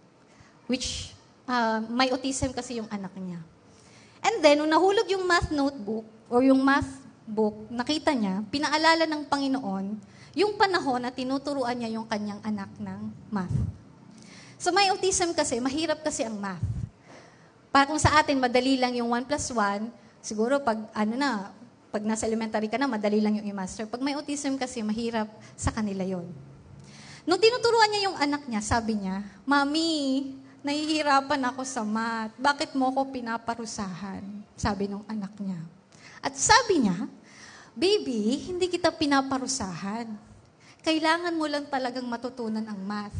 Which, 0.65 1.13
uh, 1.45 1.85
may 1.85 2.09
autism 2.09 2.49
kasi 2.53 2.81
yung 2.81 2.89
anak 2.89 3.13
niya. 3.13 3.37
And 4.25 4.41
then, 4.41 4.65
nung 4.65 4.69
nahulog 4.73 5.05
yung 5.09 5.25
math 5.25 5.53
notebook, 5.53 6.05
or 6.29 6.45
yung 6.45 6.61
math 6.61 7.01
book, 7.25 7.69
nakita 7.69 8.13
niya, 8.13 8.41
pinaalala 8.49 9.05
ng 9.05 9.25
Panginoon, 9.25 9.85
yung 10.37 10.53
panahon 10.57 11.01
na 11.01 11.13
tinuturuan 11.13 11.77
niya 11.77 11.97
yung 11.97 12.05
kanyang 12.05 12.41
anak 12.45 12.69
ng 12.77 12.99
math. 13.33 13.53
So 14.61 14.69
may 14.69 14.93
autism 14.93 15.33
kasi, 15.33 15.57
mahirap 15.57 16.05
kasi 16.05 16.25
ang 16.25 16.37
math. 16.37 16.61
Para 17.73 17.89
kung 17.89 18.01
sa 18.01 18.17
atin, 18.21 18.37
madali 18.37 18.77
lang 18.77 18.93
yung 18.97 19.09
1 19.13 19.25
plus 19.29 19.49
1, 19.53 19.89
siguro 20.21 20.61
pag 20.61 20.77
ano 20.93 21.13
na, 21.17 21.53
pag 21.89 22.05
nasa 22.05 22.29
elementary 22.29 22.69
ka 22.69 22.77
na, 22.77 22.85
madali 22.85 23.17
lang 23.17 23.41
yung 23.41 23.49
i-master. 23.49 23.89
Pag 23.89 24.01
may 24.05 24.13
autism 24.13 24.61
kasi, 24.61 24.85
mahirap 24.85 25.25
sa 25.57 25.73
kanila 25.73 26.05
yon. 26.05 26.29
Nung 27.25 27.41
tinuturuan 27.41 27.89
niya 27.89 28.09
yung 28.09 28.17
anak 28.17 28.45
niya, 28.45 28.61
sabi 28.61 29.01
niya, 29.01 29.25
Mami, 29.45 30.33
nahihirapan 30.61 31.41
ako 31.49 31.61
sa 31.65 31.81
math. 31.81 32.33
Bakit 32.37 32.77
mo 32.77 32.93
ako 32.93 33.09
pinaparusahan? 33.09 34.21
Sabi 34.53 34.85
ng 34.85 35.05
anak 35.09 35.33
niya. 35.41 35.59
At 36.21 36.37
sabi 36.37 36.85
niya, 36.85 37.09
Baby, 37.73 38.49
hindi 38.51 38.67
kita 38.67 38.91
pinaparusahan. 38.91 40.09
Kailangan 40.83 41.33
mo 41.35 41.47
lang 41.47 41.65
talagang 41.67 42.05
matutunan 42.05 42.65
ang 42.65 42.79
math. 42.81 43.15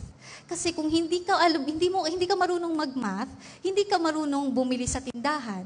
Kasi 0.49 0.73
kung 0.73 0.89
hindi 0.89 1.21
ka 1.21 1.37
alam, 1.37 1.61
hindi 1.61 1.93
mo 1.93 2.09
hindi 2.09 2.25
ka 2.25 2.33
marunong 2.33 2.73
mag-math, 2.73 3.29
hindi 3.61 3.85
ka 3.85 4.01
marunong 4.01 4.49
bumili 4.49 4.89
sa 4.89 4.97
tindahan, 4.97 5.61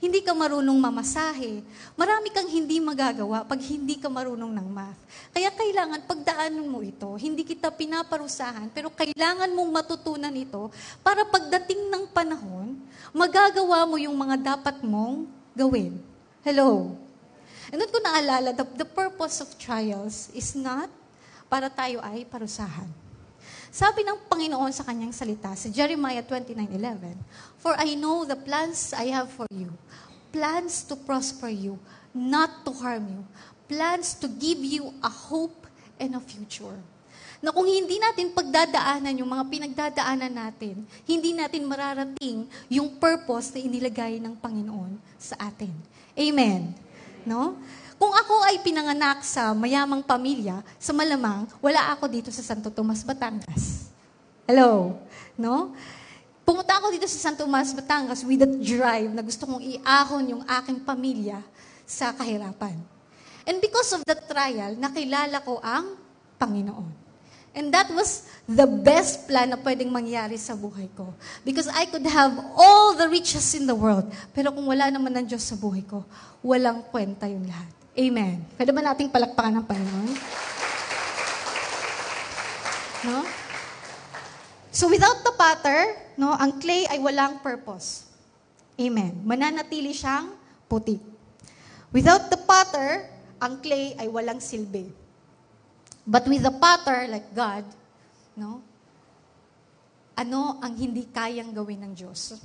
hindi 0.00 0.24
ka 0.24 0.32
marunong 0.32 0.72
mamasahe, 0.72 1.60
marami 1.92 2.32
kang 2.32 2.48
hindi 2.48 2.80
magagawa 2.80 3.44
pag 3.44 3.60
hindi 3.60 4.00
ka 4.00 4.08
marunong 4.08 4.48
ng 4.56 4.68
math. 4.72 4.96
Kaya 5.36 5.52
kailangan 5.52 6.08
pagdaanan 6.08 6.64
mo 6.64 6.80
ito. 6.80 7.12
Hindi 7.20 7.44
kita 7.44 7.68
pinaparusahan, 7.68 8.72
pero 8.72 8.88
kailangan 8.88 9.52
mong 9.52 9.68
matutunan 9.68 10.32
ito 10.32 10.72
para 11.04 11.28
pagdating 11.28 11.92
ng 11.92 12.08
panahon, 12.08 12.80
magagawa 13.12 13.84
mo 13.84 14.00
yung 14.00 14.16
mga 14.16 14.56
dapat 14.56 14.80
mong 14.80 15.28
gawin. 15.52 16.00
Hello. 16.40 16.96
And 17.68 17.84
doon 17.84 17.92
ko 17.92 18.00
naalala, 18.00 18.56
the, 18.56 18.64
the 18.80 18.88
purpose 18.88 19.44
of 19.44 19.52
trials 19.60 20.32
is 20.32 20.56
not 20.56 20.88
para 21.52 21.68
tayo 21.68 22.00
ay 22.00 22.24
parusahan. 22.24 23.01
Sabi 23.72 24.04
ng 24.04 24.28
Panginoon 24.28 24.68
sa 24.68 24.84
kanyang 24.84 25.16
salita, 25.16 25.48
sa 25.56 25.64
Jeremiah 25.72 26.20
29.11, 26.20 27.16
For 27.56 27.72
I 27.80 27.96
know 27.96 28.28
the 28.28 28.36
plans 28.36 28.92
I 28.92 29.08
have 29.16 29.32
for 29.32 29.48
you, 29.48 29.72
plans 30.28 30.84
to 30.84 30.94
prosper 30.94 31.48
you, 31.48 31.80
not 32.12 32.68
to 32.68 32.70
harm 32.76 33.08
you, 33.08 33.24
plans 33.64 34.12
to 34.20 34.28
give 34.28 34.60
you 34.60 34.92
a 35.00 35.08
hope 35.08 35.64
and 35.96 36.12
a 36.12 36.20
future. 36.20 36.76
Na 37.40 37.48
kung 37.48 37.64
hindi 37.64 37.96
natin 37.96 38.36
pagdadaanan 38.36 39.16
yung 39.24 39.32
mga 39.32 39.44
pinagdadaanan 39.48 40.36
natin, 40.36 40.84
hindi 41.08 41.32
natin 41.32 41.64
mararating 41.64 42.44
yung 42.68 43.00
purpose 43.00 43.56
na 43.56 43.64
inilagay 43.64 44.20
ng 44.20 44.36
Panginoon 44.36 45.00
sa 45.16 45.48
atin. 45.48 45.72
Amen. 46.12 46.76
No? 47.24 47.56
Kung 48.00 48.12
ako 48.12 48.34
ay 48.48 48.60
pinanganak 48.64 49.24
sa 49.24 49.52
mayamang 49.52 50.04
pamilya, 50.04 50.60
sa 50.80 50.92
malamang, 50.92 51.48
wala 51.60 51.92
ako 51.96 52.08
dito 52.08 52.30
sa 52.32 52.40
Santo 52.40 52.72
Tomas, 52.72 53.04
Batangas. 53.04 53.92
Hello? 54.48 54.98
No? 55.38 55.72
Pumunta 56.42 56.76
ako 56.76 56.90
dito 56.90 57.06
sa 57.06 57.30
Santo 57.30 57.46
Tomas, 57.46 57.70
Batangas 57.72 58.26
with 58.26 58.42
that 58.42 58.54
drive 58.58 59.10
na 59.14 59.22
gusto 59.22 59.46
kong 59.46 59.62
iahon 59.62 60.24
yung 60.38 60.42
aking 60.46 60.82
pamilya 60.82 61.38
sa 61.86 62.10
kahirapan. 62.10 62.74
And 63.46 63.58
because 63.58 63.90
of 63.94 64.06
that 64.06 64.26
trial, 64.30 64.78
nakilala 64.78 65.42
ko 65.42 65.58
ang 65.62 65.98
Panginoon. 66.38 67.02
And 67.52 67.68
that 67.68 67.92
was 67.92 68.24
the 68.48 68.64
best 68.64 69.28
plan 69.28 69.52
na 69.52 69.60
pwedeng 69.60 69.92
mangyari 69.92 70.40
sa 70.40 70.56
buhay 70.56 70.88
ko. 70.96 71.12
Because 71.44 71.68
I 71.68 71.84
could 71.84 72.06
have 72.08 72.32
all 72.56 72.96
the 72.96 73.04
riches 73.12 73.52
in 73.52 73.68
the 73.68 73.76
world. 73.76 74.08
Pero 74.32 74.48
kung 74.56 74.64
wala 74.64 74.88
naman 74.88 75.12
ng 75.20 75.26
Diyos 75.28 75.44
sa 75.44 75.52
buhay 75.52 75.84
ko, 75.84 76.00
walang 76.40 76.80
kwenta 76.88 77.28
yung 77.28 77.44
lahat. 77.44 77.81
Amen. 77.92 78.40
Pwede 78.56 78.72
ba 78.72 78.80
nating 78.80 79.12
palakpakan 79.12 79.60
ng 79.60 79.66
Panginoon? 79.68 80.10
No? 83.04 83.20
So 84.72 84.88
without 84.88 85.20
the 85.20 85.34
potter, 85.36 85.92
no, 86.16 86.32
ang 86.32 86.56
clay 86.56 86.88
ay 86.88 86.96
walang 86.96 87.44
purpose. 87.44 88.08
Amen. 88.80 89.20
Mananatili 89.20 89.92
siyang 89.92 90.32
puti. 90.64 90.96
Without 91.92 92.32
the 92.32 92.40
potter, 92.40 93.04
ang 93.36 93.60
clay 93.60 93.92
ay 94.00 94.08
walang 94.08 94.40
silbi. 94.40 94.88
But 96.08 96.24
with 96.24 96.40
the 96.40 96.54
potter, 96.56 97.04
like 97.12 97.28
God, 97.36 97.68
no, 98.32 98.64
ano 100.16 100.56
ang 100.64 100.72
hindi 100.72 101.04
kayang 101.12 101.52
gawin 101.52 101.84
ng 101.84 101.92
Diyos? 101.92 102.40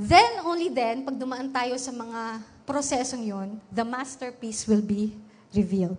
Then, 0.00 0.40
only 0.46 0.72
then, 0.72 1.04
pag 1.04 1.20
dumaan 1.20 1.52
tayo 1.52 1.76
sa 1.76 1.92
mga 1.92 2.40
prosesong 2.68 3.24
yon, 3.24 3.56
the 3.72 3.80
masterpiece 3.80 4.68
will 4.68 4.84
be 4.84 5.16
revealed. 5.56 5.96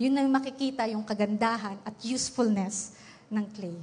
Yun 0.00 0.16
na 0.16 0.24
makikita 0.24 0.88
yung 0.88 1.04
kagandahan 1.04 1.76
at 1.84 1.92
usefulness 2.00 2.96
ng 3.28 3.44
clay. 3.52 3.76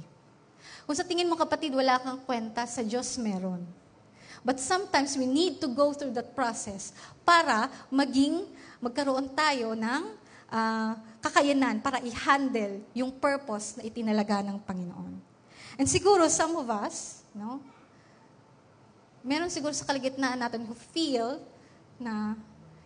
Kung 0.82 0.96
sa 0.98 1.06
tingin 1.06 1.30
mo 1.30 1.38
kapatid, 1.38 1.70
wala 1.70 2.02
kang 2.02 2.18
kwenta, 2.26 2.66
sa 2.66 2.82
Diyos 2.82 3.14
meron. 3.22 3.62
But 4.42 4.58
sometimes 4.58 5.14
we 5.14 5.24
need 5.24 5.62
to 5.62 5.70
go 5.70 5.94
through 5.94 6.12
that 6.18 6.34
process 6.34 6.90
para 7.22 7.70
maging, 7.88 8.44
magkaroon 8.82 9.32
tayo 9.32 9.72
ng 9.72 10.02
uh, 10.50 10.92
kakayanan 11.24 11.80
para 11.80 12.02
i-handle 12.04 12.84
yung 12.92 13.08
purpose 13.08 13.80
na 13.80 13.88
itinalaga 13.88 14.44
ng 14.44 14.60
Panginoon. 14.60 15.14
And 15.80 15.86
siguro 15.88 16.28
some 16.28 16.58
of 16.60 16.68
us, 16.68 17.24
no, 17.32 17.64
meron 19.24 19.48
siguro 19.48 19.72
sa 19.72 19.88
kaligitnaan 19.88 20.36
natin 20.36 20.68
who 20.68 20.76
feel 20.92 21.40
na, 21.98 22.34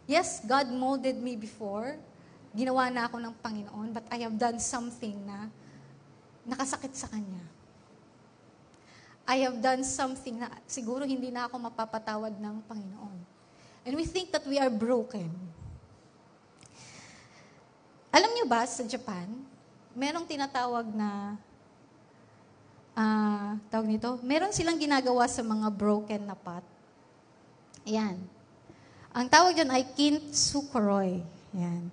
yes, 0.08 0.40
God 0.44 0.68
molded 0.72 1.18
me 1.20 1.36
before, 1.36 1.96
ginawa 2.52 2.88
na 2.88 3.06
ako 3.06 3.20
ng 3.20 3.34
Panginoon, 3.38 3.88
but 3.92 4.04
I 4.08 4.24
have 4.24 4.36
done 4.36 4.58
something 4.58 5.14
na 5.24 5.52
nakasakit 6.48 6.96
sa 6.96 7.06
Kanya. 7.12 7.44
I 9.28 9.44
have 9.44 9.60
done 9.60 9.84
something 9.84 10.40
na 10.40 10.48
siguro 10.64 11.04
hindi 11.04 11.28
na 11.28 11.44
ako 11.44 11.60
mapapatawad 11.68 12.40
ng 12.40 12.64
Panginoon. 12.64 13.18
And 13.84 13.92
we 13.92 14.08
think 14.08 14.32
that 14.32 14.48
we 14.48 14.56
are 14.56 14.72
broken. 14.72 15.28
Alam 18.08 18.32
niyo 18.32 18.48
ba, 18.48 18.64
sa 18.64 18.80
Japan, 18.88 19.28
merong 19.92 20.24
tinatawag 20.24 20.88
na 20.96 21.36
uh, 22.96 23.52
tawag 23.68 23.86
nito, 23.86 24.16
meron 24.24 24.50
silang 24.50 24.80
ginagawa 24.80 25.28
sa 25.28 25.44
mga 25.44 25.68
broken 25.70 26.24
na 26.24 26.32
pot. 26.32 26.64
Ayan. 27.84 28.37
Ang 29.18 29.26
tawag 29.26 29.50
dyan 29.50 29.74
ay 29.74 29.82
kintsukuroi. 29.98 31.18
Ayan. 31.58 31.90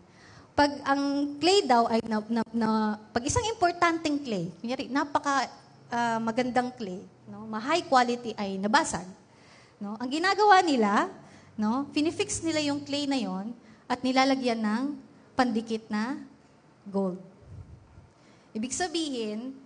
Pag 0.53 0.77
ang 0.85 1.33
clay 1.41 1.65
daw 1.65 1.89
ay 1.89 1.97
na, 2.05 2.21
na, 2.29 2.41
na 2.53 2.69
pag 3.09 3.25
isang 3.25 3.41
importanteng 3.49 4.21
clay, 4.21 4.53
kunyari, 4.61 4.85
napaka 4.93 5.49
uh, 5.89 6.21
magandang 6.21 6.69
clay, 6.77 7.01
no, 7.25 7.49
ma-high 7.49 7.81
quality 7.89 8.37
ay 8.37 8.61
nabasag. 8.61 9.09
No? 9.81 9.97
Ang 9.97 10.21
ginagawa 10.21 10.61
nila, 10.61 11.09
no, 11.57 11.89
finifix 11.97 12.45
nila 12.45 12.61
yung 12.61 12.85
clay 12.85 13.09
na 13.09 13.17
yon 13.17 13.57
at 13.89 14.05
nilalagyan 14.05 14.61
ng 14.61 14.93
pandikit 15.33 15.89
na 15.89 16.21
gold. 16.85 17.17
Ibig 18.53 18.71
sabihin, 18.71 19.57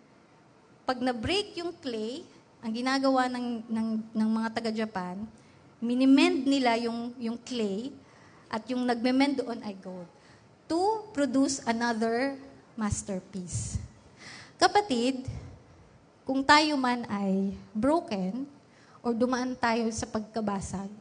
pag 0.87 1.03
na-break 1.03 1.59
yung 1.59 1.75
clay, 1.83 2.23
ang 2.63 2.71
ginagawa 2.71 3.27
ng, 3.27 3.67
ng, 3.67 3.89
ng 4.15 4.29
mga 4.31 4.49
taga-Japan, 4.55 5.27
minimend 5.79 6.43
nila 6.43 6.75
yung, 6.79 7.15
yung 7.15 7.39
clay 7.39 7.91
at 8.51 8.63
yung 8.67 8.83
nagme-mend 8.83 9.43
doon 9.43 9.59
ay 9.63 9.75
gold 9.79 10.07
to 10.69 11.07
produce 11.15 11.65
another 11.65 12.37
masterpiece. 12.77 13.81
Kapatid, 14.59 15.25
kung 16.21 16.45
tayo 16.45 16.77
man 16.77 17.09
ay 17.09 17.57
broken 17.73 18.45
or 19.01 19.17
dumaan 19.17 19.57
tayo 19.57 19.89
sa 19.89 20.05
pagkabasag, 20.05 20.91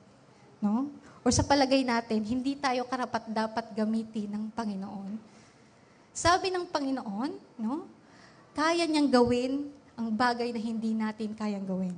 no? 0.57 0.89
Or 1.21 1.29
sa 1.29 1.45
palagay 1.45 1.85
natin, 1.85 2.25
hindi 2.25 2.57
tayo 2.57 2.89
karapat 2.89 3.29
dapat 3.29 3.77
gamitin 3.77 4.33
ng 4.33 4.45
Panginoon. 4.57 5.21
Sabi 6.17 6.49
ng 6.49 6.65
Panginoon, 6.65 7.31
no? 7.61 7.85
Kaya 8.57 8.89
niyang 8.89 9.13
gawin 9.13 9.69
ang 9.99 10.09
bagay 10.09 10.55
na 10.55 10.61
hindi 10.63 10.97
natin 10.97 11.37
kayang 11.37 11.67
gawin. 11.69 11.93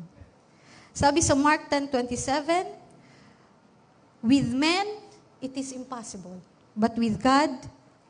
Sabi 0.91 1.23
sa 1.23 1.39
Mark 1.39 1.71
10.27, 1.71 2.67
With 4.21 4.49
men, 4.53 5.01
it 5.41 5.57
is 5.57 5.73
impossible. 5.73 6.37
But 6.77 6.99
with 6.99 7.17
God, 7.23 7.57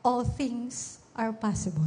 all 0.03 0.25
things 0.25 0.99
are 1.15 1.31
possible. 1.31 1.87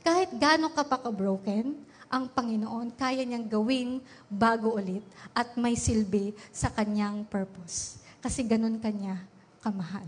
Kahit 0.00 0.32
gaano 0.38 0.72
ka 0.72 0.86
pa 0.86 0.96
ka-broken, 0.96 1.76
ang 2.10 2.26
Panginoon 2.26 2.90
kaya 2.98 3.22
niyang 3.22 3.46
gawing 3.46 4.02
bago 4.26 4.74
ulit 4.74 5.04
at 5.30 5.54
may 5.54 5.78
silbi 5.78 6.34
sa 6.50 6.66
kanyang 6.66 7.22
purpose. 7.28 8.02
Kasi 8.18 8.42
ganun 8.42 8.82
kanya 8.82 9.22
kamahal. 9.62 10.06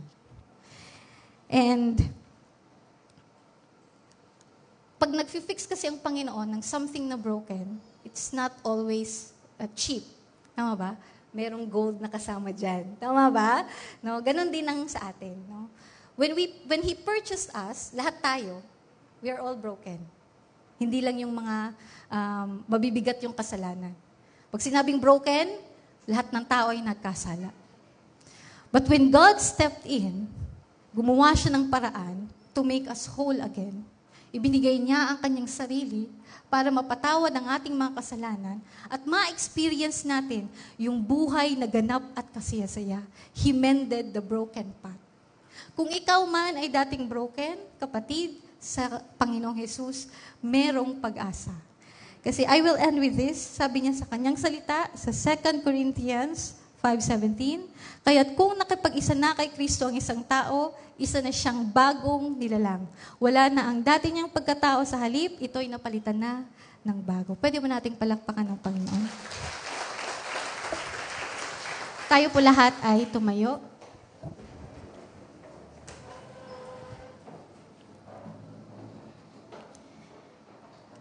And 1.47 2.01
pag 4.99 5.15
nag-fix 5.15 5.69
kasi 5.69 5.87
ang 5.87 6.03
Panginoon 6.03 6.59
ng 6.59 6.63
something 6.65 7.07
na 7.07 7.15
broken, 7.15 7.79
it's 8.03 8.35
not 8.35 8.51
always 8.67 9.31
uh, 9.63 9.71
cheap. 9.79 10.03
Tama 10.59 10.75
ba? 10.75 10.91
Merong 11.31 11.65
gold 11.71 12.03
na 12.03 12.11
kasama 12.11 12.51
dyan. 12.51 12.99
Tama 12.99 13.31
ba? 13.31 13.65
No, 14.03 14.19
ganun 14.19 14.51
din 14.51 14.67
ang 14.67 14.85
sa 14.91 15.09
atin. 15.15 15.39
No? 15.47 15.71
When, 16.19 16.35
we, 16.35 16.51
when 16.67 16.83
He 16.83 16.93
purchased 16.99 17.55
us, 17.55 17.95
lahat 17.95 18.19
tayo, 18.21 18.61
we 19.23 19.31
are 19.31 19.41
all 19.41 19.55
broken. 19.55 20.03
Hindi 20.77 20.99
lang 21.01 21.23
yung 21.23 21.33
mga 21.33 21.73
um, 22.11 22.49
mabibigat 22.67 23.23
yung 23.23 23.33
kasalanan. 23.33 23.95
Pag 24.51 24.61
sinabing 24.61 24.99
broken, 24.99 25.57
lahat 26.05 26.29
ng 26.35 26.45
tao 26.45 26.75
ay 26.75 26.83
nagkasala. 26.83 27.55
But 28.69 28.85
when 28.91 29.09
God 29.09 29.39
stepped 29.39 29.87
in, 29.87 30.27
gumawa 30.93 31.33
siya 31.39 31.55
ng 31.55 31.71
paraan 31.71 32.29
to 32.53 32.61
make 32.61 32.85
us 32.91 33.09
whole 33.09 33.39
again, 33.41 33.87
Ibinigay 34.33 34.81
niya 34.81 35.13
ang 35.13 35.21
kanyang 35.21 35.45
sarili 35.45 36.09
para 36.53 36.69
mapatawad 36.69 37.33
ang 37.33 37.49
ating 37.57 37.73
mga 37.73 37.97
kasalanan 37.97 38.61
at 38.93 39.01
ma-experience 39.09 40.05
natin 40.05 40.45
yung 40.77 41.01
buhay 41.01 41.57
na 41.57 41.65
ganap 41.65 42.05
at 42.13 42.29
kasiyasaya. 42.29 43.01
He 43.33 43.57
mended 43.57 44.13
the 44.13 44.21
broken 44.21 44.69
path. 44.85 45.01
Kung 45.73 45.89
ikaw 45.89 46.21
man 46.29 46.61
ay 46.61 46.69
dating 46.69 47.09
broken, 47.09 47.57
kapatid, 47.81 48.37
sa 48.63 49.01
Panginoong 49.19 49.59
Jesus, 49.59 50.13
merong 50.39 51.01
pag-asa. 51.01 51.57
Kasi 52.23 52.47
I 52.47 52.63
will 52.63 52.79
end 52.79 53.01
with 53.01 53.19
this, 53.19 53.41
sabi 53.41 53.83
niya 53.83 53.99
sa 53.99 54.07
kanyang 54.07 54.39
salita 54.39 54.87
sa 54.95 55.11
2 55.11 55.67
Corinthians 55.67 56.62
5.17, 56.83 57.63
Kaya't 58.03 58.35
kung 58.35 58.59
nakipag-isa 58.59 59.15
na 59.15 59.31
kay 59.39 59.55
Kristo 59.55 59.87
ang 59.87 59.95
isang 59.95 60.19
tao, 60.27 60.75
isa 60.99 61.23
na 61.23 61.31
siyang 61.31 61.63
bagong 61.63 62.35
nilalang. 62.35 62.83
Wala 63.23 63.47
na 63.47 63.71
ang 63.71 63.79
dati 63.79 64.11
niyang 64.11 64.27
pagkatao 64.27 64.83
sa 64.83 64.99
halip, 64.99 65.39
ito'y 65.39 65.71
napalitan 65.71 66.19
na 66.19 66.43
ng 66.83 66.99
bago. 66.99 67.39
Pwede 67.39 67.63
mo 67.63 67.71
nating 67.71 67.95
palakpakan 67.95 68.43
ng 68.43 68.59
Panginoon. 68.59 69.05
Tayo 72.11 72.27
po 72.35 72.43
lahat 72.43 72.75
ay 72.83 73.07
tumayo. 73.09 73.63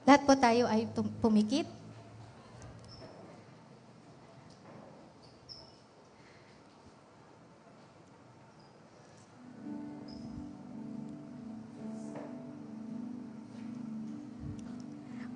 Lahat 0.06 0.22
po 0.30 0.38
tayo 0.38 0.70
ay 0.70 0.86
pumikit. 1.20 1.81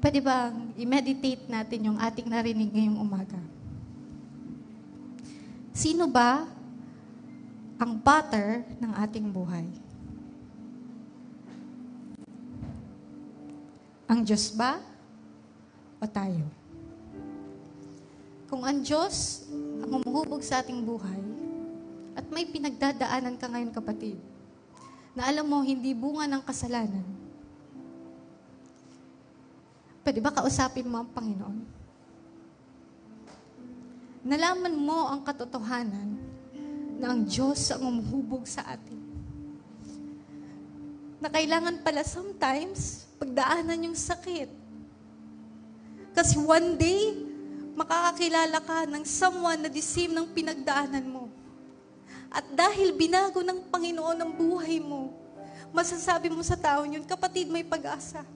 Pwede 0.05 0.21
ba 0.21 0.53
i-meditate 0.77 1.49
natin 1.49 1.89
yung 1.89 1.97
ating 1.97 2.29
narinig 2.29 2.69
ngayong 2.69 3.01
umaga? 3.01 3.41
Sino 5.73 6.05
ba 6.05 6.45
ang 7.81 7.97
butter 7.97 8.61
ng 8.77 8.93
ating 9.01 9.25
buhay? 9.33 9.65
Ang 14.05 14.21
Diyos 14.21 14.53
ba 14.53 14.77
o 15.97 16.05
tayo? 16.05 16.45
Kung 18.45 18.61
ang 18.61 18.85
Diyos 18.85 19.49
ang 19.81 19.89
umuhubog 20.05 20.45
sa 20.45 20.61
ating 20.61 20.85
buhay, 20.85 21.21
at 22.13 22.29
may 22.29 22.45
pinagdadaanan 22.45 23.41
ka 23.41 23.49
ngayon 23.49 23.73
kapatid, 23.73 24.21
na 25.17 25.25
alam 25.25 25.49
mo 25.49 25.65
hindi 25.65 25.97
bunga 25.97 26.29
ng 26.29 26.45
kasalanan, 26.45 27.24
pwede 30.05 30.21
ba 30.21 30.29
kausapin 30.29 30.85
mo 30.85 31.01
ang 31.01 31.09
Panginoon? 31.09 31.65
Nalaman 34.21 34.77
mo 34.77 35.09
ang 35.09 35.25
katotohanan 35.25 36.21
na 37.01 37.09
ang 37.09 37.25
Diyos 37.25 37.73
ang 37.73 37.89
umuhubog 37.89 38.45
sa 38.45 38.61
atin. 38.69 39.01
Na 41.17 41.25
kailangan 41.25 41.81
pala 41.81 42.05
sometimes 42.05 43.09
pagdaanan 43.17 43.89
yung 43.89 43.97
sakit. 43.97 44.49
Kasi 46.13 46.37
one 46.37 46.77
day, 46.77 47.17
makakakilala 47.73 48.61
ka 48.61 48.85
ng 48.85 49.03
someone 49.03 49.57
na 49.65 49.69
desim 49.73 50.13
ng 50.13 50.29
pinagdaanan 50.31 51.05
mo. 51.05 51.33
At 52.29 52.45
dahil 52.53 52.93
binago 52.93 53.41
ng 53.41 53.73
Panginoon 53.73 54.21
ang 54.21 54.31
buhay 54.37 54.77
mo, 54.77 55.13
masasabi 55.73 56.29
mo 56.29 56.45
sa 56.45 56.53
tao 56.53 56.85
yun, 56.85 57.03
kapatid, 57.03 57.49
may 57.49 57.65
pag-asa. 57.65 58.34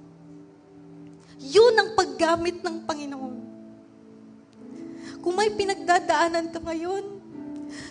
Yun 1.39 1.73
ang 1.79 1.89
paggamit 1.95 2.59
ng 2.59 2.83
Panginoon. 2.83 3.37
Kung 5.19 5.35
may 5.35 5.51
pinagdadaanan 5.51 6.51
ka 6.51 6.59
ngayon, 6.59 7.03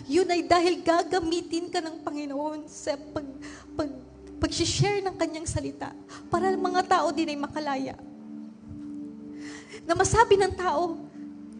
yun 0.05 0.27
ay 0.29 0.45
dahil 0.45 0.81
gagamitin 0.81 1.69
ka 1.69 1.81
ng 1.81 2.01
Panginoon 2.05 2.69
sa 2.69 2.97
pag, 2.97 3.25
pag, 3.73 3.89
pag-share 4.37 5.01
ng 5.05 5.15
kanyang 5.17 5.49
salita 5.49 5.93
para 6.29 6.53
mga 6.53 6.81
tao 6.85 7.09
din 7.09 7.33
ay 7.33 7.39
makalaya. 7.39 7.95
Na 9.85 9.93
masabi 9.97 10.37
ng 10.37 10.53
tao, 10.53 10.97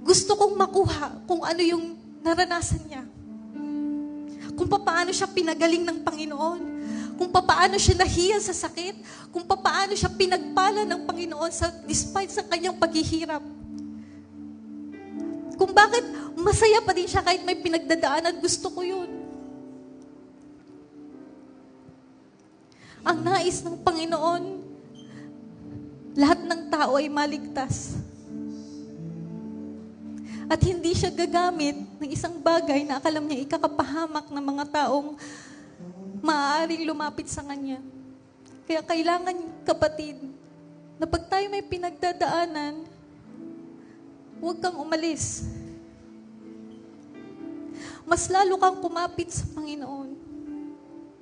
gusto 0.05 0.37
kong 0.37 0.57
makuha 0.57 1.25
kung 1.25 1.41
ano 1.41 1.61
yung 1.61 1.97
naranasan 2.21 2.83
niya. 2.85 3.03
Kung 4.53 4.67
paano 4.69 5.09
siya 5.09 5.29
pinagaling 5.29 5.85
ng 5.85 5.99
Panginoon. 6.03 6.61
Kung 7.19 7.35
paano 7.35 7.75
siya 7.75 7.99
nahiya 7.99 8.39
sa 8.39 8.55
sakit. 8.55 8.95
Kung 9.35 9.43
paano 9.43 9.91
siya 9.91 10.07
pinagpala 10.07 10.87
ng 10.87 11.03
Panginoon 11.03 11.51
sa, 11.51 11.67
despite 11.83 12.31
sa 12.31 12.47
kanyang 12.47 12.79
paghihirap. 12.79 13.43
Kung 15.59 15.75
bakit 15.75 16.07
masaya 16.39 16.79
pa 16.79 16.95
din 16.95 17.11
siya 17.11 17.19
kahit 17.19 17.43
may 17.43 17.59
pinagdadaanan, 17.59 18.39
gusto 18.39 18.71
ko 18.71 18.87
yun. 18.87 19.11
Ang 23.03 23.19
nais 23.27 23.59
ng 23.67 23.75
Panginoon, 23.83 24.43
lahat 26.15 26.39
ng 26.39 26.61
tao 26.71 26.95
ay 26.95 27.11
maligtas. 27.11 27.99
At 30.47 30.63
hindi 30.63 30.95
siya 30.95 31.11
gagamit 31.11 31.75
ng 31.99 32.09
isang 32.09 32.39
bagay 32.39 32.87
na 32.87 32.97
akalam 32.97 33.27
niya 33.27 33.43
ikakapahamak 33.43 34.31
ng 34.31 34.45
mga 34.55 34.65
taong 34.71 35.19
maaaring 36.19 36.83
lumapit 36.83 37.31
sa 37.31 37.41
Kanya. 37.41 37.79
Kaya 38.67 38.83
kailangan, 38.85 39.35
kapatid, 39.65 40.19
na 40.99 41.07
pag 41.07 41.25
tayo 41.31 41.47
may 41.47 41.63
pinagdadaanan, 41.63 42.85
huwag 44.43 44.59
kang 44.59 44.77
umalis. 44.77 45.47
Mas 48.03 48.27
lalo 48.27 48.59
kang 48.59 48.77
kumapit 48.83 49.31
sa 49.31 49.47
Panginoon 49.55 50.18